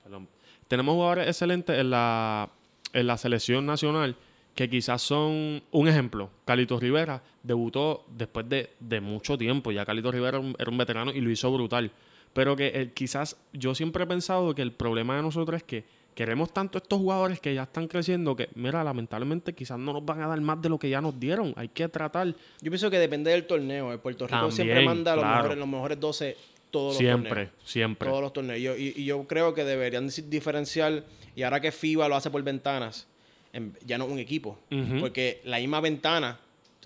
perdón. 0.02 0.28
Tenemos 0.68 0.94
jugadores 0.94 1.28
excelentes 1.28 1.78
en 1.78 1.90
la, 1.90 2.48
en 2.92 3.06
la 3.06 3.16
selección 3.18 3.64
nacional 3.66 4.16
que 4.54 4.70
quizás 4.70 5.02
son 5.02 5.62
un 5.70 5.88
ejemplo. 5.88 6.30
Calito 6.44 6.78
Rivera 6.78 7.22
debutó 7.42 8.04
después 8.16 8.48
de, 8.48 8.70
de 8.80 9.00
mucho 9.00 9.36
tiempo. 9.36 9.72
Ya 9.72 9.84
Calito 9.84 10.12
Rivera 10.12 10.38
era 10.38 10.40
un, 10.40 10.54
era 10.58 10.70
un 10.70 10.78
veterano 10.78 11.10
y 11.12 11.20
lo 11.20 11.30
hizo 11.30 11.52
brutal. 11.52 11.90
Pero 12.32 12.56
que 12.56 12.68
eh, 12.68 12.90
quizás 12.94 13.36
yo 13.52 13.74
siempre 13.74 14.04
he 14.04 14.06
pensado 14.06 14.54
que 14.54 14.62
el 14.62 14.72
problema 14.72 15.16
de 15.16 15.22
nosotros 15.22 15.58
es 15.58 15.62
que 15.62 15.84
queremos 16.14 16.52
tanto 16.52 16.78
estos 16.78 16.98
jugadores 16.98 17.40
que 17.40 17.52
ya 17.54 17.64
están 17.64 17.88
creciendo 17.88 18.36
que, 18.36 18.48
mira, 18.54 18.84
lamentablemente 18.84 19.52
quizás 19.52 19.78
no 19.78 19.92
nos 19.92 20.04
van 20.04 20.22
a 20.22 20.28
dar 20.28 20.40
más 20.40 20.62
de 20.62 20.68
lo 20.68 20.78
que 20.78 20.88
ya 20.88 21.00
nos 21.00 21.18
dieron. 21.18 21.52
Hay 21.56 21.68
que 21.68 21.88
tratar 21.88 22.28
Yo 22.28 22.70
pienso 22.70 22.90
que 22.90 22.98
depende 22.98 23.30
del 23.32 23.46
torneo. 23.46 23.92
El 23.92 23.98
Puerto 23.98 24.26
Rico 24.26 24.38
También, 24.38 24.52
siempre 24.52 24.84
manda 24.84 25.16
los, 25.16 25.24
claro. 25.24 25.36
mejores, 25.36 25.58
los 25.58 25.68
mejores 25.68 26.00
12 26.00 26.36
todos 26.70 26.94
los 26.94 26.96
siempre, 26.96 27.28
torneos. 27.28 27.50
siempre. 27.64 28.08
Todos 28.08 28.22
los 28.22 28.32
torneos. 28.32 28.78
Y, 28.78 29.00
y 29.00 29.04
yo 29.04 29.24
creo 29.28 29.54
que 29.54 29.64
deberían 29.64 30.08
diferenciar, 30.28 31.04
y 31.36 31.42
ahora 31.42 31.60
que 31.60 31.70
FIBA 31.70 32.08
lo 32.08 32.16
hace 32.16 32.30
por 32.30 32.42
ventanas, 32.42 33.06
en- 33.54 33.74
ya 33.86 33.96
no 33.96 34.04
un 34.04 34.18
equipo. 34.18 34.58
Porque 35.00 35.40
la 35.44 35.58
misma 35.58 35.80
ventana 35.80 36.38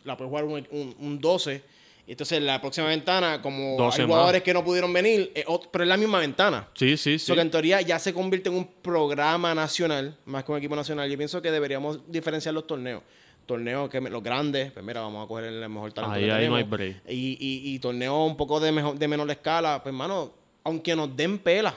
la 0.05 0.17
puede 0.17 0.29
jugar 0.31 0.45
un, 0.45 0.67
un- 0.71 0.95
un 1.01 1.19
12. 1.19 1.63
Y 2.07 2.13
entonces 2.13 2.41
la 2.41 2.59
próxima 2.61 2.87
ventana, 2.87 3.43
como 3.43 3.77
12 3.77 4.01
hay 4.03 4.07
más. 4.09 4.15
jugadores 4.15 4.43
que 4.43 4.55
no 4.55 4.65
pudieron 4.65 4.91
venir, 4.93 5.31
pero 5.71 5.85
es 5.85 5.89
la 5.89 5.97
misma 5.99 6.21
ventana. 6.21 6.67
Sí, 6.75 6.97
sí, 6.97 7.19
sí. 7.19 7.27
So 7.27 7.35
que 7.35 7.41
en 7.43 7.51
teoría 7.51 7.83
ya 7.83 7.99
se 7.99 8.15
convierte 8.15 8.49
en 8.49 8.55
un 8.55 8.65
programa 8.81 9.55
nacional, 9.55 10.17
más 10.25 10.43
que 10.45 10.53
un 10.53 10.59
equipo 10.59 10.75
nacional. 10.77 11.11
Yo 11.11 11.19
pienso 11.19 11.43
que 11.43 11.51
deberíamos 11.51 12.01
diferenciar 12.11 12.55
los 12.55 12.67
torneos. 12.67 13.03
Torneos 13.45 13.89
que 13.91 14.01
los 14.01 14.23
grandes, 14.23 14.73
pues 14.73 14.85
mira, 14.85 15.01
vamos 15.03 15.25
a 15.25 15.29
coger 15.29 15.45
el 15.47 15.69
mejor 15.69 15.93
talento 15.93 16.17
Ahí- 16.17 16.25
que 16.27 16.33
ahí 16.33 16.49
no 16.49 16.57
tenemos. 16.69 16.97
Y, 17.09 17.37
y, 17.41 17.75
y 17.75 17.79
torneos 17.79 18.27
un 18.31 18.37
poco 18.39 18.59
de, 18.61 18.73
mejor, 18.73 18.99
de 18.99 19.09
menor 19.09 19.31
escala, 19.31 19.83
pues 19.83 19.93
hermano, 19.93 20.33
aunque 20.65 20.95
nos 20.97 21.15
den 21.15 21.39
pela, 21.39 21.75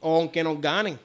o 0.00 0.16
aunque 0.16 0.42
nos 0.44 0.58
ganen, 0.60 0.98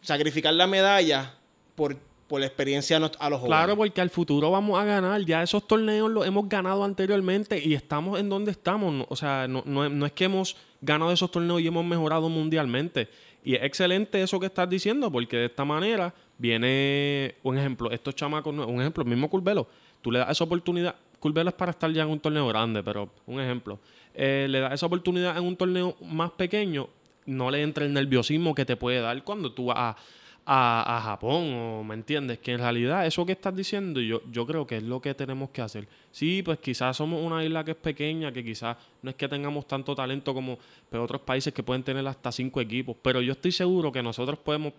sacrificar 0.00 0.54
la 0.54 0.66
medalla 0.66 1.34
por, 1.74 1.96
por 2.32 2.40
la 2.40 2.46
experiencia 2.46 2.96
a 2.96 3.00
los 3.00 3.10
jóvenes. 3.12 3.42
Claro, 3.44 3.76
porque 3.76 4.00
al 4.00 4.08
futuro 4.08 4.50
vamos 4.50 4.80
a 4.80 4.86
ganar. 4.86 5.22
Ya 5.26 5.42
esos 5.42 5.68
torneos 5.68 6.10
los 6.10 6.26
hemos 6.26 6.48
ganado 6.48 6.82
anteriormente 6.82 7.62
y 7.62 7.74
estamos 7.74 8.18
en 8.18 8.30
donde 8.30 8.52
estamos. 8.52 9.04
O 9.10 9.16
sea, 9.16 9.46
no, 9.46 10.06
es- 10.06 10.12
que 10.12 10.24
hemos 10.24 10.56
ganado 10.80 11.12
esos 11.12 11.30
torneos 11.30 11.60
y 11.60 11.66
hemos 11.66 11.84
mejorado 11.84 12.30
mundialmente. 12.30 13.10
Y 13.44 13.54
es 13.54 13.62
excelente 13.64 14.22
eso 14.22 14.40
que 14.40 14.46
estás 14.46 14.66
diciendo, 14.70 15.12
porque 15.12 15.36
de 15.36 15.44
esta 15.44 15.66
manera 15.66 16.14
viene 16.38 17.34
un 17.42 17.58
ejemplo. 17.58 17.90
Estos 17.90 18.14
chamacos, 18.14 18.54
un 18.56 18.80
ejemplo, 18.80 19.02
el 19.04 19.10
mismo 19.10 19.28
Curvelo. 19.28 19.66
Tú 20.00 20.10
le 20.10 20.20
das 20.20 20.30
esa 20.30 20.44
oportunidad. 20.44 20.94
Curvelo 21.20 21.50
es 21.50 21.54
para 21.54 21.72
estar 21.72 21.92
ya 21.92 22.04
en 22.04 22.08
un 22.08 22.18
torneo 22.18 22.48
grande, 22.48 22.82
pero 22.82 23.10
un 23.26 23.40
ejemplo. 23.42 23.78
Eh, 24.14 24.46
le 24.48 24.60
das 24.60 24.72
esa 24.72 24.86
oportunidad 24.86 25.36
en 25.36 25.44
un 25.44 25.54
torneo 25.54 25.96
más 26.00 26.30
pequeño, 26.30 26.88
no 27.26 27.50
le 27.50 27.60
entra 27.60 27.84
el 27.84 27.92
nerviosismo 27.92 28.54
que 28.54 28.64
te 28.64 28.76
puede 28.76 29.00
dar 29.02 29.22
cuando 29.22 29.52
tú 29.52 29.66
vas 29.66 29.76
a, 29.78 29.96
a, 30.44 30.96
a 30.96 31.00
Japón, 31.02 31.54
o 31.54 31.84
me 31.84 31.94
entiendes, 31.94 32.38
que 32.40 32.52
en 32.52 32.58
realidad 32.58 33.06
eso 33.06 33.24
que 33.24 33.32
estás 33.32 33.54
diciendo, 33.54 34.00
yo, 34.00 34.22
yo 34.30 34.44
creo 34.46 34.66
que 34.66 34.78
es 34.78 34.82
lo 34.82 35.00
que 35.00 35.14
tenemos 35.14 35.50
que 35.50 35.62
hacer. 35.62 35.86
Sí, 36.10 36.42
pues 36.42 36.58
quizás 36.58 36.96
somos 36.96 37.20
una 37.24 37.44
isla 37.44 37.64
que 37.64 37.70
es 37.72 37.76
pequeña, 37.76 38.32
que 38.32 38.42
quizás 38.44 38.76
no 39.02 39.10
es 39.10 39.16
que 39.16 39.28
tengamos 39.28 39.66
tanto 39.68 39.94
talento 39.94 40.34
como 40.34 40.58
pero 40.90 41.04
otros 41.04 41.20
países 41.22 41.52
que 41.54 41.62
pueden 41.62 41.82
tener 41.84 42.06
hasta 42.08 42.32
cinco 42.32 42.60
equipos, 42.60 42.96
pero 43.00 43.20
yo 43.20 43.32
estoy 43.32 43.52
seguro 43.52 43.92
que 43.92 44.02
nosotros 44.02 44.38
podemos 44.38 44.72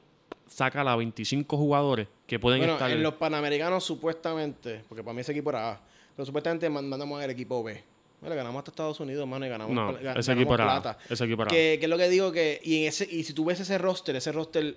sacar 0.47 0.86
a 0.88 0.95
25 0.97 1.56
jugadores 1.58 2.08
que 2.28 2.38
pueden 2.39 2.60
Bueno, 2.60 2.73
estar 2.73 2.91
en 2.91 3.02
los 3.02 3.13
Panamericanos 3.13 3.84
supuestamente, 3.86 4.84
porque 4.89 5.02
para 5.04 5.13
mí 5.13 5.21
ese 5.21 5.32
equipo 5.32 5.49
era 5.49 5.71
A, 5.71 5.82
pero 6.15 6.26
supuestamente 6.26 6.69
man- 6.69 6.88
mandamos 6.89 7.21
al 7.23 7.30
equipo 7.30 7.63
B. 7.63 7.82
Mira, 8.21 8.36
ganamos 8.36 8.60
hasta 8.60 8.71
Estados 8.71 8.99
Unidos, 8.99 9.28
mano, 9.28 9.45
y 9.45 9.49
ganamos, 9.49 9.73
No, 9.73 9.91
ese 9.91 10.04
ganamos 10.04 10.30
equipo 10.30 10.54
era 10.56 10.63
A, 10.78 10.82
plata. 10.82 10.97
ese 11.10 11.23
equipo 11.26 11.41
era 11.43 11.52
A. 11.52 11.54
Que, 11.54 11.78
que 11.80 11.86
es 11.86 11.89
lo 11.89 11.97
que 11.97 12.10
digo 12.10 12.32
que, 12.32 12.60
y, 12.63 12.82
en 12.84 12.88
ese, 12.89 13.08
y 13.10 13.23
si 13.23 13.34
tú 13.34 13.45
ves 13.45 13.60
ese 13.60 13.78
roster, 13.78 14.15
ese 14.15 14.32
roster 14.32 14.76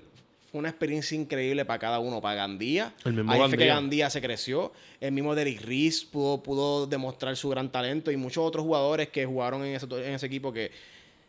una 0.59 0.69
experiencia 0.69 1.17
increíble 1.17 1.65
para 1.65 1.79
cada 1.79 1.99
uno, 1.99 2.21
para 2.21 2.37
Gandía. 2.37 2.95
El 3.05 3.15
mismo 3.15 3.33
Ahí 3.33 3.39
fue 3.41 3.51
que 3.51 3.67
Gandía. 3.67 3.75
Gandía 3.75 4.11
se 4.11 4.21
creció. 4.21 4.73
El 5.01 5.13
mismo 5.13 5.35
Derrick 5.35 5.63
Reese 5.63 6.07
pudo, 6.11 6.43
pudo 6.43 6.87
demostrar 6.87 7.37
su 7.37 7.49
gran 7.49 7.71
talento 7.71 8.11
y 8.11 8.17
muchos 8.17 8.45
otros 8.45 8.65
jugadores 8.65 9.09
que 9.09 9.27
jugaron 9.27 9.65
en 9.65 9.75
ese, 9.75 9.87
en 9.87 10.15
ese 10.15 10.27
equipo 10.27 10.53
que, 10.53 10.71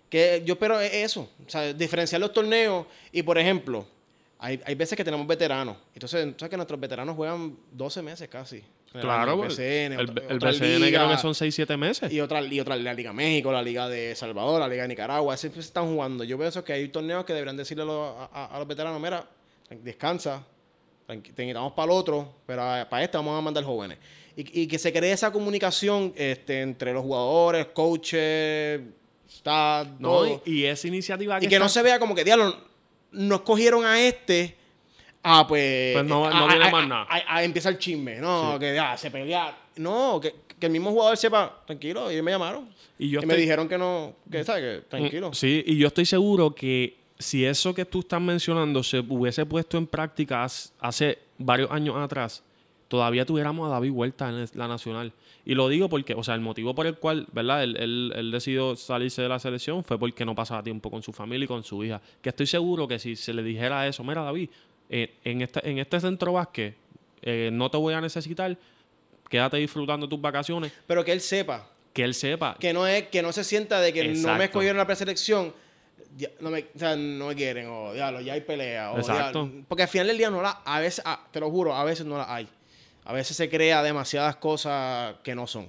que 0.09 0.43
yo 0.45 0.53
espero 0.53 0.79
es 0.79 0.93
eso, 0.93 1.29
o 1.45 1.49
sea, 1.49 1.73
diferenciar 1.73 2.21
los 2.21 2.31
torneos 2.31 2.85
y 3.11 3.23
por 3.23 3.37
ejemplo, 3.37 3.85
hay, 4.39 4.59
hay 4.65 4.75
veces 4.75 4.95
que 4.95 5.03
tenemos 5.03 5.27
veteranos, 5.27 5.77
entonces 5.93 6.33
sabes 6.37 6.49
que 6.49 6.57
nuestros 6.57 6.79
veteranos 6.79 7.15
juegan 7.15 7.57
12 7.73 8.01
meses 8.01 8.27
casi. 8.29 8.63
El 8.93 9.01
Claro, 9.01 9.31
año, 9.33 9.41
pues, 9.41 9.57
BCN, 9.57 9.93
el, 9.93 10.09
otra- 10.09 10.23
el 10.29 10.35
otra 10.37 10.51
BCN 10.51 10.79
liga, 10.79 10.99
creo 11.05 11.11
que 11.15 11.21
son 11.21 11.33
6-7 11.33 11.77
meses. 11.77 12.11
y 12.11 12.19
otra, 12.21 12.41
y 12.41 12.59
otra 12.59 12.75
la 12.77 12.93
Liga 12.93 13.13
México, 13.13 13.51
la 13.51 13.61
Liga 13.61 13.87
de 13.89 14.15
Salvador, 14.15 14.59
la 14.59 14.67
Liga 14.67 14.83
de 14.83 14.87
Nicaragua, 14.87 15.35
siempre 15.37 15.61
se 15.61 15.67
están 15.67 15.85
jugando. 15.93 16.23
Yo 16.23 16.37
pienso 16.37 16.63
que 16.63 16.73
hay 16.73 16.87
torneos 16.87 17.25
que 17.25 17.33
deberían 17.33 17.57
decirle 17.57 17.83
a 17.83 17.85
los, 17.85 18.15
a- 18.33 18.55
los 18.57 18.67
veteranos, 18.67 18.99
mira, 19.01 19.27
descansa, 19.83 20.41
te 21.05 21.15
necesitamos 21.15 21.73
para 21.73 21.91
el 21.91 21.97
otro, 21.99 22.33
pero 22.45 22.61
para 22.89 23.03
este 23.03 23.17
vamos 23.17 23.37
a 23.37 23.41
mandar 23.41 23.63
jóvenes. 23.63 23.97
Y, 24.35 24.61
y 24.63 24.67
que 24.67 24.79
se 24.79 24.91
cree 24.93 25.11
esa 25.11 25.31
comunicación 25.31 26.13
este, 26.15 26.61
entre 26.61 26.93
los 26.93 27.03
jugadores, 27.03 27.67
coaches, 27.73 28.81
staff, 29.29 29.87
No, 29.99 30.09
todo. 30.09 30.41
y, 30.45 30.61
y 30.61 30.65
esa 30.65 30.87
iniciativa 30.87 31.37
Y 31.43 31.47
que 31.47 31.59
no 31.59 31.65
está- 31.65 31.79
se 31.79 31.83
vea 31.83 31.99
como 31.99 32.15
que, 32.15 32.23
diablo, 32.23 32.55
no 33.11 33.35
escogieron 33.35 33.85
a 33.85 33.99
este. 34.01 34.55
Ah, 35.23 35.45
pues. 35.47 35.93
Pues 35.93 36.05
no- 36.05 36.29
eh, 36.29 36.33
no 36.33 36.45
a- 36.45 36.47
viene 36.47 36.65
a- 36.65 36.71
más 36.71 36.83
a- 36.83 36.87
nada. 36.87 37.07
a- 37.09 37.43
empieza 37.43 37.69
el 37.69 37.77
chisme. 37.77 38.17
No, 38.19 38.57
que 38.59 38.79
se 38.97 39.11
pelea. 39.11 39.57
No, 39.77 40.19
que, 40.21 40.33
que 40.59 40.65
el 40.67 40.71
mismo 40.71 40.91
jugador 40.91 41.17
sepa, 41.17 41.61
tranquilo, 41.65 42.09
ellos 42.09 42.23
me 42.23 42.31
llamaron. 42.31 42.69
Y 42.97 43.09
yo 43.09 43.21
y 43.21 43.25
me 43.25 43.35
dijeron 43.35 43.67
que 43.69 43.77
no, 43.77 44.13
que, 44.31 44.43
¿sabes? 44.43 44.63
Que 44.81 44.89
tranquilo. 44.89 45.29
Mm, 45.29 45.33
Sí, 45.33 45.63
y 45.67 45.77
yo 45.77 45.87
estoy 45.87 46.05
seguro 46.05 46.55
que 46.55 46.97
si 47.19 47.45
eso 47.45 47.73
que 47.73 47.85
tú 47.85 47.99
estás 47.99 48.21
mencionando 48.21 48.81
se 48.83 48.99
hubiese 48.99 49.45
puesto 49.45 49.77
en 49.77 49.85
práctica 49.87 50.43
hace- 50.43 50.69
hace 50.79 51.19
varios 51.37 51.69
años 51.71 51.95
atrás, 51.97 52.43
todavía 52.87 53.25
tuviéramos 53.25 53.67
a 53.67 53.71
David 53.73 53.91
Huerta 53.91 54.29
en 54.29 54.47
la 54.53 54.67
nacional. 54.67 55.11
Y 55.45 55.53
lo 55.55 55.69
digo 55.69 55.89
porque, 55.89 56.13
o 56.13 56.23
sea, 56.23 56.33
el 56.35 56.41
motivo 56.41 56.73
por 56.73 56.87
el 56.87 56.95
cual, 56.95 57.27
¿verdad? 57.31 57.63
Él, 57.63 57.77
él- 57.77 58.13
él 58.15 58.31
decidió 58.31 58.75
salirse 58.75 59.21
de 59.21 59.29
la 59.29 59.39
selección 59.39 59.83
fue 59.83 59.97
porque 59.99 60.25
no 60.25 60.33
pasaba 60.35 60.63
tiempo 60.63 60.89
con 60.89 61.03
su 61.03 61.13
familia 61.13 61.45
y 61.45 61.47
con 61.47 61.63
su 61.63 61.83
hija. 61.83 62.01
Que 62.21 62.29
estoy 62.29 62.47
seguro 62.47 62.87
que 62.87 62.97
si 62.99 63.15
se 63.15 63.33
le 63.33 63.43
dijera 63.43 63.87
eso, 63.87 64.03
mira, 64.03 64.23
David, 64.23 64.49
eh, 64.89 65.15
en, 65.23 65.41
este, 65.41 65.69
en 65.69 65.79
este 65.79 65.99
centro 65.99 66.33
básquet 66.33 66.75
eh, 67.21 67.49
no 67.51 67.69
te 67.69 67.77
voy 67.77 67.93
a 67.93 68.01
necesitar, 68.01 68.57
quédate 69.29 69.57
disfrutando 69.57 70.07
tus 70.07 70.21
vacaciones, 70.21 70.71
Pero 70.85 71.03
que 71.03 71.11
él 71.11 71.21
sepa. 71.21 71.67
que 71.93 72.03
él 72.03 72.13
sepa. 72.13 72.55
Que 72.59 72.73
no 72.73 72.87
es, 72.87 73.07
que 73.09 73.21
no 73.21 73.31
se 73.33 73.43
sienta 73.43 73.81
de 73.81 73.91
que 73.91 74.03
no 74.05 74.35
me 74.35 74.45
escogieron 74.45 74.77
la 74.77 74.85
preselección. 74.85 75.53
ya, 76.15 76.29
no, 76.39 76.49
me, 76.49 76.59
o 76.73 76.79
sea, 76.79 76.95
no 76.95 77.27
me 77.27 77.35
quieren, 77.35 77.67
o 77.67 77.93
diablo, 77.93 78.21
ya 78.21 78.33
hay 78.33 78.41
pelea. 78.41 78.91
O, 78.91 78.97
Exacto. 78.99 79.43
diablo, 79.43 79.65
porque 79.67 79.83
al 79.83 79.89
final 79.89 80.07
del 80.07 80.17
día 80.17 80.29
no 80.29 80.41
la, 80.41 80.61
a 80.63 80.79
veces, 80.79 81.03
te 81.31 81.39
lo 81.39 81.49
juro, 81.49 81.75
a 81.75 81.83
veces 81.83 82.05
no 82.05 82.17
la 82.17 82.33
hay. 82.33 82.47
A 83.03 83.13
veces 83.13 83.35
se 83.37 83.49
crea 83.49 83.81
demasiadas 83.83 84.35
cosas 84.37 85.15
que 85.23 85.33
no 85.33 85.47
son. 85.47 85.67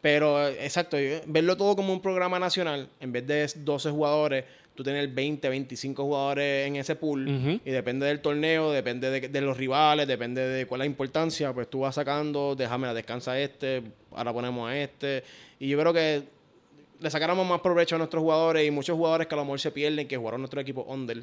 Pero, 0.00 0.48
exacto, 0.48 0.96
verlo 1.26 1.56
todo 1.56 1.76
como 1.76 1.92
un 1.92 2.00
programa 2.00 2.38
nacional, 2.38 2.88
en 3.00 3.12
vez 3.12 3.26
de 3.26 3.50
12 3.56 3.90
jugadores, 3.90 4.44
tú 4.80 4.84
tener 4.84 5.06
20, 5.08 5.48
25 5.48 6.02
jugadores 6.04 6.66
en 6.66 6.76
ese 6.76 6.96
pool, 6.96 7.60
y 7.64 7.70
depende 7.70 8.06
del 8.06 8.20
torneo, 8.20 8.72
depende 8.72 9.10
de, 9.10 9.28
de 9.28 9.40
los 9.42 9.56
rivales, 9.58 10.08
depende 10.08 10.40
de 10.40 10.66
cuál 10.66 10.80
es 10.80 10.82
la 10.82 10.86
importancia, 10.86 11.52
pues 11.52 11.68
tú 11.68 11.80
vas 11.80 11.94
sacando, 11.94 12.54
déjame 12.56 12.86
la 12.86 12.94
descansa 12.94 13.38
este, 13.38 13.82
ahora 14.12 14.32
ponemos 14.32 14.70
a 14.70 14.78
este. 14.78 15.22
Y 15.58 15.68
yo 15.68 15.78
creo 15.78 15.92
que 15.92 16.22
le 16.98 17.10
sacáramos 17.10 17.46
más 17.46 17.60
provecho 17.60 17.96
a 17.96 17.98
nuestros 17.98 18.22
jugadores 18.22 18.66
y 18.66 18.70
muchos 18.70 18.96
jugadores 18.96 19.26
que 19.26 19.34
a 19.34 19.38
lo 19.38 19.44
mejor 19.44 19.60
se 19.60 19.70
pierden, 19.70 20.08
que 20.08 20.16
jugaron 20.16 20.40
nuestro 20.40 20.60
equipo 20.60 20.82
under. 20.88 21.22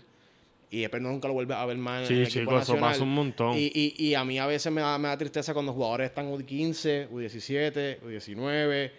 Y 0.69 0.81
después 0.81 1.01
nunca 1.01 1.27
lo 1.27 1.33
vuelves 1.33 1.57
a 1.57 1.65
ver 1.65 1.77
más 1.77 2.01
en 2.01 2.07
Sí, 2.07 2.13
el 2.21 2.27
chico, 2.27 2.41
equipo 2.41 2.59
eso 2.59 2.77
pasa 2.77 3.01
un 3.03 3.13
montón. 3.13 3.57
Y, 3.57 3.71
y, 3.73 3.95
y 3.97 4.13
a 4.15 4.23
mí 4.23 4.37
a 4.37 4.45
veces 4.45 4.71
me 4.71 4.81
da, 4.81 4.97
me 4.97 5.07
da 5.07 5.17
tristeza 5.17 5.53
cuando 5.53 5.71
los 5.71 5.77
jugadores 5.77 6.09
están 6.09 6.31
U15, 6.31 7.09
U17, 7.09 8.01
U19 8.01 8.91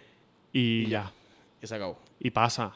y 0.51 0.59
y 0.59 0.87
ya. 0.87 1.11
y 1.61 1.67
se 1.67 1.75
acabó. 1.75 1.97
Y 2.19 2.31
pasa. 2.31 2.73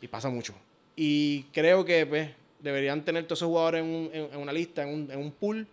Y 0.00 0.08
pasa 0.08 0.30
mucho. 0.30 0.54
Y 1.02 1.44
creo 1.52 1.82
que 1.82 2.04
pues, 2.04 2.28
deberían 2.58 3.02
tener 3.02 3.24
todos 3.24 3.38
esos 3.38 3.48
jugadores 3.48 3.82
en, 3.82 3.88
un- 3.88 4.10
en- 4.12 4.28
en 4.34 4.38
una 4.38 4.52
lista, 4.52 4.82
en 4.82 4.90
un, 4.92 5.10
en 5.10 5.18
un 5.18 5.30
pool. 5.30 5.66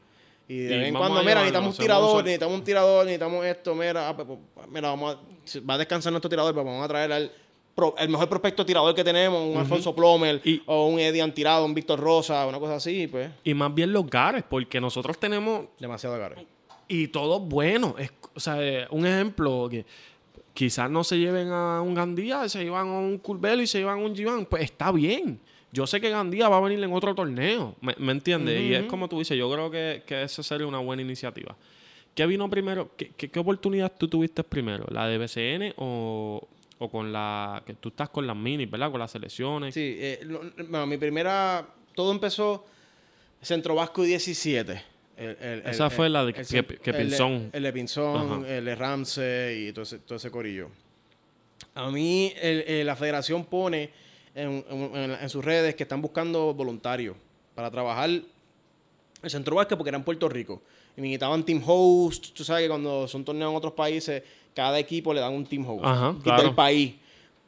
Y 0.47 0.59
de 0.59 0.75
Y 0.75 0.79
vez 0.79 0.87
en 0.87 0.93
cuando, 0.95 1.19
mira, 1.21 1.35
necesitamos 1.35 1.77
un 1.77 1.83
tirador, 1.83 2.23
necesitamos 2.23 2.57
un 2.57 2.63
tirador, 2.63 3.05
necesitamos 3.05 3.45
esto, 3.45 3.75
mira, 3.75 4.07
ah, 4.07 4.15
pues, 4.15 4.27
pues, 4.55 4.67
mira, 4.69 4.87
vamos 4.87 5.15
a, 5.17 5.59
va 5.69 5.73
a 5.73 5.77
descansar 5.77 6.13
nuestro 6.13 6.29
tirador, 6.29 6.53
pero 6.53 6.63
vamos 6.63 6.85
a 6.85 6.87
traer 6.87 7.11
al 7.11 7.31
pro- 7.75 7.93
el 7.97 8.07
mejor 8.07 8.29
prospecto 8.29 8.65
tirador 8.65 8.95
que 8.95 9.03
tenemos, 9.03 9.45
un 9.45 9.57
Alfonso 9.57 9.93
Plomer, 9.93 10.39
Y- 10.45 10.61
o 10.65 10.87
un 10.87 10.97
Eddie 10.99 11.21
Antirado, 11.21 11.65
un 11.65 11.73
Víctor 11.73 11.99
Rosa, 11.99 12.47
una 12.47 12.59
cosa 12.59 12.75
así, 12.75 13.07
pues, 13.07 13.29
Y 13.43 13.53
más 13.53 13.75
bien 13.75 13.91
los 13.91 14.09
gares, 14.09 14.45
porque 14.49 14.79
nosotros 14.79 15.19
tenemos 15.19 15.65
demasiado 15.77 16.15
agarre. 16.15 16.45
y 16.87 17.09
todos 17.09 17.41
buenos. 17.41 17.95
Es, 17.99 18.11
o 18.33 18.39
sea, 18.39 18.63
eh, 18.63 18.87
un 18.91 19.05
ejemplo 19.05 19.67
que 19.69 19.85
quizás 20.57 20.89
no 20.89 21.03
se 21.03 21.19
lleven 21.19 21.49
a 21.51 21.83
un 21.83 21.93
Gandía, 21.93 22.49
se 22.49 22.63
llevan 22.63 22.87
a 22.87 22.97
un 22.97 23.19
Curbelo 23.19 23.61
y 23.61 23.67
se 23.67 23.77
llevan 23.77 23.99
a 23.99 24.01
un 24.01 24.15
Giván, 24.15 24.47
pues 24.47 24.63
está 24.63 24.91
bien. 24.91 25.39
Yo 25.71 25.85
sé 25.85 26.01
que 26.01 26.09
Gandía 26.09 26.49
va 26.49 26.57
a 26.57 26.61
venir 26.61 26.83
en 26.83 26.91
otro 26.91 27.13
torneo, 27.13 27.75
¿me, 27.79 27.93
me 27.99 28.11
entiendes? 28.11 28.59
Y 28.63 28.73
es 28.73 28.85
como 28.85 29.07
tú 29.07 29.19
dices, 29.19 29.37
yo 29.37 29.51
creo 29.51 29.69
que, 29.69 30.01
que 30.07 30.23
esa 30.23 30.41
sería 30.41 30.65
una 30.65 30.79
buena 30.79 31.03
iniciativa. 31.03 31.55
¿Qué 32.15 32.25
vino 32.25 32.49
primero? 32.49 32.89
¿Qué, 32.97 33.11
qué, 33.15 33.29
qué 33.29 33.39
oportunidad 33.39 33.93
tú 33.95 34.07
tuviste 34.07 34.43
primero? 34.43 34.85
¿La 34.89 35.05
de 35.07 35.19
BCN 35.19 35.73
o, 35.77 36.47
o 36.79 36.89
con 36.89 37.13
la... 37.13 37.61
que 37.63 37.75
tú 37.75 37.89
estás 37.89 38.09
con 38.09 38.25
las 38.25 38.35
minis, 38.35 38.67
¿verdad? 38.71 38.89
Con 38.89 38.99
las 38.99 39.11
selecciones. 39.11 39.75
Sí, 39.75 39.95
eh, 39.99 40.21
lo- 40.23 40.41
bueno, 40.69 40.87
mi 40.87 40.97
primera, 40.97 41.67
todo 41.93 42.11
empezó 42.11 42.65
Centro 43.43 43.75
Vasco 43.75 44.01
17. 44.01 44.81
El- 45.17 45.29
el- 45.41 45.59
el- 45.61 45.67
Esa 45.67 45.89
fue 45.89 46.09
la 46.09 46.23
de 46.23 46.33
que- 46.33 46.43
Pinzón. 46.93 47.49
El 47.51 47.63
de 47.63 47.73
Pinzón, 47.73 48.45
el 48.45 48.65
de 48.65 48.75
Ramsey 48.75 49.67
y 49.69 49.73
todo 49.73 49.81
ese, 49.83 49.99
todo 49.99 50.15
ese 50.17 50.29
corillo. 50.29 50.69
A 51.73 51.89
mí 51.89 52.31
eh, 52.35 52.83
la 52.85 52.95
federación 52.95 53.45
pone 53.45 53.89
en, 54.35 54.63
en- 54.69 54.95
en- 54.95 55.11
en 55.19 55.29
sus 55.29 55.43
redes 55.43 55.73
que 55.75 55.83
están 55.83 56.01
buscando 56.01 56.53
voluntarios 56.53 57.15
para 57.55 57.71
trabajar 57.71 58.09
el 58.09 58.23
centro 59.29 59.55
básquet 59.55 59.75
porque 59.77 59.89
era 59.89 59.97
en 59.97 60.03
Puerto 60.03 60.29
Rico. 60.29 60.61
Y 60.95 61.01
me 61.01 61.07
necesitaban 61.07 61.43
team 61.43 61.61
host. 61.65 62.27
Tú 62.33 62.43
sabes 62.43 62.63
que 62.63 62.69
cuando 62.69 63.07
son 63.07 63.23
torneos 63.25 63.49
en 63.51 63.57
otros 63.57 63.73
países, 63.73 64.21
cada 64.55 64.77
equipo 64.79 65.13
le 65.13 65.19
dan 65.19 65.33
un 65.33 65.45
team 65.45 65.67
host 65.67 65.83
Ajá, 65.85 66.13
del 66.13 66.21
claro. 66.21 66.55
país. 66.55 66.93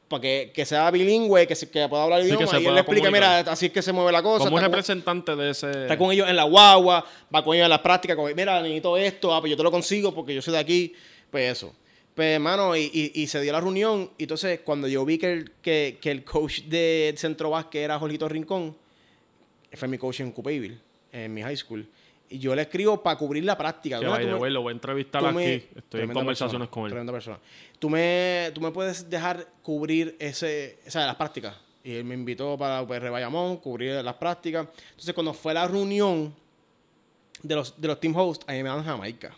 Para 0.10 0.22
que, 0.22 0.52
que 0.54 0.66
sea 0.66 0.90
bilingüe, 0.92 1.46
que, 1.48 1.56
se- 1.56 1.70
que 1.70 1.88
pueda 1.88 2.04
hablar 2.04 2.20
el 2.22 2.28
Sí, 2.28 2.34
idioma. 2.34 2.60
y 2.60 2.66
él 2.66 2.74
le 2.74 2.80
explica, 2.82 3.12
mira, 3.12 3.40
así 3.42 3.68
es 3.68 3.72
que 3.72 3.82
se 3.84 3.94
mueve 3.94 4.12
la 4.12 4.22
cosa. 4.24 4.46
Como 4.46 4.56
un 4.56 4.60
está 4.60 4.66
con- 4.68 4.72
representante 4.74 5.36
de 5.36 5.52
ese... 5.52 5.70
Está 5.84 5.98
con 5.98 6.12
ellos 6.12 6.28
en 6.28 6.36
la 6.36 6.44
guagua, 6.46 7.06
va 7.34 7.44
con 7.44 7.54
ellos 7.56 7.66
en 7.66 7.70
las 7.70 7.80
prácticas, 7.80 8.16
como, 8.18 8.28
mira, 8.36 8.60
necesito 8.62 8.98
esto, 8.98 9.34
ah, 9.34 9.40
pues 9.40 9.52
yo 9.52 9.56
te 9.58 9.62
lo 9.64 9.70
consigo 9.72 10.14
porque 10.14 10.34
yo 10.34 10.42
soy 10.42 10.54
de 10.54 10.60
aquí, 10.60 10.94
pues 11.30 11.52
eso. 11.52 11.76
Pues, 12.16 12.28
hermano, 12.36 12.76
y, 12.76 12.90
y- 12.92 13.22
y 13.22 13.28
se 13.28 13.40
dio 13.40 13.52
la 13.54 13.62
reunión, 13.62 14.10
y 14.18 14.24
entonces 14.24 14.62
cuando 14.66 14.88
yo 14.88 15.06
vi 15.06 15.20
que 15.20 15.32
el, 15.32 15.52
que, 15.62 16.00
que 16.02 16.10
el 16.12 16.24
coach 16.24 16.62
de 16.64 17.14
Centro 17.16 17.52
Vázquez 17.52 17.84
era 17.84 17.98
Jorgito 18.00 18.28
Rincón, 18.28 18.76
fue 19.74 19.88
mi 19.88 19.98
coach 20.00 20.22
en 20.22 20.32
Coupeville, 20.32 20.80
en 21.12 21.32
mi 21.34 21.44
high 21.44 21.56
school, 21.56 21.88
y 22.30 22.40
yo 22.40 22.56
le 22.56 22.62
escribo 22.64 23.02
para 23.02 23.18
cubrir 23.18 23.44
la 23.44 23.58
práctica. 23.58 24.00
Que 24.00 24.06
tú 24.06 24.12
me- 24.12 24.36
way, 24.36 24.52
lo 24.52 24.62
voy 24.62 24.72
a 24.72 24.74
entrevistar 24.74 25.26
aquí. 25.26 25.36
me- 25.36 25.56
Estoy 25.56 26.02
en 26.02 26.14
conversaciones 26.14 26.68
persona, 26.68 26.72
con 26.72 26.84
él. 26.86 26.90
Tremenda 26.92 27.14
persona. 27.14 27.40
Tú 27.80 27.90
me, 27.90 28.52
tú 28.54 28.62
me 28.62 28.72
puedes 28.72 29.10
dejar 29.10 29.48
cubrir 29.64 30.16
ese, 30.20 30.80
o 30.88 30.92
sea, 30.92 31.06
las 31.08 31.16
prácticas. 31.16 31.56
Y 31.84 31.94
él 31.94 32.04
me 32.04 32.14
invitó 32.14 32.58
para 32.58 32.82
UPR 32.82 33.10
Bayamón, 33.10 33.58
cubrir 33.58 34.04
las 34.04 34.16
prácticas. 34.16 34.68
Entonces, 34.92 35.14
cuando 35.14 35.34
fue 35.34 35.54
la 35.54 35.66
reunión 35.68 36.36
de 37.42 37.56
los, 37.56 37.80
de 37.80 37.88
los 37.88 38.00
team 38.00 38.16
hosts, 38.16 38.46
a 38.48 38.52
mí 38.52 38.62
me 38.62 38.70
dan 38.70 38.84
Jamaica. 38.84 39.34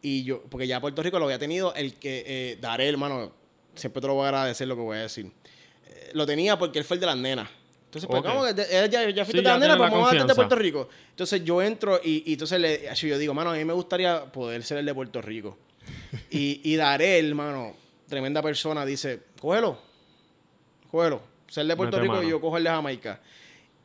Y 0.00 0.24
yo, 0.24 0.42
porque 0.48 0.66
ya 0.66 0.80
Puerto 0.80 1.02
Rico 1.02 1.18
lo 1.18 1.26
había 1.26 1.38
tenido, 1.38 1.74
el 1.74 1.94
que 1.94 2.24
eh, 2.26 2.58
Daré, 2.60 2.88
hermano, 2.88 3.32
siempre 3.74 4.00
te 4.00 4.06
lo 4.06 4.14
voy 4.14 4.24
a 4.24 4.28
agradecer 4.28 4.66
lo 4.68 4.74
que 4.76 4.82
voy 4.82 4.96
a 4.96 5.02
decir. 5.02 5.30
Eh, 5.86 6.10
lo 6.14 6.24
tenía 6.24 6.58
porque 6.58 6.78
él 6.78 6.84
fue 6.84 6.94
el 6.96 7.00
de 7.00 7.06
las 7.06 7.16
nenas. 7.16 7.48
Entonces, 7.88 8.06
pues, 8.06 8.20
Ok. 8.20 8.28
¿cómo 8.28 8.46
él 8.46 8.54
ya, 8.54 9.08
ya 9.08 9.24
fuiste 9.24 9.32
Sí, 9.32 9.38
de 9.38 9.42
ya 9.44 9.58
tiene 9.58 9.76
pues 9.78 9.90
vamos 9.90 10.12
a 10.12 10.24
de. 10.26 10.34
Puerto 10.34 10.56
Rico. 10.56 10.88
Entonces 11.08 11.42
yo 11.42 11.62
entro 11.62 11.98
y, 12.04 12.22
y 12.30 12.34
entonces 12.34 12.60
le, 12.60 12.94
yo 12.94 13.16
digo, 13.16 13.32
mano, 13.32 13.50
a 13.50 13.54
mí 13.54 13.64
me 13.64 13.72
gustaría 13.72 14.30
poder 14.30 14.62
ser 14.62 14.76
el 14.76 14.84
de 14.84 14.92
Puerto 14.94 15.22
Rico. 15.22 15.56
y, 16.30 16.60
y 16.70 16.76
Darel, 16.76 17.28
hermano, 17.28 17.74
tremenda 18.06 18.42
persona, 18.42 18.84
dice, 18.84 19.20
cógelo, 19.40 19.78
cógelo. 20.90 21.22
Ser 21.48 21.64
de 21.66 21.76
Puerto 21.76 21.96
Mete 21.96 22.02
Rico 22.02 22.14
mano. 22.16 22.28
y 22.28 22.30
yo 22.30 22.40
cojo 22.42 22.58
el 22.58 22.64
de 22.64 22.70
Jamaica. 22.70 23.20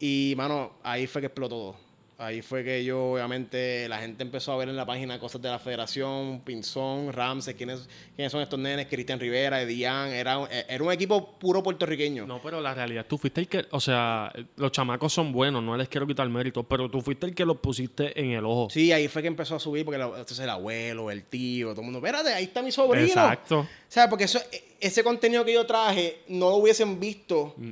Y, 0.01 0.33
mano, 0.35 0.73
ahí 0.83 1.07
fue 1.07 1.21
que 1.21 1.27
explotó 1.27 1.55
todo. 1.55 1.75
Ahí 2.19 2.41
fue 2.43 2.63
que 2.63 2.85
yo, 2.85 3.13
obviamente, 3.13 3.89
la 3.89 3.97
gente 3.97 4.23
empezó 4.23 4.51
a 4.53 4.57
ver 4.57 4.69
en 4.69 4.75
la 4.75 4.85
página 4.85 5.19
cosas 5.19 5.41
de 5.41 5.49
la 5.49 5.57
federación, 5.59 6.41
Pinzón, 6.41 7.11
Ramses, 7.11 7.55
quiénes, 7.55 7.89
quiénes 8.15 8.31
son 8.31 8.41
estos 8.41 8.59
nenes, 8.59 8.85
Cristian 8.87 9.19
Rivera, 9.19 9.61
Edian, 9.61 10.09
era, 10.11 10.37
un- 10.37 10.47
era 10.51 10.83
un 10.83 10.91
equipo 10.91 11.31
puro 11.39 11.63
puertorriqueño. 11.63 12.25
No, 12.27 12.39
pero 12.41 12.61
la 12.61 12.73
realidad, 12.73 13.05
tú 13.09 13.17
fuiste 13.17 13.41
el 13.41 13.47
que, 13.47 13.65
o 13.71 13.79
sea, 13.79 14.31
los 14.57 14.71
chamacos 14.71 15.11
son 15.11 15.33
buenos, 15.33 15.63
no 15.63 15.75
les 15.75 15.89
quiero 15.89 16.05
quitar 16.05 16.29
mérito, 16.29 16.63
pero 16.63 16.89
tú 16.89 17.01
fuiste 17.01 17.25
el 17.25 17.33
que 17.33 17.45
los 17.45 17.57
pusiste 17.57 18.17
en 18.19 18.31
el 18.31 18.45
ojo. 18.45 18.67
Sí, 18.69 18.91
ahí 18.91 19.07
fue 19.07 19.21
que 19.23 19.27
empezó 19.27 19.55
a 19.55 19.59
subir 19.59 19.83
porque 19.83 19.97
la- 19.97 20.05
entonces 20.07 20.39
el 20.39 20.49
abuelo, 20.49 21.09
el 21.09 21.23
tío, 21.23 21.69
todo 21.71 21.81
el 21.81 21.85
mundo, 21.85 21.99
espérate, 21.99 22.31
ahí 22.33 22.43
está 22.45 22.61
mi 22.61 22.71
sobrino. 22.71 23.07
Exacto. 23.07 23.59
O 23.61 23.67
sea, 23.89 24.07
porque 24.07 24.25
eso, 24.25 24.39
e- 24.51 24.63
ese 24.79 25.03
contenido 25.03 25.43
que 25.43 25.53
yo 25.53 25.65
traje 25.65 26.19
no 26.27 26.49
lo 26.51 26.55
hubiesen 26.57 26.99
visto 26.99 27.55
Mm. 27.57 27.69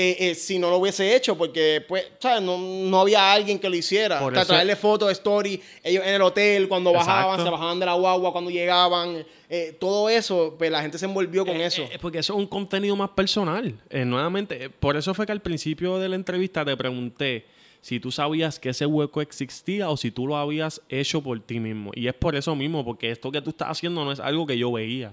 Eh, 0.00 0.16
eh, 0.30 0.34
si 0.36 0.60
no 0.60 0.70
lo 0.70 0.76
hubiese 0.78 1.16
hecho, 1.16 1.36
porque 1.36 1.84
pues, 1.88 2.06
¿sabes? 2.20 2.40
No, 2.40 2.56
no 2.56 3.00
había 3.00 3.32
alguien 3.32 3.58
que 3.58 3.68
lo 3.68 3.74
hiciera. 3.74 4.20
Por 4.20 4.32
eso- 4.36 4.46
traerle 4.46 4.76
fotos, 4.76 5.10
story, 5.10 5.60
ellos 5.82 6.04
en 6.06 6.14
el 6.14 6.22
hotel, 6.22 6.68
cuando 6.68 6.92
bajaban, 6.92 7.42
se 7.44 7.50
bajaban 7.50 7.80
de 7.80 7.86
la 7.86 7.94
guagua, 7.94 8.30
cuando 8.30 8.50
llegaban, 8.50 9.26
eh, 9.50 9.76
todo 9.80 10.08
eso, 10.08 10.54
pues 10.56 10.70
la 10.70 10.80
gente 10.82 10.98
se 10.98 11.06
envolvió 11.06 11.44
con 11.44 11.56
Eh, 11.56 11.64
eso. 11.66 11.82
eh, 11.82 11.98
porque 12.00 12.18
eso 12.20 12.34
es 12.34 12.38
un 12.38 12.46
contenido 12.46 12.94
más 12.94 13.10
personal. 13.10 13.74
Nuevamente, 13.90 14.70
por 14.70 14.96
eso 14.96 15.12
fue 15.14 15.26
que 15.26 15.32
al 15.32 15.42
principio 15.42 15.98
de 15.98 16.08
la 16.08 16.14
entrevista 16.16 16.64
te 16.64 16.76
pregunté 16.76 17.44
si 17.80 18.00
tú 18.00 18.10
sabías 18.12 18.58
que 18.58 18.68
ese 18.70 18.86
hueco 18.86 19.20
existía 19.20 19.88
o 19.90 19.96
si 19.96 20.10
tú 20.10 20.26
lo 20.26 20.36
habías 20.36 20.80
hecho 20.88 21.22
por 21.22 21.40
ti 21.40 21.58
mismo. 21.60 21.90
Y 21.94 22.06
es 22.08 22.14
por 22.14 22.36
eso 22.36 22.54
mismo, 22.54 22.84
porque 22.84 23.10
esto 23.10 23.30
que 23.32 23.40
tú 23.42 23.50
estás 23.50 23.68
haciendo 23.70 24.04
no 24.04 24.12
es 24.12 24.20
algo 24.20 24.46
que 24.46 24.56
yo 24.58 24.70
veía. 24.72 25.12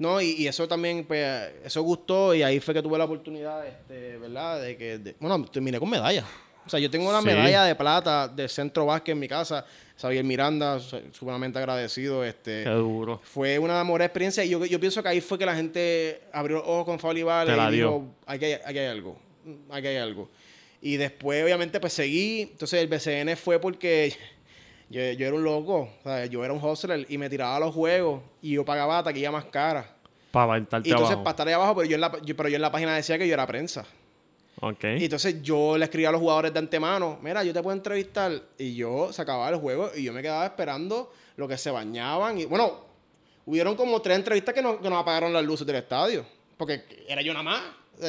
No, 0.00 0.20
y, 0.20 0.30
y 0.30 0.46
eso 0.48 0.66
también, 0.66 1.04
pues, 1.04 1.50
eso 1.64 1.82
gustó 1.82 2.34
y 2.34 2.42
ahí 2.42 2.58
fue 2.58 2.72
que 2.74 2.82
tuve 2.82 2.96
la 2.98 3.04
oportunidad, 3.04 3.64
este, 3.66 4.16
¿verdad? 4.16 4.60
De 4.62 4.76
que, 4.76 4.98
de- 4.98 5.14
bueno, 5.20 5.44
terminé 5.44 5.78
con 5.78 5.90
medalla. 5.90 6.24
O 6.66 6.68
sea, 6.70 6.80
yo 6.80 6.90
tengo 6.90 7.08
una 7.08 7.20
Sí. 7.20 7.26
medalla 7.26 7.64
de 7.64 7.74
plata 7.74 8.26
de 8.26 8.48
centro 8.48 8.86
básquet 8.86 9.12
en 9.12 9.18
mi 9.18 9.28
casa. 9.28 9.64
Xavier 10.00 10.24
Miranda, 10.24 10.80
su- 10.80 11.00
sumamente 11.12 11.58
agradecido. 11.58 12.24
Este, 12.24 12.64
Qué 12.64 12.70
duro. 12.70 13.20
fue 13.22 13.58
una 13.58 13.82
buena 13.82 14.06
experiencia 14.06 14.42
y 14.44 14.48
yo, 14.48 14.64
yo 14.64 14.80
pienso 14.80 15.02
que 15.02 15.08
ahí 15.10 15.20
fue 15.20 15.38
que 15.38 15.44
la 15.44 15.54
gente 15.54 16.22
abrió 16.32 16.56
los 16.58 16.66
ojos 16.66 16.84
con 16.86 16.98
Fauli 16.98 17.22
Vale 17.22 17.52
y 17.52 17.76
dijo, 17.76 18.06
aquí 18.26 18.46
hay, 18.46 18.52
aquí 18.64 18.78
hay 18.78 18.86
algo, 18.86 19.18
aquí 19.70 19.86
hay 19.88 19.96
algo. 19.98 20.30
Y 20.80 20.96
después, 20.96 21.44
obviamente, 21.44 21.78
pues 21.78 21.92
seguí. 21.92 22.40
Entonces, 22.52 22.80
el 22.80 22.88
BCN 22.88 23.36
fue 23.36 23.58
porque 23.60 24.14
yo, 24.90 25.00
yo 25.12 25.26
era 25.26 25.34
un 25.36 25.42
loco, 25.44 25.88
o 26.00 26.02
sea, 26.02 26.26
yo 26.26 26.44
era 26.44 26.52
un 26.52 26.62
hustler 26.62 27.06
y 27.08 27.16
me 27.16 27.30
tiraba 27.30 27.56
a 27.56 27.60
los 27.60 27.74
juegos 27.74 28.20
y 28.42 28.52
yo 28.52 28.64
pagaba 28.64 28.96
la 28.96 29.02
taquilla 29.04 29.30
más 29.30 29.46
cara. 29.46 29.96
Para 30.30 30.52
aventarte 30.52 30.88
Y 30.88 30.92
entonces, 30.92 31.12
abajo. 31.14 31.24
para 31.24 31.32
estar 31.32 31.48
ahí 31.48 31.54
abajo, 31.54 31.74
pero 31.76 31.88
yo, 31.88 31.94
en 31.94 32.00
la, 32.02 32.12
yo- 32.22 32.36
pero 32.36 32.48
yo 32.48 32.56
en 32.56 32.62
la 32.62 32.70
página 32.70 32.94
decía 32.94 33.16
que 33.18 33.26
yo 33.26 33.32
era 33.34 33.46
prensa. 33.46 33.84
Ok. 34.60 34.84
Y 34.98 35.04
entonces 35.04 35.42
yo 35.42 35.78
le 35.78 35.84
escribía 35.84 36.10
a 36.10 36.12
los 36.12 36.20
jugadores 36.20 36.52
de 36.52 36.58
antemano, 36.58 37.18
mira, 37.22 37.42
yo 37.42 37.52
te 37.52 37.62
puedo 37.62 37.74
entrevistar. 37.74 38.30
Y 38.58 38.74
yo 38.74 39.12
se 39.12 39.22
acababa 39.22 39.48
el 39.48 39.56
juego 39.56 39.90
y 39.96 40.02
yo 40.04 40.12
me 40.12 40.20
quedaba 40.22 40.44
esperando 40.44 41.12
lo 41.36 41.48
que 41.48 41.56
se 41.56 41.70
bañaban. 41.70 42.38
Y 42.38 42.44
bueno, 42.44 42.72
hubieron 43.46 43.74
como 43.74 44.00
tres 44.02 44.18
entrevistas 44.18 44.54
que, 44.54 44.60
no, 44.62 44.78
que 44.80 44.90
nos 44.90 45.00
apagaron 45.00 45.32
las 45.32 45.42
luces 45.44 45.66
del 45.66 45.76
estadio. 45.76 46.24
Porque 46.58 46.84
era 47.08 47.22
yo 47.22 47.32
nada 47.32 47.42
más. 47.42 47.62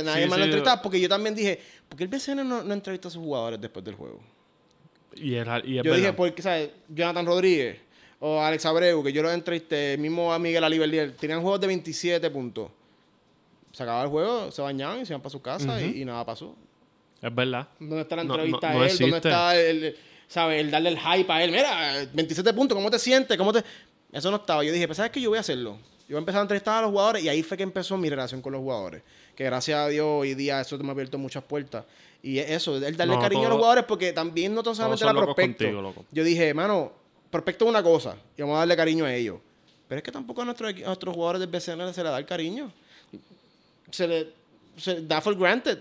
Nadie 0.03 0.23
Sí, 0.23 0.29
más 0.29 0.35
sí. 0.35 0.39
lo 0.39 0.43
entrevistaba. 0.45 0.81
Porque 0.81 0.99
yo 0.99 1.07
también 1.07 1.33
dije, 1.33 1.59
¿por 1.87 1.97
qué 1.97 2.03
el 2.03 2.09
BCN 2.09 2.47
no, 2.47 2.61
no 2.63 2.73
entrevista 2.73 3.07
a 3.07 3.11
sus 3.11 3.23
jugadores 3.23 3.59
después 3.61 3.83
del 3.85 3.95
juego? 3.95 4.19
Y, 5.15 5.35
era, 5.35 5.61
y 5.65 5.77
es 5.79 5.83
yo 5.83 5.93
dije, 5.95 6.13
porque, 6.13 6.41
¿sabes? 6.41 6.69
Jonathan 6.89 7.25
Rodríguez 7.25 7.77
o 8.19 8.39
Alex 8.41 8.65
Abreu, 8.65 9.03
que 9.03 9.11
yo 9.11 9.21
los 9.23 9.33
entrevisté, 9.33 9.97
mismo 9.97 10.31
a 10.33 10.39
Miguel 10.39 10.63
Aliberdier, 10.63 11.11
tenían 11.15 11.41
juegos 11.41 11.59
de 11.59 11.67
27 11.67 12.29
puntos. 12.29 12.69
Se 13.71 13.83
acababa 13.83 14.03
el 14.03 14.09
juego, 14.09 14.51
se 14.51 14.61
bañaban 14.61 15.01
y 15.01 15.05
se 15.05 15.13
iban 15.13 15.21
para 15.21 15.31
su 15.31 15.41
casa 15.41 15.81
y- 15.81 16.01
y 16.01 16.05
nada 16.05 16.25
pasó. 16.25 16.55
Es 17.21 17.33
verdad. 17.33 17.67
¿Dónde 17.79 18.01
está 18.01 18.15
la 18.15 18.21
entrevista 18.23 18.67
no- 18.69 18.79
no 18.79 18.81
a 18.83 18.87
él? 18.87 18.97
¿Dónde 18.99 19.17
está 19.17 19.55
el, 19.59 19.97
¿sabes? 20.27 20.61
el 20.61 20.71
darle 20.71 20.89
el 20.89 20.99
hype 20.99 21.31
a 21.31 21.43
él? 21.43 21.51
Mira, 21.51 22.05
27 22.13 22.53
puntos, 22.53 22.75
¿cómo 22.75 22.89
te 22.91 22.99
sientes? 22.99 23.37
¿Cómo 23.37 23.51
te...? 23.53 23.63
Eso 24.11 24.29
no 24.29 24.37
estaba. 24.37 24.63
Yo 24.63 24.71
dije, 24.73 24.87
pues, 24.87 24.97
¿sabes 24.97 25.11
qué? 25.11 25.21
Yo 25.21 25.29
voy 25.29 25.37
a 25.37 25.41
hacerlo. 25.41 25.77
Yo 26.11 26.21
voy 26.21 26.35
a 26.35 26.41
entrevistar 26.41 26.79
a 26.79 26.81
los 26.81 26.91
jugadores 26.91 27.23
y 27.23 27.29
ahí 27.29 27.41
fue 27.41 27.55
que 27.55 27.63
empezó 27.63 27.95
mi 27.97 28.09
relación 28.09 28.41
con 28.41 28.51
los 28.51 28.59
jugadores. 28.59 29.01
Que 29.33 29.45
gracias 29.45 29.79
a 29.79 29.87
Dios 29.87 30.05
hoy 30.05 30.33
día 30.35 30.59
eso 30.59 30.77
me 30.79 30.89
ha 30.89 30.91
abierto 30.91 31.17
muchas 31.17 31.41
puertas. 31.43 31.85
Y 32.21 32.37
eso, 32.39 32.75
el 32.75 32.97
darle 32.97 33.15
No, 33.15 33.21
cariño 33.21 33.45
a 33.45 33.49
los 33.49 33.57
jugadores 33.57 33.85
porque 33.85 34.11
también 34.11 34.53
no 34.53 34.61
tan 34.61 34.75
solamente 34.75 35.05
era 35.05 35.13
locos 35.13 35.35
prospecto. 35.35 35.63
contigo. 35.63 36.05
Yo 36.11 36.23
dije, 36.25 36.53
mano, 36.53 36.91
prospecto 37.29 37.63
es 37.63 37.69
una 37.69 37.81
cosa 37.81 38.17
y 38.37 38.41
vamos 38.41 38.55
a 38.55 38.59
darle 38.59 38.75
cariño 38.75 39.05
a 39.05 39.13
ellos. 39.15 39.37
Pero 39.87 39.99
es 39.99 40.03
que 40.03 40.11
tampoco 40.11 40.41
a 40.41 40.43
a 40.43 40.47
nuestros 40.47 41.15
jugadores 41.15 41.39
del 41.39 41.49
BCN 41.49 41.93
se 41.93 42.03
le 42.03 42.09
da 42.09 42.17
el 42.17 42.25
cariño. 42.25 42.71
Se 43.89 44.07
le 44.07 44.41
se 44.77 45.01
da 45.01 45.21
for 45.21 45.37
granted. 45.37 45.79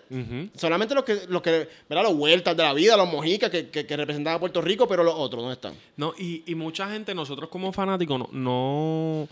Solamente 0.55 0.95
los 0.95 1.05
que, 1.05 1.23
los 1.29 1.43
que, 1.43 1.69
¿verdad? 1.89 2.05
Los 2.05 2.17
vueltas 2.17 2.57
de 2.57 2.63
la 2.63 2.73
vida, 2.73 2.97
los 2.97 3.11
mojicas 3.11 3.51
que, 3.51 3.69
que, 3.69 3.87
que 3.87 3.97
representan 3.97 4.35
a 4.35 4.39
Puerto 4.41 4.61
Rico, 4.61 4.87
pero 4.87 5.03
los 5.03 5.15
otros, 5.15 5.43
¿dónde 5.43 5.55
están? 5.55 5.75
No, 5.97 6.13
y, 6.19 6.43
y 6.47 6.55
mucha 6.55 6.89
gente, 6.91 7.15
nosotros 7.15 7.49
como 7.51 7.73
fanáticos, 7.73 8.19
no, 8.19 8.29
no, 8.33 9.29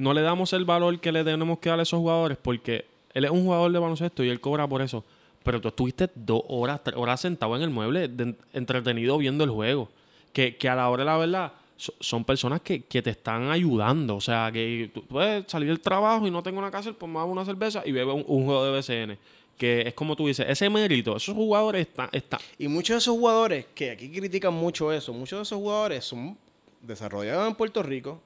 no 0.00 0.14
le 0.14 0.22
damos 0.22 0.52
el 0.52 0.64
valor 0.64 0.98
que 1.00 1.12
le 1.12 1.22
tenemos 1.24 1.58
que 1.58 1.68
dar 1.70 1.78
a 1.78 1.82
esos 1.82 1.98
jugadores 1.98 2.38
porque 2.40 2.84
él 3.14 3.24
es 3.24 3.30
un 3.30 3.44
jugador 3.44 3.70
de 3.72 3.78
baloncesto 3.78 4.24
y 4.24 4.28
él 4.28 4.40
cobra 4.40 4.66
por 4.66 4.82
eso. 4.82 5.04
Pero 5.42 5.60
tú 5.60 5.68
estuviste 5.68 6.08
dos 6.14 6.42
horas, 6.48 6.82
tres 6.84 6.96
horas 6.96 7.20
sentado 7.20 7.56
en 7.56 7.62
el 7.62 7.70
mueble, 7.70 8.10
entretenido 8.52 9.16
viendo 9.18 9.44
el 9.44 9.50
juego. 9.50 9.88
Que, 10.32 10.56
que 10.56 10.68
a 10.68 10.74
la 10.76 10.88
hora 10.90 11.00
de 11.02 11.06
la 11.06 11.16
verdad 11.16 11.52
so- 11.76 11.94
son 11.98 12.24
personas 12.24 12.60
que, 12.60 12.82
que 12.84 13.02
te 13.02 13.10
están 13.10 13.50
ayudando. 13.50 14.16
O 14.16 14.20
sea, 14.20 14.50
que 14.52 14.90
tú 14.92 15.04
puedes 15.06 15.44
salir 15.50 15.68
del 15.68 15.80
trabajo 15.80 16.26
y 16.26 16.30
no 16.30 16.42
tengo 16.42 16.58
una 16.58 16.70
casa, 16.70 16.92
pues 16.92 17.10
me 17.10 17.18
hago 17.18 17.32
una 17.32 17.44
cerveza 17.44 17.82
y 17.84 17.92
bebo 17.92 18.14
un, 18.14 18.44
juego 18.44 18.64
de 18.64 18.78
BCN. 18.78 19.18
Que 19.56 19.88
es 19.88 19.94
como 19.94 20.14
tú 20.14 20.26
dices, 20.26 20.46
ese 20.48 20.70
mérito, 20.70 21.16
esos 21.16 21.34
jugadores 21.34 21.86
están... 21.86 22.08
están 22.12 22.40
Y 22.58 22.68
muchos 22.68 22.94
de 22.94 22.98
esos 22.98 23.14
jugadores, 23.14 23.66
que 23.74 23.90
aquí 23.90 24.10
critican 24.10 24.54
mucho 24.54 24.92
eso, 24.92 25.12
muchos 25.12 25.38
de 25.38 25.42
esos 25.42 25.58
jugadores 25.58 26.04
son 26.04 26.36
desarrollados 26.80 27.48
en 27.48 27.54
Puerto 27.54 27.82
Rico, 27.82 28.20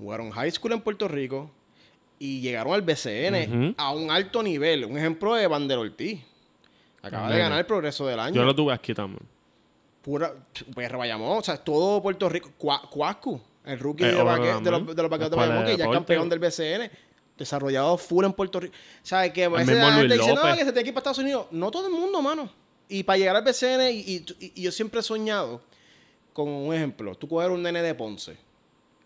jugaron 0.00 0.30
high 0.30 0.50
school 0.50 0.72
en 0.72 0.80
Puerto 0.80 1.06
Rico 1.08 1.50
y 2.18 2.40
llegaron 2.40 2.72
al 2.74 2.82
BCN 2.82 3.74
a 3.76 3.92
un 3.92 4.10
alto 4.10 4.42
nivel. 4.42 4.84
Un 4.84 4.96
ejemplo 4.98 5.34
de 5.34 5.46
Vander 5.46 5.78
Ortiz. 5.78 6.20
Acaba 7.02 7.30
de 7.30 7.38
ganar 7.38 7.58
el 7.58 7.66
progreso 7.66 8.06
del 8.06 8.18
año. 8.20 8.34
yo 8.34 8.44
lo 8.44 8.54
tuve 8.54 8.72
aquí 8.74 8.92
también. 8.94 9.22
Pura, 10.02 10.32
PR 10.74 10.96
Bayamón, 10.96 11.38
o 11.38 11.42
sea, 11.42 11.56
todo 11.58 12.02
Puerto 12.02 12.28
Rico. 12.28 12.50
Cua- 12.58 12.88
Cuascu, 12.88 13.40
el 13.64 13.78
rookie 13.78 14.04
Eh, 14.04 14.08
de, 14.08 14.70
los, 14.70 14.86
de 14.96 15.02
los 15.02 15.10
vaqueros 15.10 15.30
de 15.30 15.36
Bayamón, 15.36 15.64
que 15.66 15.76
ya 15.76 15.84
es 15.84 15.90
campeón 15.90 16.28
del 16.28 16.38
BCN. 16.38 16.90
Desarrollado 17.36 17.96
full 17.96 18.24
en 18.26 18.32
Puerto 18.34 18.60
Rico. 18.60 18.74
¿Sabes 19.02 19.32
qué? 19.32 19.44
A 19.44 19.48
veces 19.48 19.76
la 19.76 19.92
gente 19.92 20.14
dice, 20.14 20.34
no, 20.34 20.42
que 20.56 20.64
se 20.64 20.72
tiene 20.72 20.82
que 20.82 20.88
ir 20.88 20.94
para 20.94 21.00
Estados 21.00 21.18
Unidos. 21.18 21.46
No 21.50 21.70
todo 21.70 21.86
el 21.86 21.92
mundo, 21.92 22.20
mano. 22.20 22.50
Y 22.88 23.02
para 23.02 23.18
llegar 23.18 23.36
al 23.36 23.42
BCN, 23.44 23.90
y, 23.92 23.98
y- 24.00 24.24
y- 24.40 24.52
y 24.56 24.62
yo 24.62 24.72
siempre 24.72 25.00
he 25.00 25.02
soñado 25.02 25.62
con 26.34 26.48
un 26.48 26.74
ejemplo. 26.74 27.14
Tú 27.14 27.28
coger 27.28 27.50
un 27.50 27.62
nene 27.62 27.80
de 27.82 27.94
Ponce 27.94 28.36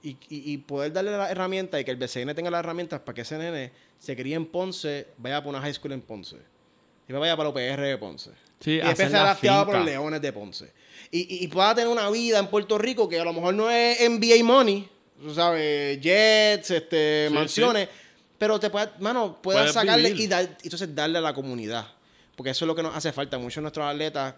y, 0.05 0.11
y- 0.29 0.53
y 0.53 0.59
poder 0.59 0.93
darle 0.93 1.11
la 1.17 1.31
herramienta 1.31 1.81
y 1.81 1.85
que 1.85 1.91
el 1.91 1.97
BCN 1.97 2.35
tenga 2.35 2.51
las 2.51 2.61
herramientas 2.61 3.01
para 3.01 3.15
que 3.15 3.23
ese 3.23 3.39
nene 3.39 3.73
se 3.99 4.15
críe 4.15 4.35
en 4.35 4.47
Ponce, 4.47 5.09
vaya 5.17 5.39
para 5.41 5.51
una 5.51 5.61
high 5.61 5.75
school 5.75 5.93
en 5.93 6.03
Ponce. 6.03 6.37
Y 7.09 7.13
vaya 7.13 7.37
para 7.37 7.51
los 7.51 7.55
PR 7.55 7.81
de 7.83 7.99
Ponce. 7.99 8.31
Sí, 8.61 8.73
y 8.73 8.77
después 8.81 9.11
sea 9.11 9.65
por 9.65 9.77
los 9.77 9.85
Leones 9.85 10.23
de 10.23 10.33
Ponce. 10.33 10.73
Y, 11.11 11.45
y, 11.45 11.49
pueda 11.49 11.75
tener 11.75 11.89
una 11.91 12.09
vida 12.11 12.39
en 12.39 12.47
Puerto 12.49 12.79
Rico 12.79 13.09
que 13.09 13.19
a 13.21 13.25
lo 13.25 13.33
mejor 13.33 13.55
no 13.55 13.71
es 13.71 13.99
NBA 14.09 14.43
money, 14.45 14.89
tú 15.21 15.35
sabes, 15.35 16.01
jets, 16.01 16.71
este, 16.71 17.27
Sí, 17.29 17.35
mansiones, 17.35 17.89
pero 18.39 18.59
te 18.59 18.71
puede, 18.71 18.89
mano, 19.01 19.41
puedas 19.43 19.63
Puedes 19.63 19.75
sacarle 19.75 20.09
vivir. 20.11 20.25
y 20.25 20.27
dar, 20.29 20.59
entonces 20.63 20.95
darle 20.95 21.19
a 21.19 21.21
la 21.21 21.35
comunidad. 21.35 21.87
Porque 22.37 22.51
eso 22.51 22.65
es 22.65 22.67
lo 22.67 22.75
que 22.75 22.83
nos 22.83 22.97
hace 22.97 23.13
falta. 23.13 23.39
Muchos 23.39 23.57
de 23.57 23.63
nuestros 23.63 23.87
atletas, 23.87 24.35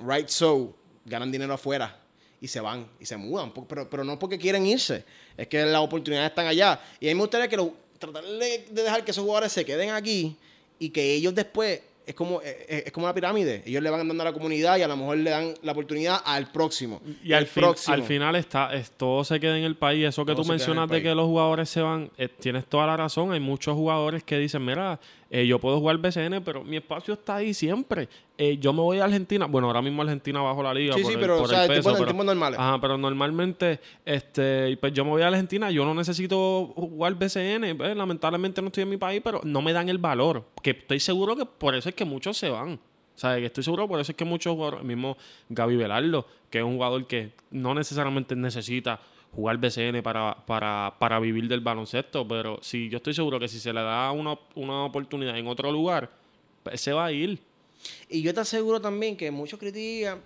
right 0.00 0.28
so, 0.28 0.74
ganan 1.04 1.30
dinero 1.32 1.52
afuera 1.54 1.98
y 2.40 2.48
se 2.48 2.60
van 2.60 2.86
y 3.00 3.06
se 3.06 3.16
mudan. 3.16 3.52
Pero, 3.68 3.88
pero 3.90 4.04
no 4.04 4.18
porque 4.18 4.38
quieren 4.38 4.66
irse, 4.66 5.04
es 5.36 5.46
que 5.48 5.64
las 5.64 5.80
oportunidades 5.80 6.30
están 6.30 6.46
allá. 6.46 6.80
Y 7.00 7.06
a 7.06 7.10
mí 7.10 7.14
me 7.14 7.20
gustaría 7.22 7.48
que 7.48 7.56
lo- 7.56 7.74
tratar 7.98 8.24
de, 8.24 8.66
de 8.70 8.82
dejar 8.82 9.04
que 9.04 9.10
esos 9.10 9.24
jugadores 9.24 9.52
se 9.52 9.64
queden 9.64 9.90
aquí 9.90 10.36
y 10.78 10.90
que 10.90 11.14
ellos 11.14 11.34
después. 11.34 11.82
Es 12.06 12.14
como, 12.14 12.40
es, 12.40 12.56
es 12.86 12.90
como 12.92 13.04
una 13.04 13.12
pirámide. 13.12 13.62
Ellos 13.66 13.82
le 13.82 13.90
van 13.90 14.08
dando 14.08 14.22
a 14.22 14.24
la 14.24 14.32
comunidad 14.32 14.78
y 14.78 14.82
a 14.82 14.88
lo 14.88 14.96
mejor 14.96 15.18
le 15.18 15.28
dan 15.28 15.52
la 15.60 15.72
oportunidad 15.72 16.22
al 16.24 16.50
próximo. 16.50 17.02
Y 17.22 17.34
al, 17.34 17.40
al 17.40 17.46
fin- 17.46 17.62
próximo. 17.62 17.92
al 17.94 18.02
final 18.02 18.34
está, 18.36 18.72
es- 18.72 18.90
todo 18.92 19.24
se 19.24 19.38
queda 19.38 19.58
en 19.58 19.64
el 19.64 19.76
país. 19.76 20.06
Eso 20.06 20.24
que 20.24 20.32
Todo 20.32 20.42
tú 20.44 20.48
mencionas 20.48 20.88
de 20.88 21.02
que 21.02 21.14
los 21.14 21.26
jugadores 21.26 21.68
se 21.68 21.82
van, 21.82 22.10
eh, 22.16 22.28
tienes 22.28 22.64
toda 22.64 22.86
la 22.86 22.96
razón. 22.96 23.32
Hay 23.32 23.40
muchos 23.40 23.74
jugadores 23.74 24.24
que 24.24 24.38
dicen, 24.38 24.64
mira, 24.64 24.98
eh, 25.30 25.46
yo 25.46 25.58
puedo 25.58 25.78
jugar 25.78 25.98
BCN, 25.98 26.42
pero 26.42 26.64
mi 26.64 26.76
espacio 26.76 27.14
está 27.14 27.36
ahí 27.36 27.52
siempre. 27.52 28.08
Eh, 28.38 28.56
yo 28.58 28.72
me 28.72 28.80
voy 28.80 28.98
a 28.98 29.04
Argentina. 29.04 29.46
Bueno, 29.46 29.66
ahora 29.66 29.82
mismo 29.82 30.00
Argentina 30.02 30.40
bajo 30.40 30.62
la 30.62 30.72
liga. 30.72 30.94
Sí, 30.94 31.02
por 31.02 31.10
sí, 31.10 31.14
el- 31.16 31.20
pero, 31.20 31.36
por 31.36 31.44
o 31.44 31.48
sea, 31.48 31.64
el 31.64 31.68
peso, 31.68 31.94
pero- 31.98 32.12
normales. 32.24 32.58
Ajá, 32.58 32.80
pero 32.80 32.96
normalmente, 32.96 33.80
este, 34.06 34.76
pues 34.78 34.92
yo 34.92 35.04
me 35.04 35.10
voy 35.10 35.22
a 35.22 35.28
Argentina, 35.28 35.70
yo 35.70 35.84
no 35.84 35.94
necesito 35.94 36.72
jugar 36.74 37.14
BCN. 37.14 37.74
pues, 37.76 37.96
lamentablemente 37.96 38.62
no 38.62 38.68
estoy 38.68 38.84
en 38.84 38.88
mi 38.90 38.96
país, 38.96 39.20
pero 39.22 39.40
no 39.44 39.60
me 39.60 39.72
dan 39.72 39.88
el 39.88 39.98
valor. 39.98 40.44
Que 40.62 40.70
estoy 40.70 41.00
seguro 41.00 41.36
que 41.36 41.44
por 41.44 41.74
eso 41.74 41.88
es 41.88 41.94
que 41.94 42.04
muchos 42.04 42.36
se 42.38 42.48
van. 42.48 42.74
O 42.74 43.20
sea, 43.20 43.36
que 43.36 43.46
estoy 43.46 43.64
seguro 43.64 43.88
por 43.88 43.98
eso 44.00 44.12
es 44.12 44.16
que 44.16 44.24
muchos 44.24 44.54
jugadores, 44.54 44.84
mismo 44.84 45.16
Gaby 45.48 45.76
Velardo, 45.76 46.24
que 46.50 46.58
es 46.58 46.64
un 46.64 46.74
jugador 46.74 47.06
que 47.06 47.32
no 47.50 47.74
necesariamente 47.74 48.36
necesita 48.36 49.00
jugar 49.38 49.56
BCN 49.56 50.02
para, 50.02 50.34
para, 50.46 50.96
para 50.98 51.20
vivir 51.20 51.46
del 51.46 51.60
baloncesto, 51.60 52.26
pero 52.26 52.58
sí, 52.60 52.88
yo 52.88 52.96
estoy 52.96 53.14
seguro 53.14 53.38
que 53.38 53.46
si 53.46 53.60
se 53.60 53.72
le 53.72 53.80
da 53.80 54.10
una, 54.10 54.36
una 54.56 54.84
oportunidad 54.84 55.38
en 55.38 55.46
otro 55.46 55.70
lugar, 55.70 56.10
pues 56.64 56.80
se 56.80 56.92
va 56.92 57.06
a 57.06 57.12
ir. 57.12 57.38
Y 58.08 58.20
yo 58.20 58.34
te 58.34 58.40
aseguro 58.40 58.80
también 58.80 59.16
que 59.16 59.30
muchos 59.30 59.60
critican 59.60 60.20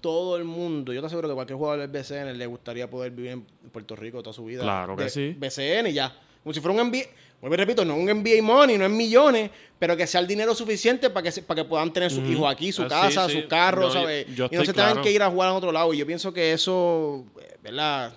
todo 0.00 0.36
el 0.36 0.42
mundo. 0.42 0.92
Yo 0.92 1.00
te 1.00 1.06
aseguro 1.06 1.28
que 1.28 1.34
cualquier 1.34 1.56
jugador 1.58 1.88
del 1.88 1.90
BCN 1.90 2.36
le 2.36 2.46
gustaría 2.46 2.90
poder 2.90 3.12
vivir 3.12 3.30
en 3.30 3.42
Puerto 3.70 3.94
Rico 3.94 4.20
toda 4.20 4.34
su 4.34 4.44
vida. 4.44 4.64
Claro 4.64 4.96
que 4.96 5.04
De 5.04 5.10
sí. 5.10 5.36
BCN 5.38 5.86
y 5.86 5.92
ya. 5.92 6.12
Como 6.42 6.52
si 6.52 6.60
fuera 6.60 6.82
un 6.82 6.88
NBA. 6.90 7.04
Vuelvo 7.40 7.54
y 7.54 7.58
repito, 7.58 7.84
no 7.84 7.94
un 7.94 8.06
NBA 8.06 8.42
money, 8.42 8.76
no 8.78 8.84
es 8.84 8.90
millones, 8.90 9.50
pero 9.78 9.96
que 9.96 10.06
sea 10.08 10.20
el 10.20 10.26
dinero 10.26 10.54
suficiente 10.56 11.08
para 11.08 11.30
que, 11.30 11.40
para 11.42 11.62
que 11.62 11.68
puedan 11.68 11.92
tener 11.92 12.10
sus 12.10 12.28
hijos 12.28 12.50
aquí, 12.50 12.72
su 12.72 12.82
Ah, 12.82 12.86
sí, 12.88 12.90
casa, 12.90 13.28
sí. 13.28 13.34
sus 13.40 13.44
carros, 13.44 13.94
Yo- 13.94 14.00
¿sabes? 14.00 14.26
yo 14.34 14.48
y 14.50 14.56
no 14.56 14.64
se 14.64 14.72
tengan 14.72 15.00
que 15.02 15.12
ir 15.12 15.22
a 15.22 15.30
jugar 15.30 15.50
a 15.50 15.52
otro 15.54 15.70
lado. 15.70 15.94
Y 15.94 15.98
yo 15.98 16.06
pienso 16.06 16.32
que 16.32 16.52
eso, 16.52 17.24
¿verdad? 17.62 18.12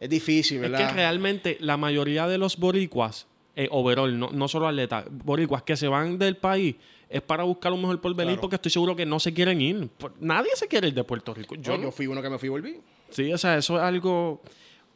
Es 0.00 0.08
difícil, 0.08 0.56
Es 0.58 0.62
¿verdad? 0.62 0.88
que 0.88 0.94
realmente 0.94 1.56
la 1.60 1.76
mayoría 1.76 2.26
de 2.26 2.38
los 2.38 2.56
boricuas, 2.56 3.26
eh, 3.54 3.68
overall, 3.70 4.18
no, 4.18 4.30
no 4.30 4.48
solo 4.48 4.66
atletas, 4.68 5.04
boricuas 5.10 5.62
que 5.62 5.76
se 5.76 5.88
van 5.88 6.16
del 6.18 6.36
país 6.36 6.76
es 7.10 7.20
para 7.20 7.42
buscar 7.42 7.72
un 7.72 7.80
mejor 7.80 8.00
porvenir 8.00 8.32
Claro. 8.34 8.40
porque 8.42 8.56
estoy 8.56 8.70
seguro 8.70 8.94
que 8.96 9.04
no 9.04 9.18
se 9.20 9.34
quieren 9.34 9.60
ir. 9.60 9.88
Por- 9.88 10.12
Nadie 10.20 10.50
se 10.54 10.68
quiere 10.68 10.88
ir 10.88 10.94
de 10.94 11.04
Puerto 11.04 11.34
Rico. 11.34 11.54
Yo, 11.56 11.62
yo, 11.72 11.76
no. 11.76 11.82
yo 11.84 11.90
fui 11.90 12.06
uno 12.06 12.22
que 12.22 12.30
me 12.30 12.38
fui 12.38 12.46
y 12.46 12.50
volví. 12.50 12.80
Sí, 13.10 13.30
o 13.32 13.36
sea, 13.38 13.56
eso 13.58 13.76
es 13.76 13.82
algo... 13.82 14.40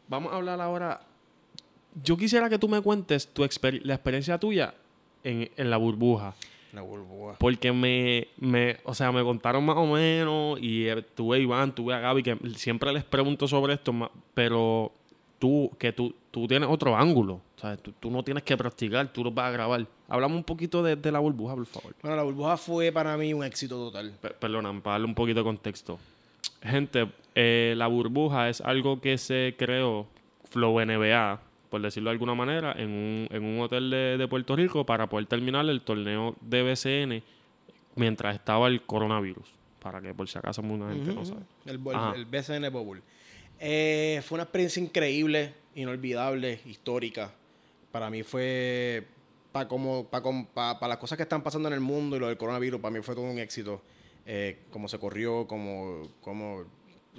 Vamos 0.08 0.32
a 0.32 0.36
hablar 0.36 0.60
ahora... 0.60 1.00
Yo 2.02 2.16
quisiera 2.16 2.48
que 2.48 2.58
tú 2.58 2.68
me 2.68 2.80
cuentes 2.80 3.26
tu 3.28 3.44
exper- 3.44 3.82
la 3.82 3.94
experiencia 3.94 4.38
tuya 4.38 4.74
en, 5.24 5.50
en 5.56 5.70
la 5.70 5.76
burbuja. 5.76 6.34
La 6.72 6.80
burbuja. 6.82 7.36
Porque 7.38 7.70
me, 7.72 8.28
me, 8.38 8.78
o 8.84 8.94
sea, 8.94 9.12
me 9.12 9.22
contaron 9.22 9.64
más 9.64 9.76
o 9.76 9.86
menos 9.86 10.58
y 10.60 10.88
eh, 10.88 11.02
tuve 11.14 11.36
a 11.36 11.40
Iván, 11.40 11.74
tuve 11.74 11.92
a 11.94 11.98
Gaby, 12.00 12.22
que 12.22 12.38
siempre 12.56 12.90
les 12.92 13.04
pregunto 13.04 13.46
sobre 13.46 13.74
esto, 13.74 13.92
pero 14.32 14.90
tú, 15.38 15.70
que 15.78 15.92
tú, 15.92 16.14
tú 16.30 16.46
tienes 16.48 16.68
otro 16.70 16.96
ángulo. 16.96 17.34
O 17.56 17.60
sea, 17.60 17.76
tú, 17.76 17.92
tú 18.00 18.10
no 18.10 18.22
tienes 18.24 18.42
que 18.42 18.56
practicar, 18.56 19.12
tú 19.12 19.22
lo 19.22 19.30
vas 19.30 19.48
a 19.48 19.50
grabar. 19.50 19.86
Hablamos 20.08 20.38
un 20.38 20.44
poquito 20.44 20.82
de, 20.82 20.96
de 20.96 21.12
la 21.12 21.18
burbuja, 21.18 21.54
por 21.54 21.66
favor. 21.66 21.94
Bueno, 22.00 22.16
la 22.16 22.22
burbuja 22.22 22.56
fue 22.56 22.90
para 22.90 23.16
mí 23.18 23.34
un 23.34 23.44
éxito 23.44 23.76
total. 23.76 24.14
Perdona, 24.40 24.72
para 24.80 24.94
darle 24.94 25.06
un 25.08 25.14
poquito 25.14 25.40
de 25.40 25.44
contexto. 25.44 25.98
Gente, 26.62 27.08
eh, 27.34 27.74
la 27.76 27.86
burbuja 27.86 28.48
es 28.48 28.62
algo 28.62 29.00
que 29.00 29.18
se 29.18 29.54
creó, 29.58 30.06
Flow 30.50 30.80
NBA, 30.80 31.40
por 31.72 31.80
decirlo 31.80 32.10
de 32.10 32.12
alguna 32.12 32.34
manera, 32.34 32.74
en 32.76 32.90
un, 32.90 33.28
en 33.30 33.42
un 33.42 33.58
hotel 33.62 33.88
de, 33.88 34.18
de 34.18 34.28
Puerto 34.28 34.54
Rico 34.54 34.84
para 34.84 35.08
poder 35.08 35.24
terminar 35.24 35.64
el 35.70 35.80
torneo 35.80 36.36
de 36.42 36.62
BCN 36.62 37.22
mientras 37.96 38.34
estaba 38.34 38.68
el 38.68 38.82
coronavirus. 38.82 39.48
Para 39.80 40.02
que 40.02 40.12
por 40.12 40.28
si 40.28 40.36
acaso 40.36 40.62
mucha 40.62 40.92
gente 40.92 41.14
no 41.14 41.24
sabe. 41.24 41.40
El, 41.64 41.80
el, 42.14 42.26
BCN 42.26 42.70
Bowl. 42.70 43.00
Eh, 43.58 44.20
fue 44.22 44.36
una 44.36 44.42
experiencia 44.42 44.82
increíble, 44.82 45.54
inolvidable, 45.74 46.60
histórica. 46.66 47.32
Para 47.90 48.10
mí 48.10 48.22
fue, 48.22 49.06
para 49.50 49.66
como, 49.66 50.04
para 50.04 50.78
para 50.78 50.88
las 50.88 50.98
cosas 50.98 51.16
que 51.16 51.22
están 51.22 51.42
pasando 51.42 51.68
en 51.68 51.74
el 51.74 51.80
mundo 51.80 52.16
y 52.16 52.20
lo 52.20 52.28
del 52.28 52.36
coronavirus, 52.36 52.82
para 52.82 52.92
mí 52.92 53.00
fue 53.00 53.14
todo 53.14 53.24
un 53.24 53.38
éxito. 53.38 53.80
Eh, 54.26 54.58
cómo 54.70 54.88
se 54.88 54.98
corrió, 54.98 55.46
cómo, 55.46 56.02
cómo 56.20 56.66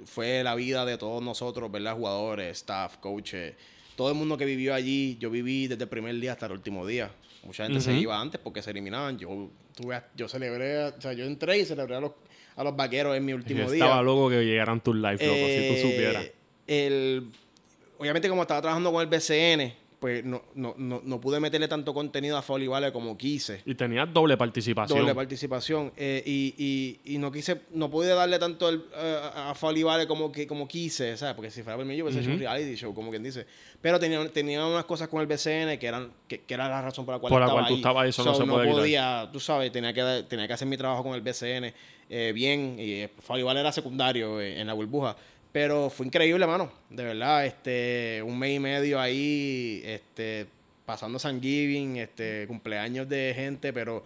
fue 0.04 0.44
la 0.44 0.54
vida 0.54 0.84
de 0.84 0.96
todos 0.96 1.24
nosotros, 1.24 1.72
¿verdad? 1.72 1.96
Jugadores, 1.96 2.56
staff, 2.58 2.98
coaches, 2.98 3.56
todo 3.96 4.08
el 4.10 4.14
mundo 4.14 4.36
que 4.36 4.44
vivió 4.44 4.74
allí. 4.74 5.16
Yo 5.20 5.30
viví 5.30 5.66
desde 5.68 5.84
el 5.84 5.88
primer 5.88 6.14
día 6.20 6.32
hasta 6.32 6.46
el 6.46 6.52
último 6.52 6.86
día. 6.86 7.10
Mucha 7.44 7.64
gente 7.66 7.80
se 7.80 7.92
iba 7.94 8.18
antes 8.20 8.40
porque 8.42 8.62
se 8.62 8.70
eliminaban. 8.70 9.18
Yo, 9.18 9.50
tuve, 9.74 10.00
yo 10.16 10.28
celebré, 10.28 10.84
o 10.84 11.00
sea, 11.00 11.12
yo 11.12 11.24
entré 11.24 11.58
y 11.58 11.64
celebré 11.64 11.96
a 11.96 12.00
los, 12.00 12.12
a 12.56 12.64
los 12.64 12.74
vaqueros 12.74 13.16
en 13.16 13.24
mi 13.24 13.32
último 13.34 13.64
Yo 13.64 13.70
día. 13.70 13.84
estaba 13.84 14.02
loco 14.02 14.30
que 14.30 14.44
llegaran 14.44 14.80
tus 14.80 14.94
live, 14.96 15.12
loco, 15.12 15.20
si 15.20 15.30
Eh, 15.30 15.72
tú 15.82 15.88
supieras. 15.88 16.26
el, 16.66 17.28
obviamente, 17.98 18.28
como 18.28 18.42
estaba 18.42 18.60
trabajando 18.62 18.90
con 18.92 19.02
el 19.02 19.08
BCN, 19.08 19.74
pues 20.04 20.22
no, 20.22 20.42
no, 20.54 20.74
no, 20.76 21.00
no 21.02 21.18
pude 21.18 21.40
meterle 21.40 21.66
tanto 21.66 21.94
contenido 21.94 22.36
a 22.36 22.42
Folly 22.42 22.66
Valley 22.66 22.92
como 22.92 23.16
quise. 23.16 23.62
Y 23.64 23.74
tenías 23.74 24.12
doble 24.12 24.36
participación. 24.36 24.98
Doble 24.98 25.14
participación. 25.14 25.92
eh, 25.96 26.22
y, 26.26 27.00
y, 27.06 27.14
y 27.14 27.16
no 27.16 27.32
quise, 27.32 27.62
no 27.70 27.90
pude 27.90 28.08
darle 28.08 28.38
tanto 28.38 28.68
el, 28.68 28.84
eh, 28.94 29.20
a 29.34 29.54
Folly 29.54 29.82
Valley 29.82 30.06
como, 30.06 30.30
que, 30.30 30.46
como 30.46 30.68
quise, 30.68 31.16
¿sabes? 31.16 31.34
Porque 31.34 31.50
si 31.50 31.62
fuera 31.62 31.78
por 31.78 31.86
mí, 31.86 31.96
yo 31.96 32.04
hubiese 32.04 32.20
hecho 32.20 32.32
un 32.32 32.38
reality 32.38 32.74
show, 32.74 32.92
como 32.92 33.08
quien 33.08 33.22
dice. 33.22 33.46
Pero 33.80 33.98
tenía, 33.98 34.28
tenía 34.28 34.66
unas 34.66 34.84
cosas 34.84 35.08
con 35.08 35.22
el 35.22 35.26
BCN 35.26 35.78
que 35.78 35.86
eran, 35.86 36.12
que, 36.28 36.42
que 36.42 36.52
era 36.52 36.68
la 36.68 36.82
razón 36.82 37.06
por 37.06 37.14
la 37.14 37.18
cual 37.18 37.30
Por 37.30 37.40
la 37.40 37.46
estaba 37.46 37.60
cual 37.62 37.72
tú 37.72 37.76
estabas 37.76 38.06
eso 38.06 38.24
no 38.24 38.34
se 38.34 38.44
puede 38.44 38.64
quitar. 38.66 38.78
podía, 38.78 39.30
tú 39.32 39.40
sabes, 39.40 39.72
tenía 39.72 39.94
que, 39.94 40.26
tenía 40.28 40.46
que 40.46 40.52
hacer 40.52 40.68
mi 40.68 40.76
trabajo 40.76 41.02
con 41.02 41.14
el 41.14 41.22
BCN 41.22 41.72
eh, 42.10 42.32
bien. 42.34 42.76
Y 42.78 42.92
eh, 43.04 43.10
Valley 43.26 43.58
era 43.58 43.72
secundario 43.72 44.38
eh, 44.38 44.60
en 44.60 44.66
la 44.66 44.74
burbuja. 44.74 45.16
Pero 45.54 45.88
fue 45.88 46.06
increíble, 46.06 46.44
mano. 46.48 46.70
De 46.90 47.04
verdad, 47.04 47.46
este, 47.46 48.20
un 48.26 48.36
mes 48.36 48.56
y 48.56 48.58
medio 48.58 48.98
ahí, 49.00 49.80
este, 49.84 50.46
pasando 50.84 51.16
San 51.20 51.40
Giving, 51.40 51.96
este, 51.98 52.44
cumpleaños 52.48 53.08
de 53.08 53.32
gente, 53.36 53.72
pero 53.72 54.02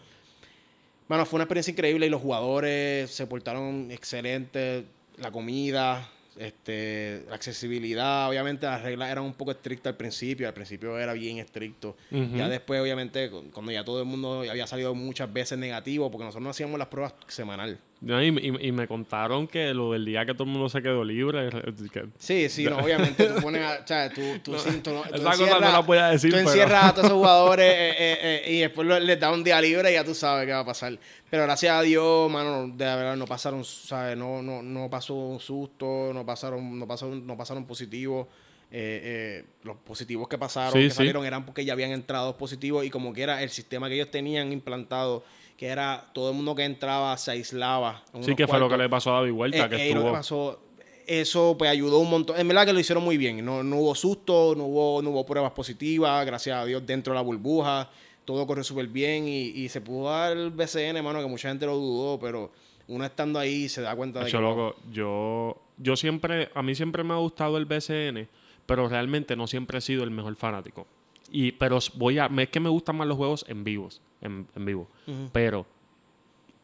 Bueno, 1.09 1.25
fue 1.25 1.39
una 1.39 1.45
experiencia 1.45 1.71
increíble 1.73 2.07
y 2.07 2.11
los 2.11 2.21
jugadores 2.21 3.11
se 3.11 3.27
portaron 3.27 3.91
excelentes. 3.91 4.85
La 5.17 5.31
comida, 5.31 6.07
este, 6.37 7.23
la 7.31 7.35
accesibilidad. 7.37 8.29
Obviamente 8.29 8.67
las 8.67 8.83
reglas 8.83 9.11
eran 9.11 9.25
un 9.25 9.33
poco 9.33 9.51
estrictas 9.53 9.93
al 9.93 9.97
principio. 9.97 10.47
Al 10.47 10.53
principio 10.53 10.99
era 10.99 11.15
bien 11.15 11.39
estricto. 11.39 11.97
Ya 12.37 12.47
después, 12.51 12.79
obviamente, 12.83 13.31
cu- 13.31 13.51
cuando 13.55 13.73
ya 13.73 13.83
todo 13.85 14.01
el 14.01 14.05
mundo 14.05 14.45
había 14.51 14.67
salido 14.67 14.95
muchas 14.95 15.33
veces 15.33 15.57
negativo, 15.59 16.11
porque 16.11 16.25
nosotros 16.27 16.45
no 16.45 16.51
hacíamos 16.51 16.79
las 16.79 16.89
pruebas 16.89 17.15
semanal. 17.27 17.79
No, 18.01 18.23
y, 18.23 18.29
y- 18.29 18.69
y 18.69 18.73
me 18.73 18.87
contaron 18.87 19.49
que 19.49 19.75
lo 19.75 19.93
del 19.93 20.05
día 20.05 20.25
que 20.25 20.33
todo 20.33 20.45
el 20.45 20.51
mundo 20.51 20.69
se 20.69 20.81
quedó 20.81 21.03
libre. 21.03 21.51
que- 21.93 22.07
Sí, 22.19 22.49
sí, 22.49 22.65
no, 22.65 22.79
obviamente 22.85 23.25
tú 23.27 23.41
pones 23.43 23.61
a, 23.63 23.81
o 23.83 23.87
sea, 23.87 24.09
tú, 24.09 24.21
tú, 24.43 24.57
sí, 24.57 24.81
tú 24.85 24.91
no- 24.93 25.03
tú 25.03 25.17
esa 25.17 25.31
cosa 25.33 25.59
no 25.59 25.73
la 25.73 25.81
voy 25.81 25.99
a 25.99 26.09
decir, 26.11 26.31
Tú 26.31 26.37
pero- 26.37 26.49
encierras 26.49 26.85
a 26.85 26.91
todos 26.93 27.07
esos 27.07 27.19
jugadores 27.19 27.67
eh, 27.67 27.91
eh, 27.99 28.43
eh, 28.47 28.53
y 28.53 28.61
después 28.61 28.87
les 29.03 29.19
da 29.19 29.33
un 29.33 29.43
día 29.43 29.61
libre 29.61 29.91
y 29.91 29.95
ya 29.95 30.05
tú 30.05 30.15
sabes 30.15 30.47
qué 30.47 30.53
va 30.53 30.61
a 30.61 30.65
pasar. 30.65 30.97
Pero 31.29 31.43
gracias 31.43 31.75
a 31.75 31.83
Dios, 31.83 32.31
mano, 32.31 32.69
de 32.69 32.85
verdad 32.85 33.17
no 33.17 33.27
pasaron, 33.27 33.65
¿sabes? 33.65 34.17
No, 34.17 34.43
no, 34.43 34.63
no 34.63 34.89
pasó 34.89 35.15
un 35.15 35.41
susto, 35.41 36.13
no 36.15 36.25
pasaron, 36.25 36.79
no 36.79 36.87
pasaron, 36.87 37.27
no 37.27 37.37
pasaron 37.37 37.67
positivos. 37.67 38.29
Eh, 38.71 39.01
eh, 39.03 39.45
los 39.65 39.77
positivos 39.79 40.29
que 40.29 40.37
pasaron, 40.37 40.75
Sí, 40.75 40.81
que 40.81 40.91
sí. 40.91 40.97
salieron, 40.99 41.25
eran 41.25 41.45
porque 41.47 41.65
ya 41.65 41.73
habían 41.73 41.91
entrado 41.91 42.37
positivos 42.37 42.85
y 42.85 42.91
como 42.91 43.15
que 43.15 43.23
era 43.23 43.43
el 43.43 43.49
sistema 43.49 43.89
que 43.89 43.95
ellos 43.95 44.11
tenían 44.11 44.53
implantado, 44.53 45.25
que 45.59 45.67
era 45.67 46.05
todo 46.13 46.31
el 46.31 46.37
mundo 46.37 46.55
que 46.55 46.65
entraba 46.65 47.17
se 47.19 47.33
aislaba. 47.33 48.05
en 48.15 48.23
Sí, 48.23 48.37
que 48.37 48.47
fue 48.47 48.61
lo 48.61 48.69
que 48.69 48.77
le 48.77 48.89
pasó 48.89 49.11
a 49.11 49.21
David 49.21 49.33
Huerta, 49.33 49.67
Eh, 49.67 49.69
que 49.69 49.75
eh, 49.75 49.79
lo 49.79 49.79
que 49.79 49.89
estuvo... 49.89 50.13
pasó, 50.13 50.61
eso 51.05 51.57
pues 51.59 51.69
ayudó 51.69 51.99
un 51.99 52.09
montón. 52.09 52.39
En 52.39 52.47
verdad 52.47 52.65
que 52.65 52.73
lo 52.73 52.79
hicieron 52.79 53.03
muy 53.03 53.17
bien. 53.17 53.45
No, 53.45 53.65
no 53.65 53.77
hubo 53.77 53.95
susto, 53.97 54.55
no 54.57 54.67
hubo, 54.67 55.03
no 55.03 55.11
hubo 55.11 55.27
pruebas 55.27 55.51
positivas, 55.51 56.25
gracias 56.25 56.57
a 56.57 56.65
Dios, 56.65 56.87
dentro 56.87 57.13
de 57.13 57.17
la 57.17 57.23
burbuja. 57.23 57.91
Todo 58.25 58.47
corrió 58.47 58.63
súper 58.63 58.87
bien 58.87 59.27
y, 59.27 59.49
y 59.49 59.69
se 59.69 59.81
pudo 59.81 60.11
dar 60.11 60.37
el 60.37 60.51
BCN, 60.51 61.03
mano, 61.03 61.21
que 61.21 61.27
mucha 61.27 61.49
gente 61.49 61.67
lo 61.67 61.77
dudó, 61.77 62.21
pero 62.21 62.53
uno 62.87 63.05
estando 63.05 63.41
ahí 63.41 63.69
se 63.69 63.83
da 63.83 63.97
cuenta 63.97 64.21
de 64.21 64.29
Hecho, 64.29 64.39
que... 64.39 64.43
loco, 64.43 64.77
yo, 64.93 65.61
yo 65.77 65.97
siempre, 65.97 66.51
a 66.55 66.63
mí 66.63 66.77
siempre 66.77 67.03
me 67.03 67.15
ha 67.15 67.17
gustado 67.17 67.57
el 67.59 67.65
BCN, 67.65 68.29
pero 68.65 68.89
realmente 68.89 69.35
no 69.35 69.49
siempre 69.49 69.79
he 69.79 69.81
sido 69.81 70.05
el 70.05 70.11
mejor 70.13 70.37
fanático. 70.37 70.87
Y, 71.33 71.53
pero 71.53 71.79
voy 71.95 72.19
a, 72.19 72.27
es 72.27 72.49
que 72.49 72.61
me 72.61 72.69
gustan 72.69 72.97
más 72.97 73.09
los 73.09 73.17
juegos 73.17 73.45
en 73.49 73.65
vivos, 73.65 74.01
en, 74.21 74.47
en 74.55 74.65
vivo. 74.65 74.89
Pero 75.33 75.67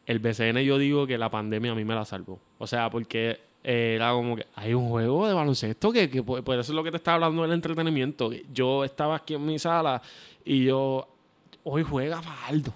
el 0.05 0.19
BCN 0.19 0.59
yo 0.59 0.77
digo 0.77 1.07
que 1.07 1.17
la 1.17 1.29
pandemia 1.29 1.71
a 1.71 1.75
mí 1.75 1.83
me 1.83 1.95
la 1.95 2.05
salvó. 2.05 2.39
O 2.57 2.67
sea, 2.67 2.89
porque 2.89 3.39
era 3.63 4.11
como 4.11 4.35
que 4.35 4.45
hay 4.55 4.73
un 4.73 4.89
juego 4.89 5.27
de 5.27 5.33
baloncesto 5.33 5.91
que, 5.91 6.09
que 6.09 6.21
por, 6.21 6.43
por 6.43 6.59
eso 6.59 6.71
es 6.71 6.75
lo 6.75 6.83
que 6.83 6.91
te 6.91 6.97
estaba 6.97 7.15
hablando 7.15 7.41
del 7.41 7.53
entretenimiento. 7.53 8.31
Yo 8.53 8.83
estaba 8.83 9.15
aquí 9.15 9.33
en 9.33 9.45
mi 9.45 9.57
sala 9.57 10.01
y 10.43 10.65
yo, 10.65 11.07
hoy 11.63 11.83
juega 11.83 12.21
Faldo. 12.21 12.73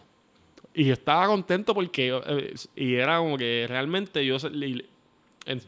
Y 0.73 0.89
estaba 0.89 1.27
contento 1.27 1.73
porque, 1.73 2.19
eh, 2.25 2.53
y 2.75 2.95
era 2.95 3.19
como 3.19 3.37
que 3.37 3.65
realmente 3.67 4.25
yo, 4.25 4.37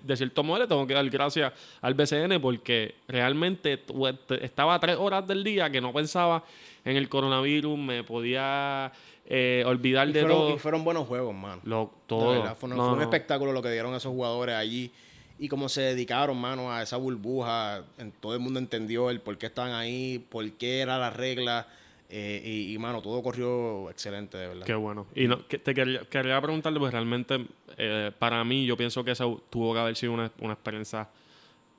de 0.03 0.15
cierto 0.17 0.43
modo, 0.43 0.59
le 0.59 0.67
tengo 0.67 0.85
que 0.87 0.93
dar 0.93 1.09
gracias 1.09 1.51
al 1.81 1.93
BCN 1.93 2.39
porque 2.41 2.95
realmente 3.07 3.77
tu- 3.77 4.13
te- 4.27 4.45
estaba 4.45 4.79
tres 4.79 4.97
horas 4.97 5.27
del 5.27 5.43
día 5.43 5.69
que 5.69 5.81
no 5.81 5.91
pensaba 5.93 6.43
en 6.85 6.95
el 6.97 7.09
coronavirus, 7.09 7.77
me 7.77 8.03
podía 8.03 8.91
eh, 9.25 9.63
olvidar 9.65 10.09
Y 10.09 10.13
de 10.13 10.21
fueron, 10.21 10.37
todo. 10.37 10.55
y 10.55 10.59
fueron 10.59 10.83
buenos 10.83 11.07
juegos, 11.07 11.33
mano. 11.33 11.61
Lo, 11.63 11.91
todo. 12.07 12.31
verdad, 12.31 12.55
fue, 12.59 12.69
No, 12.69 12.75
fue 12.75 12.93
un 12.93 13.01
espectáculo 13.01 13.51
lo 13.53 13.61
que 13.61 13.69
dieron 13.71 13.93
esos 13.95 14.11
jugadores 14.11 14.55
allí 14.55 14.91
y 15.39 15.47
cómo 15.47 15.69
se 15.69 15.81
dedicaron, 15.81 16.37
mano, 16.39 16.71
a 16.71 16.81
esa 16.83 16.97
burbuja. 16.97 17.83
En, 17.97 18.11
todo 18.11 18.33
el 18.33 18.39
mundo 18.39 18.59
entendió 18.59 19.09
el 19.09 19.21
por 19.21 19.37
qué 19.37 19.45
estaban 19.47 19.71
ahí, 19.73 20.19
por 20.29 20.49
qué 20.53 20.79
era 20.81 20.97
la 20.97 21.09
regla. 21.11 21.67
Eh, 22.13 22.41
y, 22.43 22.73
y, 22.73 22.77
mano, 22.77 23.01
todo 23.01 23.23
corrió 23.23 23.89
excelente, 23.89 24.37
de 24.37 24.47
verdad. 24.49 24.65
Qué 24.65 24.75
bueno. 24.75 25.07
Y 25.15 25.29
no, 25.29 25.47
que 25.47 25.57
te 25.57 25.73
quería, 25.73 26.01
quería 26.09 26.41
preguntarle, 26.41 26.77
pues 26.77 26.91
realmente, 26.91 27.47
eh, 27.77 28.11
para 28.19 28.43
mí, 28.43 28.65
yo 28.65 28.75
pienso 28.75 29.01
que 29.05 29.11
eso 29.11 29.41
tuvo 29.49 29.73
que 29.73 29.79
haber 29.79 29.95
sido 29.95 30.11
una, 30.11 30.29
una 30.41 30.51
experiencia 30.51 31.07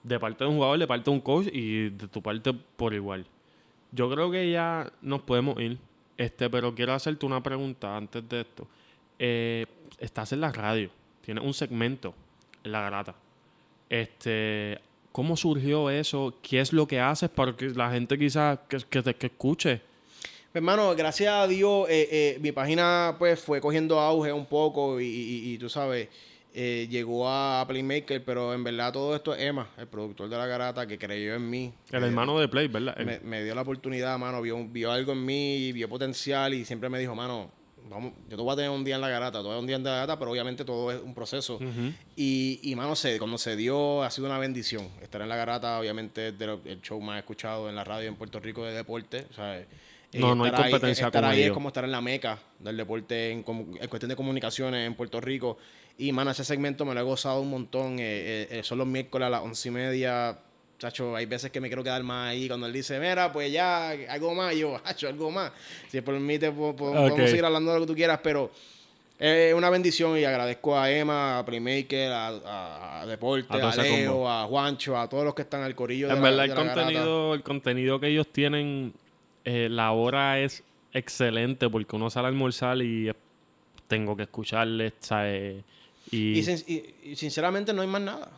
de 0.03 0.19
parte 0.19 0.45
de 0.45 0.49
un 0.49 0.57
jugador, 0.57 0.79
de 0.79 0.87
parte 0.87 1.11
de 1.11 1.15
un 1.15 1.21
coach 1.21 1.49
y 1.53 1.91
de 1.91 2.09
tu 2.09 2.23
parte 2.23 2.55
por 2.55 2.95
igual. 2.95 3.27
Yo 3.91 4.11
creo 4.11 4.31
que 4.31 4.51
ya 4.51 4.91
nos 5.03 5.21
podemos 5.21 5.61
ir, 5.61 5.77
este, 6.17 6.49
pero 6.49 6.75
quiero 6.75 6.95
hacerte 6.95 7.27
una 7.27 7.43
pregunta 7.43 7.95
antes 7.95 8.27
de 8.27 8.41
esto. 8.41 8.67
Eh, 9.19 9.67
estás 9.99 10.33
en 10.33 10.41
la 10.41 10.51
radio, 10.51 10.89
tienes 11.21 11.45
un 11.45 11.53
segmento 11.53 12.15
en 12.65 12.73
la 12.73 12.81
garata. 12.81 13.15
Este, 13.91 14.81
¿Cómo 15.13 15.37
surgió 15.37 15.91
eso? 15.91 16.39
¿Qué 16.41 16.61
es 16.61 16.73
lo 16.73 16.87
que 16.87 17.01
haces 17.01 17.29
para 17.29 17.55
que 17.55 17.69
la 17.69 17.91
gente 17.91 18.19
quizás 18.19 18.61
que, 18.67 18.79
que, 18.79 19.15
que 19.15 19.27
escuche? 19.27 19.92
Hermano, 20.55 20.95
gracias 20.95 21.33
a 21.33 21.47
Dios, 21.49 21.89
eh, 21.89 22.09
eh, 22.11 22.39
mi 22.41 22.53
página 22.53 23.17
pues 23.19 23.41
fue 23.41 23.61
cogiendo 23.61 23.99
auge 23.99 24.33
un 24.33 24.45
poco 24.47 25.01
y, 25.01 25.07
y- 25.07 25.53
y 25.55 25.59
tú 25.59 25.71
sabes, 25.71 26.09
eh, 26.55 26.87
llegó 26.91 27.27
a 27.27 27.65
Playmaker, 27.67 28.23
pero 28.23 28.53
en 28.53 28.63
verdad 28.63 28.93
todo 28.93 29.17
esto 29.17 29.35
es 29.35 29.41
Emma, 29.43 29.71
el 29.79 29.87
productor 29.87 30.29
de 30.29 30.37
la 30.37 30.47
garata, 30.47 30.87
que 30.87 30.99
creyó 30.99 31.35
en 31.35 31.49
mí. 31.49 31.73
El 31.91 32.05
hermano 32.05 32.39
de 32.39 32.49
Play, 32.49 32.69
¿verdad? 32.69 32.95
Me, 32.99 33.21
me 33.21 33.43
dio 33.43 33.55
la 33.55 33.63
oportunidad, 33.63 34.19
mano, 34.19 34.43
vio, 34.43 34.63
vio 34.69 34.93
algo 34.93 35.13
en 35.13 35.25
mí, 35.25 35.73
vio 35.73 35.89
potencial 35.89 36.53
y 36.53 36.67
siempre 36.67 36.91
me 36.91 36.99
dijo, 36.99 37.15
mano, 37.15 37.51
vamos, 37.89 38.13
yo 38.29 38.37
te 38.37 38.43
voy 38.43 38.53
a 38.53 38.57
tener 38.57 38.71
un 38.71 38.85
día 38.85 38.97
en 38.97 39.01
la 39.01 39.09
garata, 39.09 39.43
tener 39.43 39.57
un 39.57 39.67
día 39.67 39.77
en 39.77 39.85
la 39.85 39.91
garata, 39.93 40.19
pero 40.19 40.33
obviamente 40.33 40.67
todo 40.67 40.93
es 40.93 41.01
un 41.01 41.15
proceso. 41.15 41.55
Ujú. 41.55 41.95
Y, 42.17 42.61
y 42.63 42.75
mano, 42.77 42.95
se, 42.95 43.19
cuando 43.19 43.39
se 43.39 43.57
dio, 43.57 44.03
ha 44.03 44.11
sido 44.11 44.27
una 44.27 44.39
bendición. 44.39 44.87
Estar 45.01 45.23
en 45.23 45.31
la 45.31 45.37
garata, 45.37 45.79
obviamente, 45.81 46.29
es 46.29 46.35
el 46.67 46.83
show 46.83 47.01
más 47.01 47.19
escuchado 47.19 47.71
en 47.71 47.75
la 47.75 47.85
radio 47.85 48.09
en 48.09 48.17
Puerto 48.17 48.39
Rico 48.41 48.63
de 48.67 48.75
deporte. 48.75 49.27
O 49.31 49.33
sea, 49.33 49.59
y 49.59 49.65
No, 50.21 50.35
no 50.35 50.45
hay 50.45 50.51
estar 50.51 50.65
ahí- 50.67 50.71
competencia 50.73 51.07
estar 51.07 51.25
ahí 51.25 51.43
es 51.43 51.53
como 51.53 51.69
estar 51.69 51.85
en 51.85 51.93
la 51.93 52.01
meca 52.01 52.39
del 52.59 52.77
deporte 52.77 53.31
en, 53.31 53.39
en 53.47 53.89
cuestión 53.89 54.09
de 54.11 54.17
comunicaciones 54.17 54.87
en 54.87 54.95
Puerto 54.95 55.21
Rico. 55.21 55.57
Y, 55.99 56.13
mano, 56.13 56.31
ese 56.31 56.45
segmento 56.45 56.85
me 56.85 56.95
lo 56.95 57.01
he 57.01 57.03
gozado 57.03 57.41
un 57.41 57.51
montón. 57.51 57.99
Eh, 57.99 58.03
eh, 58.03 58.49
eh, 58.51 58.63
son 58.63 58.79
los 58.79 58.87
miércoles 58.87 59.27
a 59.27 59.31
las 59.31 59.43
once 59.43 59.69
y 59.69 59.73
media. 59.73 60.39
Chacho, 60.79 61.15
hay 61.15 61.27
veces 61.27 61.51
que 61.53 61.61
me 61.61 61.69
quiero 61.69 61.85
quedar 61.85 62.03
más 62.03 62.31
ahí. 62.31 62.49
Cuando 62.49 62.67
él 62.67 62.73
dice, 62.73 62.99
mira, 62.99 63.33
pues 63.33 63.53
ya, 63.53 63.91
algo 64.09 64.35
más. 64.35 64.55
Yo, 64.57 64.81
hacho, 64.85 65.07
algo 65.09 65.31
más. 65.31 65.53
Si 65.91 66.01
por 66.01 66.19
mí 66.19 66.39
te 66.39 66.51
po- 66.51 66.75
po- 66.75 66.93
podemos 66.93 67.13
Ok. 67.13 67.27
seguir 67.29 67.45
hablando 67.45 67.73
de 67.73 67.79
lo 67.81 67.87
que 67.87 67.93
tú 67.93 67.97
quieras, 67.97 68.21
pero 68.23 68.51
Es 69.19 69.55
una 69.55 69.71
bendición 69.71 70.19
y 70.19 70.25
agradezco 70.25 70.77
a 70.77 70.91
Emma, 70.91 71.39
a 71.39 71.45
Playmaker, 71.45 72.11
a, 72.11 73.03
a, 73.03 73.07
Deporte, 73.07 73.47
a, 73.55 73.77
Leo, 73.77 74.29
a 74.29 74.45
Juancho, 74.47 74.99
a 74.99 75.09
todos 75.09 75.25
los 75.25 75.33
que 75.35 75.43
están 75.43 75.63
al 75.63 75.77
corillo. 75.77 76.11
En 76.11 76.21
verdad, 76.21 76.47
el, 76.47 76.55
contenido, 76.55 77.35
el 77.35 77.43
contenido 77.45 78.01
que 78.01 78.09
ellos 78.09 78.27
tienen, 78.33 78.93
eh, 79.45 79.69
la 79.71 79.93
hora 79.93 80.41
es 80.41 80.63
excelente 80.93 81.69
porque 81.69 81.97
uno 81.97 82.11
sale 82.11 82.27
a 82.27 82.29
almorzar 82.29 82.81
y 82.83 83.11
tengo 83.89 84.17
que 84.17 84.25
escucharle, 84.25 84.93
¿sabes? 85.01 85.63
Y, 86.11 86.39
y, 86.39 87.17
sinceramente 87.17 87.73
no 87.73 87.83
hay 87.83 87.89
más 87.89 88.03
nada. 88.03 88.31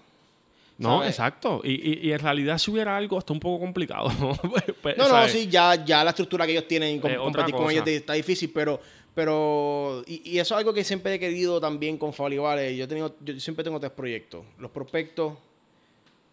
No, 0.78 1.04
exacto. 1.04 1.60
Y, 1.62 2.08
y, 2.08 2.12
en 2.12 2.18
realidad 2.18 2.58
si 2.58 2.70
hubiera 2.70 2.96
algo 2.96 3.18
está 3.18 3.32
un 3.32 3.40
poco 3.40 3.60
complicado. 3.60 4.08
Pues, 4.50 4.64
pues, 4.82 4.96
no, 4.96 5.08
no, 5.08 5.28
sí, 5.28 5.48
ya, 5.48 5.84
ya 5.84 6.04
la 6.04 6.10
estructura 6.10 6.46
que 6.46 6.52
ellos 6.52 6.68
tienen, 6.68 7.00
competir 7.00 7.54
con 7.54 7.70
ellos 7.70 7.86
está 7.86 8.14
difícil, 8.14 8.50
pero... 8.52 8.80
Pero, 9.14 10.02
y, 10.08 10.40
eso 10.40 10.54
es 10.54 10.58
algo 10.58 10.74
que 10.74 10.82
siempre 10.82 11.14
he 11.14 11.20
querido 11.20 11.60
también 11.60 11.98
con 11.98 12.12
Falibales. 12.12 12.76
Yo, 12.76 12.84
he 12.84 12.88
tenido, 12.88 13.14
yo 13.20 13.38
siempre 13.38 13.62
tengo 13.62 13.78
tres 13.78 13.92
proyectos. 13.92 14.44
Los 14.58 14.72
prospectos, 14.72 15.34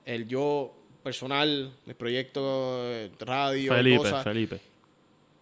el 0.03 0.27
yo 0.27 0.73
personal, 1.03 1.73
mis 1.85 1.95
proyectos, 1.95 3.09
radio, 3.19 3.73
Felipe, 3.73 4.11
Felipe. 4.23 4.59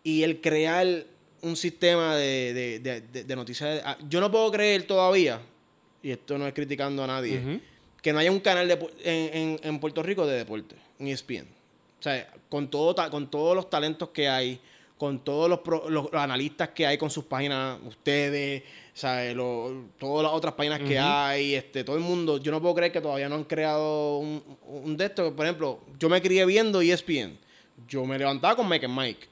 Y 0.04 0.24
el 0.24 0.42
crear 0.42 1.06
un 1.42 1.56
sistema 1.56 2.16
de, 2.16 2.80
de, 2.82 3.02
de, 3.24 3.36
noticias. 3.36 3.82
Ah, 3.86 3.98
yo 4.08 4.20
no 4.20 4.32
puedo 4.32 4.52
creer 4.52 4.84
todavía, 4.84 5.40
y 6.02 6.12
esto 6.12 6.38
no 6.38 6.48
es 6.48 6.54
criticando 6.54 7.04
a 7.04 7.08
nadie, 7.08 7.62
que 8.02 8.14
no 8.14 8.20
haya 8.20 8.32
un 8.32 8.40
canal 8.40 8.68
de, 8.68 8.80
en, 9.04 9.60
en, 9.62 9.80
Puerto 9.80 10.04
Rico 10.04 10.26
de 10.26 10.38
deporte, 10.38 10.76
en 11.00 11.08
ESPN. 11.08 11.48
O 12.00 12.04
sea, 12.04 12.32
con, 12.50 12.70
todo, 12.70 12.96
con 13.10 13.30
todos 13.30 13.56
los 13.56 13.70
talentos 13.70 14.10
que 14.10 14.28
hay, 14.28 14.60
con 15.00 15.20
todos 15.24 15.50
los, 15.50 15.90
los, 15.90 16.14
analistas 16.14 16.70
que 16.70 16.86
hay 16.86 16.98
con 16.98 17.10
sus 17.10 17.24
páginas, 17.24 17.80
ustedes, 17.88 18.64
¿sabes? 18.94 19.34
todas 19.98 20.24
las 20.24 20.34
otras 20.34 20.54
páginas 20.56 20.82
que 20.82 21.00
hay, 21.00 21.56
este, 21.56 21.86
todo 21.86 21.96
el 21.96 22.04
mundo. 22.04 22.38
Yo 22.38 22.52
no 22.52 22.62
puedo 22.62 22.76
creer 22.76 22.92
que 22.92 23.00
todavía 23.00 23.30
no 23.30 23.36
han 23.36 23.46
creado 23.46 24.18
un, 24.18 24.44
un 24.68 24.98
de 24.98 25.06
estos. 25.06 25.32
Por 25.32 25.46
ejemplo, 25.46 25.80
yo 25.98 26.10
me 26.10 26.22
crié 26.22 26.46
viendo 26.46 26.82
ESPN. 26.82 27.38
Yo 27.88 28.04
me 28.04 28.20
levantaba 28.20 28.58
con 28.58 28.68
Mike 28.68 28.88
and 28.88 29.00
Mike. 29.00 29.28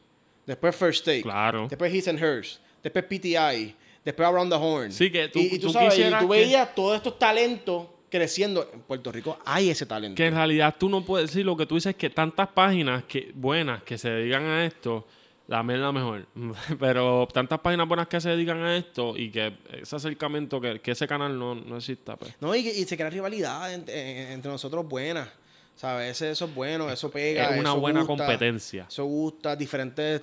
Después 0.46 0.74
First 0.74 1.04
Take. 1.04 1.24
Claro. 1.24 1.68
Después 1.70 1.94
His 1.94 2.08
and 2.08 2.24
Hers. 2.24 2.62
Después 2.82 3.04
PTI. 3.04 3.76
Después 4.06 4.26
Around 4.26 4.50
the 4.50 4.58
Horn. 4.58 4.92
Sí, 4.94 5.12
que 5.12 5.28
tú, 5.28 5.40
y, 5.40 5.60
tú, 5.60 5.70
sabes, 5.70 6.00
y 6.00 6.04
tú 6.18 6.30
veías 6.30 6.74
todos 6.74 6.96
estos 6.96 7.20
talentos 7.20 7.88
creciendo. 8.10 8.70
En 8.74 8.80
Puerto 8.84 9.12
Rico 9.12 9.38
hay 9.44 9.70
ese 9.70 9.86
talento. 9.86 10.16
Que 10.16 10.28
en 10.28 10.36
realidad 10.36 10.74
tú 10.80 10.88
no 10.88 11.04
puedes 11.04 11.28
decir 11.30 11.46
lo 11.46 11.58
que 11.58 11.66
tú 11.66 11.76
dices 11.76 11.94
que 11.98 12.10
tantas 12.10 12.48
páginas 12.48 13.04
que, 13.04 13.34
buenas 13.36 13.84
que 13.84 13.98
se 13.98 14.10
dedican 14.10 14.46
a 14.46 14.66
esto, 14.66 15.06
la 15.48 15.64
la 15.64 15.92
mejor. 15.92 16.28
Pero 16.80 17.28
tantas 17.34 17.60
páginas 17.60 17.88
buenas 17.88 18.08
que 18.08 18.20
se 18.20 18.30
dedican 18.30 18.62
a 18.62 18.76
esto 18.78 19.18
y 19.18 19.32
que 19.32 19.58
ese 19.72 19.96
acercamiento, 19.96 20.60
que, 20.60 20.80
que 20.80 20.92
ese 20.92 21.08
canal 21.08 21.38
no, 21.38 21.56
no 21.56 21.78
exista. 21.78 22.16
Pues. 22.16 22.34
No, 22.40 22.54
y, 22.56 22.68
y 22.68 22.84
se 22.86 22.98
crea 22.98 23.10
rivalidad 23.10 23.74
entre, 23.74 24.34
entre 24.34 24.52
nosotros 24.52 24.88
buena. 24.88 25.32
¿Sabes? 25.76 26.22
Eso 26.24 26.46
es 26.46 26.56
bueno, 26.56 26.90
eso 26.90 27.12
pega. 27.12 27.52
Es 27.52 27.60
una 27.60 27.74
buena 27.74 28.04
competencia. 28.04 28.88
Eso 28.90 29.06
gusta, 29.06 29.56
diferentes 29.56 30.20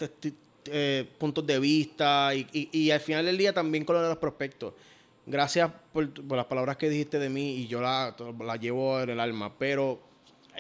eh, 0.67 1.09
puntos 1.17 1.47
de 1.47 1.61
vista 1.61 2.35
y, 2.35 2.69
y, 2.73 2.91
al 2.91 2.99
final 2.99 3.25
del 3.25 3.39
día 3.39 3.53
también 3.53 3.85
con 3.85 4.01
los 4.03 4.19
prospectos. 4.19 4.75
Gracias 5.25 5.71
por, 5.93 6.09
las 6.33 6.47
palabras 6.47 6.77
que 6.77 6.89
dijiste 6.89 7.21
de 7.21 7.29
mí 7.29 7.55
y 7.59 7.67
yo 7.69 7.81
la, 7.81 8.17
la 8.41 8.57
llevo 8.57 9.01
en 9.01 9.11
el 9.11 9.21
alma, 9.21 9.53
pero 9.57 10.01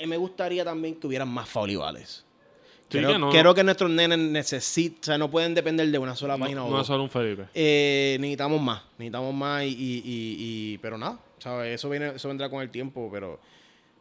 me 0.06 0.16
gustaría 0.16 0.64
también 0.64 0.94
que 0.94 1.08
hubieran 1.08 1.28
más 1.28 1.48
quiero, 3.30 3.54
que 3.54 3.64
nuestros 3.64 3.90
nenes 3.90 4.18
necesitan, 4.18 5.00
o 5.00 5.04
sea, 5.04 5.18
no 5.18 5.30
pueden 5.30 5.54
depender 5.54 5.88
de 5.88 5.98
una 5.98 6.14
sola 6.14 6.36
página 6.38 6.64
o 6.64 6.70
No 6.70 6.84
solo 6.84 7.04
un 7.04 7.10
Felipe. 7.10 7.46
Eh, 7.54 8.16
necesitamos 8.20 8.60
más, 8.60 8.82
necesitamos 8.98 9.34
más 9.34 9.64
y, 9.64 9.68
y, 9.68 10.02
y, 10.04 10.78
pero 10.78 10.98
nada, 10.98 11.18
¿sabes? 11.38 11.74
Eso, 11.74 11.88
viene, 11.90 12.08
eso 12.16 12.28
vendrá 12.28 12.48
con 12.48 12.62
el 12.62 12.70
tiempo, 12.70 13.08
pero 13.12 13.40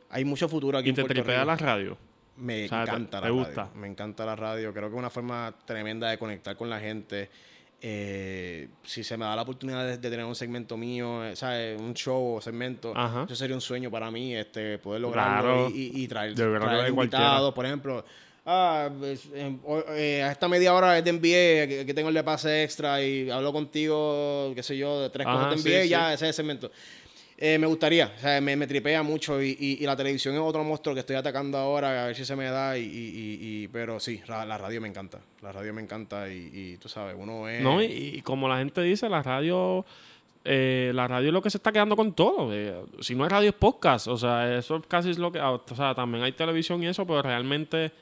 hay 0.09 0.25
mucho 0.25 0.47
futuro 0.47 0.77
aquí 0.77 0.89
¿Y 0.89 0.93
te 0.93 1.03
tripea 1.03 1.43
la 1.43 1.55
radio? 1.55 1.97
Me 2.37 2.65
encanta 2.65 3.21
la 3.21 3.27
radio. 3.27 3.69
Me 3.75 3.87
encanta 3.87 4.25
la 4.25 4.35
radio. 4.35 4.73
Creo 4.73 4.89
que 4.89 4.95
es 4.95 4.99
una 4.99 5.09
forma 5.09 5.53
tremenda 5.65 6.09
de 6.09 6.17
conectar 6.17 6.55
con 6.55 6.69
la 6.69 6.79
gente. 6.79 7.29
Eh, 7.85 8.69
si 8.83 9.03
se 9.03 9.17
me 9.17 9.25
da 9.25 9.35
la 9.35 9.41
oportunidad 9.41 9.85
de, 9.85 9.97
tener 9.97 10.25
un 10.25 10.35
segmento 10.35 10.77
mío, 10.77 11.25
eh, 11.25 11.35
¿sabes? 11.35 11.79
Un 11.79 11.93
show 11.93 12.37
o 12.37 12.41
segmento, 12.41 12.93
eso 13.25 13.35
sería 13.35 13.55
un 13.55 13.61
sueño 13.61 13.91
para 13.91 14.09
mí, 14.09 14.33
este, 14.33 14.77
poder 14.77 15.01
lograrlo 15.01 15.69
y, 15.69 15.91
y, 15.93 16.07
traer, 16.07 16.33
traer 16.33 16.89
invitados, 16.89 17.53
por 17.53 17.65
ejemplo. 17.65 18.05
Ah, 18.45 18.89
pues, 18.99 19.29
em, 19.33 19.57
eh, 19.95 20.21
a 20.21 20.31
esta 20.31 20.49
media 20.49 20.73
hora 20.73 21.01
de 21.01 21.11
NBA, 21.13 21.85
que, 21.85 21.93
tengo 21.93 22.09
el 22.09 22.15
de 22.15 22.23
pase 22.23 22.63
extra 22.63 23.01
y 23.01 23.29
hablo 23.29 23.53
contigo, 23.53 24.51
qué 24.53 24.61
sé 24.61 24.77
yo, 24.77 25.01
de 25.01 25.09
tres 25.09 25.25
cosas 25.25 25.63
de 25.63 25.69
NBA, 25.69 25.85
ya 25.85 26.13
ese 26.13 26.25
es 26.25 26.29
el 26.29 26.33
segmento. 26.33 26.69
Eh, 27.37 27.57
me 27.57 27.67
gustaría, 27.67 28.13
o 28.15 28.19
sea, 28.19 28.41
me, 28.41 28.67
tripea 28.67 29.01
mucho 29.01 29.41
y, 29.41 29.77
la 29.81 29.95
televisión 29.95 30.35
es 30.35 30.41
otro 30.41 30.63
monstruo 30.63 30.93
que 30.93 30.99
estoy 30.99 31.15
atacando 31.15 31.57
ahora, 31.57 32.03
a 32.03 32.07
ver 32.07 32.15
si 32.15 32.25
se 32.25 32.35
me 32.35 32.45
da, 32.45 32.77
y, 32.77 33.69
pero 33.71 33.99
sí, 33.99 34.21
la, 34.27 34.57
radio 34.57 34.81
me 34.81 34.89
encanta, 34.89 35.19
la 35.41 35.51
radio 35.51 35.73
me 35.73 35.81
encanta 35.81 36.29
y, 36.29 36.77
tú 36.81 36.89
sabes, 36.89 37.15
uno 37.17 37.47
es... 37.47 37.61
No, 37.61 37.81
y, 37.81 38.21
como 38.23 38.49
la 38.49 38.57
gente 38.57 38.81
dice, 38.81 39.07
la 39.09 39.23
radio... 39.23 39.85
Eh, 40.45 40.91
la 40.93 41.07
radio 41.07 41.29
es 41.29 41.33
lo 41.33 41.41
que 41.41 41.49
se 41.49 41.55
está 41.55 41.71
quedando 41.71 41.95
con 41.95 42.11
todo. 42.11 42.53
Eh, 42.53 42.75
si 42.99 43.15
no 43.15 43.23
hay 43.23 43.29
radio 43.29 43.47
es 43.47 43.55
podcast. 43.55 44.09
O 44.09 44.17
sea, 44.17 44.57
eso 44.57 44.81
casi 44.81 45.09
es 45.09 45.17
lo 45.17 45.31
que. 45.31 45.39
O 45.39 45.63
sea, 45.73 45.95
también 45.95 46.21
hay 46.21 46.33
televisión 46.33 46.83
y 46.83 46.87
eso, 46.87 47.07
pero 47.07 47.21
realmente 47.21 47.93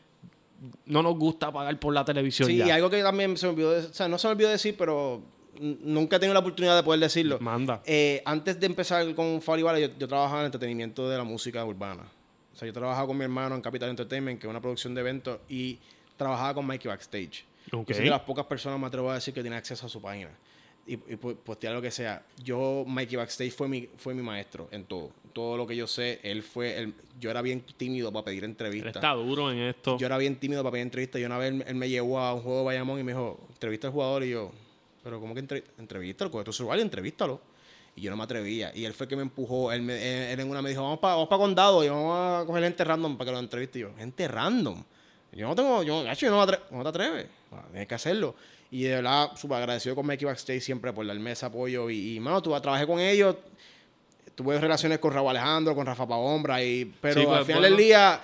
no 0.85 1.01
nos 1.01 1.17
gusta 1.17 1.51
pagar 1.51 1.79
por 1.79 1.93
la 1.93 2.05
televisión. 2.05 2.47
Sí, 2.47 2.57
y 2.57 2.69
algo 2.69 2.89
que 2.89 3.01
también 3.01 3.35
se 3.37 3.47
me 3.47 3.53
olvidó, 3.53 3.89
o 3.89 3.93
sea, 3.93 4.07
no 4.07 4.17
se 4.17 4.27
me 4.27 4.33
olvidó 4.33 4.49
decir, 4.49 4.75
pero 4.77 5.23
nunca 5.59 6.15
he 6.15 6.19
tenido 6.19 6.33
la 6.33 6.39
oportunidad 6.39 6.75
de 6.75 6.83
poder 6.83 6.99
decirlo. 6.99 7.39
Manda. 7.39 7.81
Eh, 7.85 8.21
antes 8.25 8.59
de 8.59 8.65
empezar 8.65 9.13
con 9.15 9.41
Fali 9.41 9.61
yo, 9.61 9.77
yo, 9.77 10.07
trabajaba 10.07 10.41
en 10.41 10.45
entretenimiento 10.47 11.09
de 11.09 11.17
la 11.17 11.23
música 11.23 11.63
urbana. 11.65 12.03
O 12.53 12.55
sea, 12.55 12.67
yo 12.67 12.73
trabajaba 12.73 13.07
con 13.07 13.17
mi 13.17 13.23
hermano 13.23 13.55
en 13.55 13.61
Capital 13.61 13.89
Entertainment, 13.89 14.39
que 14.39 14.47
es 14.47 14.49
una 14.49 14.61
producción 14.61 14.93
de 14.93 15.01
eventos, 15.01 15.39
y 15.49 15.79
trabajaba 16.17 16.53
con 16.55 16.65
Mikey 16.65 16.89
Backstage. 16.89 17.45
Okay. 17.71 17.95
soy 17.95 18.05
de 18.05 18.11
las 18.11 18.21
pocas 18.21 18.45
personas, 18.45 18.79
me 18.79 18.87
atrevo 18.87 19.09
a 19.09 19.15
decir, 19.15 19.33
que 19.33 19.41
tiene 19.41 19.55
acceso 19.55 19.85
a 19.85 19.89
su 19.89 20.01
página. 20.01 20.29
Y, 20.87 20.93
y 20.93 21.15
postear 21.15 21.73
lo 21.73 21.81
que 21.81 21.91
sea. 21.91 22.23
Yo, 22.43 22.83
Mikey 22.87 23.15
Backstage 23.15 23.51
fue 23.51 23.67
mi, 23.67 23.87
fue 23.97 24.13
mi 24.13 24.21
maestro 24.21 24.67
en 24.71 24.85
todo. 24.85 25.11
Todo 25.33 25.55
lo 25.55 25.65
que 25.65 25.75
yo 25.75 25.87
sé, 25.87 26.19
él 26.23 26.43
fue... 26.43 26.77
El, 26.77 26.93
yo 27.19 27.29
era 27.29 27.41
bien 27.41 27.61
tímido 27.61 28.11
para 28.11 28.25
pedir 28.25 28.43
entrevistas. 28.43 28.95
está 28.95 29.13
duro 29.13 29.51
en 29.51 29.59
esto. 29.59 29.97
Yo 29.97 30.07
era 30.07 30.17
bien 30.17 30.35
tímido 30.35 30.63
para 30.63 30.73
pedir 30.73 30.83
entrevistas. 30.83 31.21
Y 31.21 31.25
una 31.25 31.37
vez 31.37 31.53
él, 31.65 31.75
me 31.75 31.87
llevó 31.87 32.19
a 32.19 32.33
un 32.33 32.41
juego 32.41 32.59
de 32.59 32.65
Bayamón 32.65 32.99
y 32.99 33.03
me 33.03 33.13
dijo, 33.13 33.39
entrevista 33.53 33.87
al 33.87 33.93
jugador 33.93 34.23
y 34.23 34.31
yo 34.31 34.51
pero 35.03 35.19
como 35.19 35.33
que 35.33 35.39
entre, 35.39 35.63
entrevístalo, 35.77 36.31
coge 36.31 36.43
tu 36.43 36.53
celular 36.53 36.77
y 36.79 36.81
entrevístalo. 36.81 37.41
Y 37.95 38.01
yo 38.01 38.11
no 38.11 38.17
me 38.17 38.23
atrevía. 38.23 38.71
Y 38.73 38.85
él 38.85 38.93
fue 38.93 39.07
que 39.07 39.15
me 39.15 39.21
empujó. 39.21 39.71
Él, 39.71 39.81
me, 39.81 40.31
él, 40.31 40.39
en 40.39 40.49
una 40.49 40.61
me 40.61 40.69
dijo, 40.69 40.81
vamos 40.81 40.99
para 40.99 41.15
vamos 41.15 41.29
pa 41.29 41.37
condado 41.37 41.83
y 41.83 41.89
vamos 41.89 42.15
a 42.15 42.45
coger 42.45 42.63
gente 42.63 42.83
random 42.83 43.17
para 43.17 43.29
que 43.29 43.31
lo 43.33 43.39
entreviste. 43.39 43.79
Y 43.79 43.81
yo, 43.81 43.93
gente 43.97 44.27
random. 44.27 44.83
Yo 45.33 45.47
no 45.47 45.55
tengo, 45.55 45.83
yo, 45.83 46.05
yo 46.13 46.29
no, 46.29 46.45
me 46.45 46.57
no 46.71 46.83
te 46.83 46.89
atreves. 46.89 47.27
tienes 47.71 47.87
que 47.87 47.95
hacerlo. 47.95 48.35
Y 48.71 48.83
de 48.83 48.95
verdad, 48.95 49.31
súper 49.35 49.57
agradecido 49.57 49.95
con 49.95 50.07
Mickey 50.07 50.25
Backstage 50.25 50.61
siempre 50.61 50.93
por 50.93 51.05
darme 51.05 51.33
ese 51.33 51.45
apoyo. 51.45 51.89
Y, 51.89 52.15
y 52.15 52.19
mano, 52.21 52.41
tú 52.41 52.57
trabajé 52.61 52.87
con 52.87 52.99
ellos. 52.99 53.35
Tuve 54.33 54.57
relaciones 54.59 54.97
con 54.99 55.13
Raúl 55.13 55.29
Alejandro, 55.29 55.75
con 55.75 55.85
Rafa 55.85 56.07
Paombra. 56.07 56.63
Y, 56.63 56.85
pero 57.01 57.25
pues, 57.25 57.37
al 57.39 57.45
final 57.45 57.63
del 57.63 57.77
día, 57.77 58.21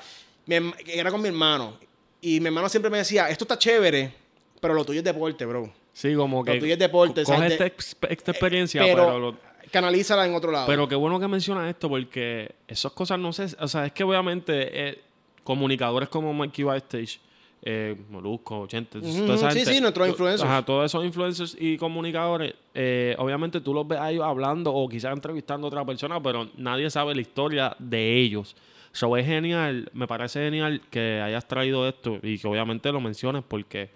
era 0.88 1.12
con 1.12 1.22
mi 1.22 1.28
hermano. 1.28 1.78
Y 2.22 2.40
mi 2.40 2.48
hermano 2.48 2.70
siempre 2.70 2.90
me 2.90 3.00
decía, 3.00 3.30
esto 3.30 3.44
está 3.44 3.60
chévere, 3.60 4.14
pero 4.62 4.74
lo 4.74 4.86
tuyo 4.86 5.00
es 5.00 5.04
deporte, 5.04 5.46
bro. 5.46 5.72
Sí, 5.98 6.16
como 6.16 6.44
que. 6.46 6.62
Lo 6.62 6.78
deporte. 6.78 7.24
Coge 7.24 7.48
esta, 7.48 7.66
esta, 7.66 8.32
experiencia, 8.32 8.84
pero. 8.84 9.36
canalízala 9.72 10.26
en 10.26 10.36
otro 10.36 10.52
lado. 10.52 10.68
Pero 10.68 10.88
qué 10.88 10.96
bueno 10.96 11.20
que 11.20 11.28
mencionas 11.28 11.70
esto, 11.70 11.90
porque 11.90 12.56
esas 12.68 12.92
cosas 12.94 13.20
no 13.20 13.34
sé. 13.34 13.48
O 13.60 13.68
sea, 13.68 13.88
es 13.88 13.92
que 13.92 14.04
obviamente 14.04 14.90
eh, 14.90 15.02
comunicadores 15.44 16.08
como 16.08 16.34
Mikey 16.34 16.64
Backstage, 16.64 17.20
eh, 17.62 17.96
Molusco, 18.10 18.62
80, 18.62 19.02
Sí, 19.02 19.66
sí, 19.66 19.82
nuestros 19.82 20.08
influencers. 20.08 20.44
Ajá, 20.44 20.64
todos 20.64 20.86
esos 20.86 21.04
influencers 21.04 21.58
y 21.60 21.78
comunicadores, 21.78 22.54
eh, 22.74 23.16
obviamente 23.18 23.62
tú 23.62 23.74
los 23.74 23.88
ves 23.88 24.00
ahí 24.00 24.20
hablando 24.20 24.74
o 24.74 24.88
quizás 24.88 25.14
entrevistando 25.14 25.68
a 25.68 25.70
otra 25.70 25.86
persona, 25.86 26.22
pero 26.22 26.50
nadie 26.58 26.90
sabe 26.90 27.16
la 27.16 27.22
historia 27.22 27.76
de 27.80 28.18
ellos. 28.18 28.56
Eso 28.94 29.16
es 29.18 29.26
genial, 29.26 29.90
me 29.94 30.08
parece 30.08 30.40
genial 30.40 30.82
que 30.90 31.22
hayas 31.22 31.48
traído 31.48 31.88
esto 31.88 32.20
y 32.24 32.38
que 32.38 32.48
obviamente 32.48 32.92
lo 32.92 33.02
menciones 33.02 33.44
porque 33.48 33.90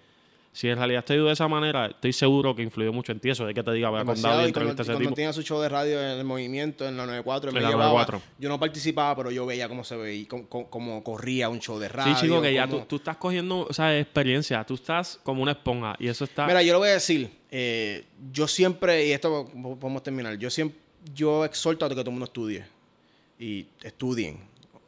si 0.52 0.68
en 0.68 0.76
realidad 0.76 1.02
te 1.02 1.18
de 1.18 1.32
esa 1.32 1.48
manera, 1.48 1.86
estoy 1.86 2.12
seguro 2.12 2.54
que 2.54 2.62
influyó 2.62 2.92
mucho 2.92 3.10
en 3.12 3.20
ti 3.20 3.30
eso 3.30 3.46
de 3.46 3.54
que 3.54 3.62
te 3.62 3.72
diga, 3.72 3.88
voy 3.88 4.00
a 4.00 4.04
condado 4.04 4.42
y 4.42 4.46
entrevista 4.46 4.82
ese 4.82 4.92
cuando 4.92 5.12
tenía 5.12 5.32
su 5.32 5.42
show 5.42 5.58
de 5.60 5.68
radio 5.70 5.98
en 5.98 6.18
el 6.18 6.24
movimiento, 6.24 6.86
en 6.86 6.96
la 6.98 7.06
94, 7.06 7.50
en 7.50 7.54
la 7.54 7.70
94. 7.70 8.22
yo 8.38 8.48
no 8.50 8.60
participaba, 8.60 9.16
pero 9.16 9.30
yo 9.30 9.46
veía 9.46 9.66
cómo 9.66 9.82
se 9.82 9.96
veía, 9.96 10.28
cómo, 10.28 10.68
cómo, 10.68 11.02
corría 11.02 11.48
un 11.48 11.58
show 11.58 11.78
de 11.78 11.88
radio. 11.88 12.14
Sí, 12.14 12.26
chico, 12.26 12.42
que 12.42 12.52
ya 12.52 12.68
tú, 12.68 12.80
tú, 12.86 12.96
estás 12.96 13.16
cogiendo 13.16 13.66
o 13.68 13.72
sea, 13.72 13.98
experiencia, 13.98 14.62
tú 14.64 14.74
estás 14.74 15.18
como 15.22 15.42
una 15.42 15.52
esponja 15.52 15.96
y 15.98 16.08
eso 16.08 16.24
está... 16.24 16.46
Mira, 16.46 16.62
yo 16.62 16.74
lo 16.74 16.80
voy 16.80 16.90
a 16.90 16.92
decir, 16.92 17.30
eh, 17.50 18.04
yo 18.30 18.46
siempre, 18.46 19.06
y 19.06 19.12
esto 19.12 19.48
podemos 19.80 20.02
terminar, 20.02 20.36
yo 20.36 20.50
siempre, 20.50 20.78
yo 21.14 21.46
exhorto 21.46 21.86
a 21.86 21.88
que 21.88 21.94
todo 21.94 22.02
el 22.02 22.10
mundo 22.10 22.26
estudie 22.26 22.64
y 23.38 23.66
estudien. 23.82 24.38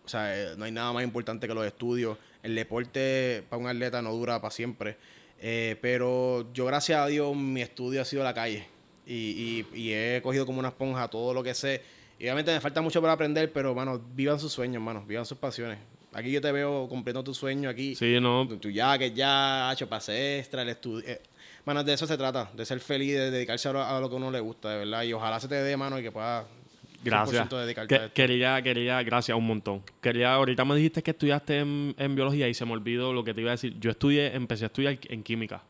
O 0.04 0.08
sea, 0.08 0.38
eh, 0.38 0.54
no 0.56 0.66
hay 0.66 0.72
nada 0.72 0.92
más 0.92 1.02
importante 1.02 1.48
que 1.48 1.54
los 1.54 1.66
estudios. 1.66 2.18
El 2.42 2.54
deporte 2.54 3.42
para 3.48 3.60
un 3.60 3.68
atleta 3.68 4.02
no 4.02 4.12
dura 4.12 4.40
para 4.40 4.50
siempre. 4.50 4.96
Eh, 5.46 5.76
pero 5.82 6.50
yo, 6.54 6.64
gracias 6.64 6.98
a 6.98 7.06
Dios, 7.06 7.36
mi 7.36 7.60
estudio 7.60 8.00
ha 8.00 8.06
sido 8.06 8.24
la 8.24 8.32
calle. 8.32 8.66
Y, 9.06 9.66
y, 9.74 9.78
y 9.78 9.92
he 9.92 10.20
cogido 10.22 10.46
como 10.46 10.58
una 10.58 10.68
esponja 10.68 11.06
todo 11.08 11.34
lo 11.34 11.42
que 11.42 11.52
sé. 11.52 11.82
Y 12.18 12.24
obviamente 12.24 12.50
me 12.50 12.62
falta 12.62 12.80
mucho 12.80 13.02
para 13.02 13.12
aprender, 13.12 13.52
pero, 13.52 13.74
mano, 13.74 14.00
vivan 14.14 14.40
sus 14.40 14.50
sueños, 14.50 14.82
mano. 14.82 15.04
Vivan 15.06 15.26
sus 15.26 15.36
pasiones. 15.36 15.78
Aquí 16.14 16.30
yo 16.30 16.40
te 16.40 16.50
veo 16.50 16.88
cumpliendo 16.88 17.22
tu 17.22 17.34
sueño 17.34 17.68
aquí. 17.68 17.94
Sí, 17.94 18.18
no. 18.22 18.48
Tu, 18.58 18.70
ya, 18.70 18.96
que 18.96 19.12
ya, 19.12 19.70
hecho 19.70 19.86
pase 19.86 20.38
extra, 20.38 20.62
el 20.62 20.70
estudio. 20.70 21.06
Eh, 21.06 21.20
mano, 21.66 21.84
de 21.84 21.92
eso 21.92 22.06
se 22.06 22.16
trata, 22.16 22.50
de 22.56 22.64
ser 22.64 22.80
feliz, 22.80 23.12
de 23.12 23.30
dedicarse 23.30 23.68
a 23.68 23.72
lo, 23.74 23.82
a 23.82 24.00
lo 24.00 24.08
que 24.08 24.16
uno 24.16 24.30
le 24.30 24.40
gusta, 24.40 24.70
de 24.70 24.78
verdad. 24.78 25.02
Y 25.02 25.12
ojalá 25.12 25.40
se 25.40 25.48
te 25.48 25.56
dé, 25.56 25.76
mano, 25.76 25.98
y 25.98 26.02
que 26.02 26.10
puedas 26.10 26.46
Gracias. 27.04 27.48
100% 27.48 27.60
dedicarte 27.60 27.94
a 27.94 27.98
Que- 27.98 28.04
esto. 28.06 28.14
quería, 28.14 28.62
quería, 28.62 29.02
gracias 29.02 29.36
un 29.36 29.46
montón. 29.46 29.82
Quería, 30.00 30.34
ahorita 30.34 30.64
me 30.64 30.74
dijiste 30.76 31.02
que 31.02 31.10
estudiaste 31.12 31.58
en, 31.60 31.94
en 31.98 32.14
biología 32.14 32.48
y 32.48 32.54
se 32.54 32.64
me 32.64 32.72
olvidó 32.72 33.12
lo 33.12 33.22
que 33.24 33.34
te 33.34 33.40
iba 33.40 33.50
a 33.50 33.52
decir. 33.52 33.76
Yo 33.80 33.90
estudié, 33.90 34.34
empecé 34.34 34.64
a 34.64 34.66
estudiar 34.66 34.98
en 35.08 35.22
química. 35.22 35.62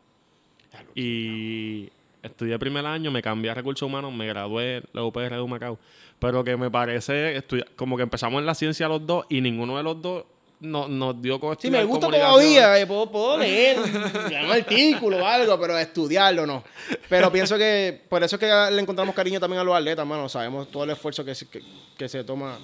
Y 0.94 1.88
estudié 2.22 2.58
primer 2.58 2.84
año, 2.86 3.10
me 3.10 3.22
cambié 3.22 3.50
a 3.50 3.54
recursos 3.54 3.86
humanos, 3.86 4.12
me 4.12 4.26
gradué 4.26 4.76
en 4.78 4.84
la 4.92 5.04
UPR 5.04 5.30
de 5.34 5.40
Humacao. 5.40 5.78
Pero 6.18 6.42
que 6.44 6.56
me 6.56 6.70
parece, 6.70 7.42
como 7.76 7.96
que 7.96 8.02
empezamos 8.04 8.40
en 8.40 8.46
la 8.46 8.54
ciencia 8.54 8.88
los 8.88 9.06
dos 9.06 9.26
y 9.28 9.40
ninguno 9.40 9.76
de 9.76 9.82
los 9.82 10.00
dos 10.00 10.24
no- 10.64 10.88
nos 10.88 11.20
dio 11.22 11.38
con 11.38 11.56
Sí, 11.58 11.70
me 11.70 11.84
gusta 11.84 12.08
todavía, 12.08 12.78
eh, 12.80 12.86
puedo, 12.86 13.10
puedo 13.10 13.38
leer 13.38 13.78
un 13.78 14.50
artículo 14.52 15.18
o 15.18 15.26
algo, 15.26 15.58
pero 15.60 15.78
estudiarlo 15.78 16.46
no. 16.46 16.64
Pero 17.08 17.30
pienso 17.30 17.56
que 17.56 18.02
por 18.08 18.22
eso 18.24 18.36
es 18.36 18.40
que 18.40 18.74
le 18.74 18.80
encontramos 18.82 19.14
cariño 19.14 19.38
también 19.40 19.60
a 19.60 19.64
los 19.64 19.74
atletas, 19.76 20.06
mano. 20.06 20.28
Sabemos 20.28 20.68
todo 20.70 20.84
el 20.84 20.90
esfuerzo 20.90 21.24
que 21.24 21.34
se, 21.34 21.48
que, 21.48 21.62
que 21.96 22.08
se 22.08 22.24
toma. 22.24 22.58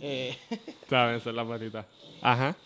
eh, 0.00 0.36
¿Sabes? 0.90 1.20
Esa 1.20 1.30
es 1.30 1.36
la 1.36 1.44
patita. 1.46 1.86
Ajá. 2.22 2.56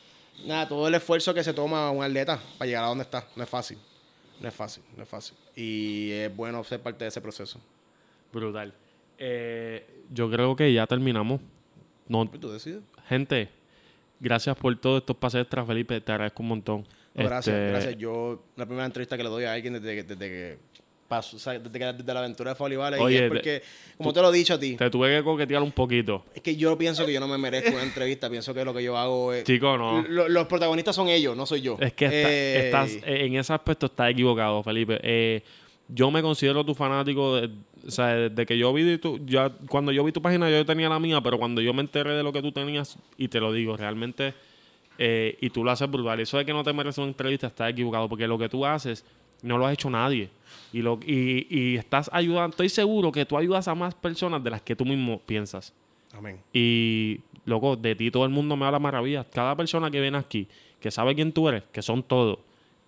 nada, 0.47 0.69
todo 0.69 0.89
el 0.89 0.95
esfuerzo 0.95 1.35
que 1.35 1.45
se 1.45 1.53
toma 1.53 1.91
un 1.91 2.03
atleta 2.03 2.39
para 2.59 2.67
llegar 2.67 2.85
a 2.85 2.89
donde 2.89 3.03
está. 3.05 3.27
No 3.37 3.43
es 3.43 3.49
fácil. 3.49 3.79
No 4.41 4.49
es 4.49 4.55
fácil, 4.55 4.83
no 4.97 5.03
es 5.03 5.09
fácil. 5.09 5.37
Y 5.55 6.13
es 6.13 6.35
bueno 6.35 6.65
ser 6.65 6.81
parte 6.81 7.05
de 7.05 7.09
ese 7.09 7.21
proceso. 7.21 7.61
Brutal. 8.33 8.73
Eh, 9.19 9.87
yo 10.11 10.31
creo 10.31 10.57
que 10.57 10.73
ya 10.73 10.87
terminamos. 10.87 11.41
No, 12.09 12.27
¿Tú 12.29 12.51
decides? 12.51 12.81
gente, 13.09 13.51
gracias 14.21 14.57
por 14.57 14.77
todos 14.79 15.01
estos 15.01 15.17
pases 15.17 15.41
extra, 15.43 15.65
Felipe. 15.65 16.01
Te 16.01 16.13
agradezco 16.13 16.43
un 16.43 16.49
montón. 16.51 16.87
No, 17.15 17.25
gracias, 17.25 17.57
Este, 17.57 17.71
gracias. 17.71 17.97
Yo, 17.99 18.45
la 18.57 18.67
primera 18.67 18.87
entrevista 18.87 19.17
que 19.17 19.23
le 19.25 19.29
doy 19.29 19.45
a 19.45 19.53
alguien 19.53 19.73
desde, 19.75 19.97
que- 19.97 20.03
desde 20.05 20.29
que 20.29 20.59
pasó, 21.09 21.37
o 21.37 21.41
sea, 21.41 21.59
desde, 21.59 21.77
que, 21.77 21.85
desde 21.87 22.15
la 22.15 22.21
aventura 22.21 22.51
de 22.51 22.55
Folibales, 22.55 23.01
y 23.01 23.03
Oye, 23.03 23.17
es 23.17 23.23
de- 23.23 23.29
porque, 23.29 23.63
como 23.97 24.13
te 24.13 24.23
lo 24.23 24.33
he 24.33 24.37
dicho 24.37 24.55
a 24.55 24.61
ti, 24.61 24.77
Te 24.77 24.89
tuve 24.91 25.17
que 25.17 25.25
coquetear 25.25 25.61
un 25.61 25.73
poquito. 25.73 26.25
es 26.33 26.41
que 26.41 26.55
yo 26.55 26.79
pienso 26.79 27.05
que 27.05 27.13
yo 27.13 27.19
no 27.19 27.27
me 27.27 27.37
merezco 27.37 27.73
una 27.73 27.83
entrevista, 27.83 28.31
pienso 28.31 28.55
que 28.55 28.65
lo 28.65 28.73
que 28.73 28.85
yo 28.85 28.97
hago 28.97 29.33
es... 29.33 29.43
Chico, 29.43 29.77
no. 29.77 30.03
Lo- 30.03 30.29
los 30.29 30.47
protagonistas 30.47 30.95
son 30.95 31.09
ellos, 31.09 31.37
no 31.37 31.47
soy 31.47 31.63
yo. 31.63 31.77
Es 31.81 31.95
que 31.95 32.05
está- 32.05 32.31
Eh, 32.31 32.65
estás, 32.67 32.91
eh, 33.05 33.27
en 33.27 33.35
ese 33.35 33.53
aspecto 33.53 33.87
estás 33.87 34.09
equivocado, 34.13 34.63
Felipe. 34.63 35.01
Eh, 35.03 35.43
yo 35.89 36.13
me 36.13 36.23
considero 36.23 36.65
tu 36.65 36.77
fanático, 36.77 37.35
de- 37.41 37.51
o 37.87 37.91
sea, 37.91 38.15
desde 38.15 38.47
que 38.47 38.59
yo 38.59 38.73
vi 38.73 38.99
tu, 38.99 39.19
ya, 39.25 39.51
cuando 39.69 39.93
yo 39.93 40.05
vi 40.05 40.13
tu 40.13 40.23
página 40.23 40.51
yo 40.51 40.65
tenía 40.65 40.89
la 40.89 40.99
mía, 40.99 41.21
pero 41.21 41.39
cuando 41.39 41.61
yo 41.61 41.73
me 41.73 41.81
enteré 41.83 42.15
de 42.15 42.23
lo 42.23 42.33
que 42.33 42.43
tú 42.43 42.53
tenías, 42.53 42.99
y 43.17 43.29
te 43.29 43.41
lo 43.41 43.53
digo, 43.53 43.77
realmente, 43.77 44.35
eh, 44.99 45.39
y 45.41 45.51
tú 45.51 45.65
lo 45.65 45.71
haces 45.71 45.91
brutal. 45.91 46.21
Eso 46.21 46.39
de 46.39 46.45
que 46.45 46.53
no 46.53 46.63
te 46.63 46.73
mereces 46.73 46.99
una 46.99 47.09
entrevista 47.09 47.47
está 47.47 47.69
equivocado, 47.69 48.09
porque 48.09 48.27
lo 48.27 48.39
que 48.39 48.49
tú 48.49 48.67
haces 48.67 49.05
no 49.43 49.59
lo 49.59 49.67
ha 49.67 49.73
hecho 49.73 49.89
nadie. 49.91 50.31
Y, 50.73 50.83
lo, 50.83 51.01
y, 51.05 51.47
y 51.51 51.77
estás 51.77 52.11
ayudando, 52.13 52.51
estoy 52.51 52.69
seguro 52.69 53.11
que 53.11 53.25
tú 53.25 53.39
ayudas 53.39 53.69
a 53.69 53.75
más 53.75 53.95
personas 53.95 54.43
de 54.45 54.51
las 54.51 54.63
que 54.63 54.77
tú 54.77 54.85
mismo 54.85 55.21
piensas. 55.21 55.73
Amén. 56.13 56.41
Y, 56.53 57.21
loco, 57.45 57.77
de 57.77 57.95
ti 57.95 58.11
todo 58.11 58.25
el 58.25 58.31
mundo 58.31 58.57
me 58.57 58.67
habla 58.67 58.79
maravillas. 58.79 59.27
Cada 59.33 59.57
persona 59.57 59.91
que 59.91 60.01
viene 60.01 60.19
aquí, 60.19 60.49
que 60.81 60.91
sabe 60.91 61.15
quién 61.15 61.33
tú 61.33 61.49
eres, 61.49 61.63
que 61.73 61.83
son 61.83 62.03
todos, 62.03 62.39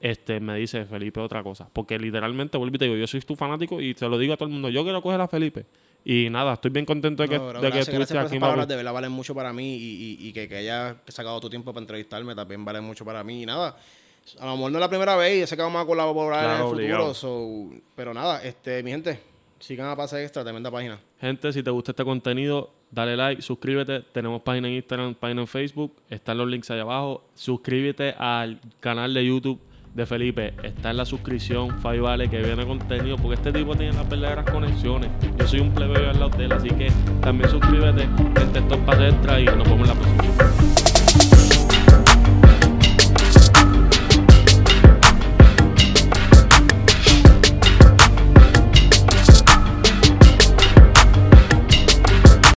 este, 0.03 0.41
me 0.41 0.57
dice 0.59 0.85
Felipe 0.85 1.21
otra 1.21 1.43
cosa. 1.43 1.69
Porque 1.73 1.99
literalmente, 1.99 2.59
vuelvo 2.59 2.77
y 2.77 2.79
te 2.79 2.85
digo, 2.87 2.97
yo 2.97 3.07
soy 3.07 3.21
tu 3.21 3.37
fanático 3.37 3.81
y 3.81 3.95
te 3.95 4.07
lo 4.09 4.19
digo 4.19 4.35
a 4.35 4.37
todo 4.37 4.49
el 4.49 4.53
mundo. 4.53 4.69
Yo 4.69 4.83
quiero 4.83 5.01
coger 5.01 5.21
a 5.21 5.29
Felipe. 5.29 5.65
Y 6.05 6.29
nada, 6.31 6.55
estoy 6.55 6.73
bien 6.73 6.85
contento 6.85 7.23
de 7.23 7.29
que, 7.29 7.39
No, 7.39 7.49
bro, 7.49 7.61
de 7.61 7.69
que 7.69 7.75
gracias, 7.77 7.95
gracias 7.97 8.09
por 8.19 8.27
aquí, 8.27 8.35
esas 8.37 8.41
palabras, 8.41 8.67
de 8.69 8.75
verdad 8.77 8.93
valen 8.93 9.13
mucho 9.13 9.35
para 9.37 9.53
mí 9.53 9.77
y, 9.77 10.19
y- 10.21 10.29
y 10.29 10.33
que, 10.33 10.49
que 10.49 10.57
hayas 10.57 10.97
sacado 11.07 11.41
tu 11.41 11.49
tiempo 11.49 11.73
para 11.73 11.83
entrevistarme 11.83 12.35
también 12.35 12.65
vale 12.65 12.81
mucho 12.81 13.05
para 13.05 13.23
mí. 13.23 13.45
Y 13.45 13.47
nada, 13.47 13.77
a 14.41 14.47
lo 14.47 14.57
mejor 14.57 14.73
no 14.73 14.79
es 14.79 14.81
la 14.81 14.89
primera 14.89 15.15
vez 15.15 15.37
y 15.37 15.41
yo 15.41 15.47
sé 15.47 15.55
que 15.57 15.63
vamos 15.63 15.81
a 15.81 15.87
colaborar 15.87 16.41
en 16.43 16.51
Claro, 16.51 16.77
el 16.81 16.87
futuro. 16.89 17.15
so- 17.15 17.71
pero 17.95 18.13
nada, 18.13 18.43
este, 18.43 18.83
mi 18.83 18.91
gente, 18.91 19.21
sigan 19.61 19.87
a 19.91 19.95
Pase 19.95 20.21
Extra, 20.25 20.43
tremenda 20.43 20.73
página. 20.73 20.99
Gente, 21.21 21.53
si 21.53 21.63
te 21.63 21.71
gusta 21.71 21.93
este 21.93 22.05
contenido, 22.05 22.73
dale 22.91 23.17
like, 23.17 23.41
suscríbete. 23.41 24.01
Tenemos 24.13 24.43
página 24.43 24.67
en 24.67 24.75
Instagram, 24.75 25.15
página 25.15 25.43
en 25.43 25.47
Facebook. 25.47 25.95
Están 26.11 26.37
los 26.39 26.49
links 26.49 26.69
ahí 26.73 26.81
abajo. 26.81 27.23
Suscríbete 27.37 28.13
al 28.19 28.61
canal 28.81 29.15
de 29.15 29.25
YouTube 29.25 29.61
de 29.95 30.07
Felipe. 30.07 30.55
Está 30.63 30.91
en 30.91 30.97
la 30.97 31.05
suscripción, 31.05 31.81
Fai 31.81 31.99
Vale, 31.99 32.29
que 32.29 32.43
viene 32.43 32.67
contenido. 32.67 33.17
Porque 33.17 33.35
este 33.35 33.53
tipo 33.53 33.75
tiene 33.75 33.93
las 33.93 34.09
verdaderas 34.09 34.51
conexiones. 34.51 35.11
Yo 35.39 35.47
soy 35.47 35.61
un 35.61 35.71
plebeyo 35.73 36.11
al 36.11 36.19
lado 36.19 36.31
de 36.37 36.45
él, 36.45 36.53
así 36.53 36.69
que 36.69 36.91
también 37.21 37.51
suscríbete. 37.51 38.09
Gente, 38.39 38.59
esto 38.59 38.75
es 38.75 39.13
Extra 39.13 39.41
y 39.41 39.45
nos 39.45 39.65
vemos 39.65 39.81
en 39.81 39.87
la 39.89 39.95
próxima. 39.95 40.92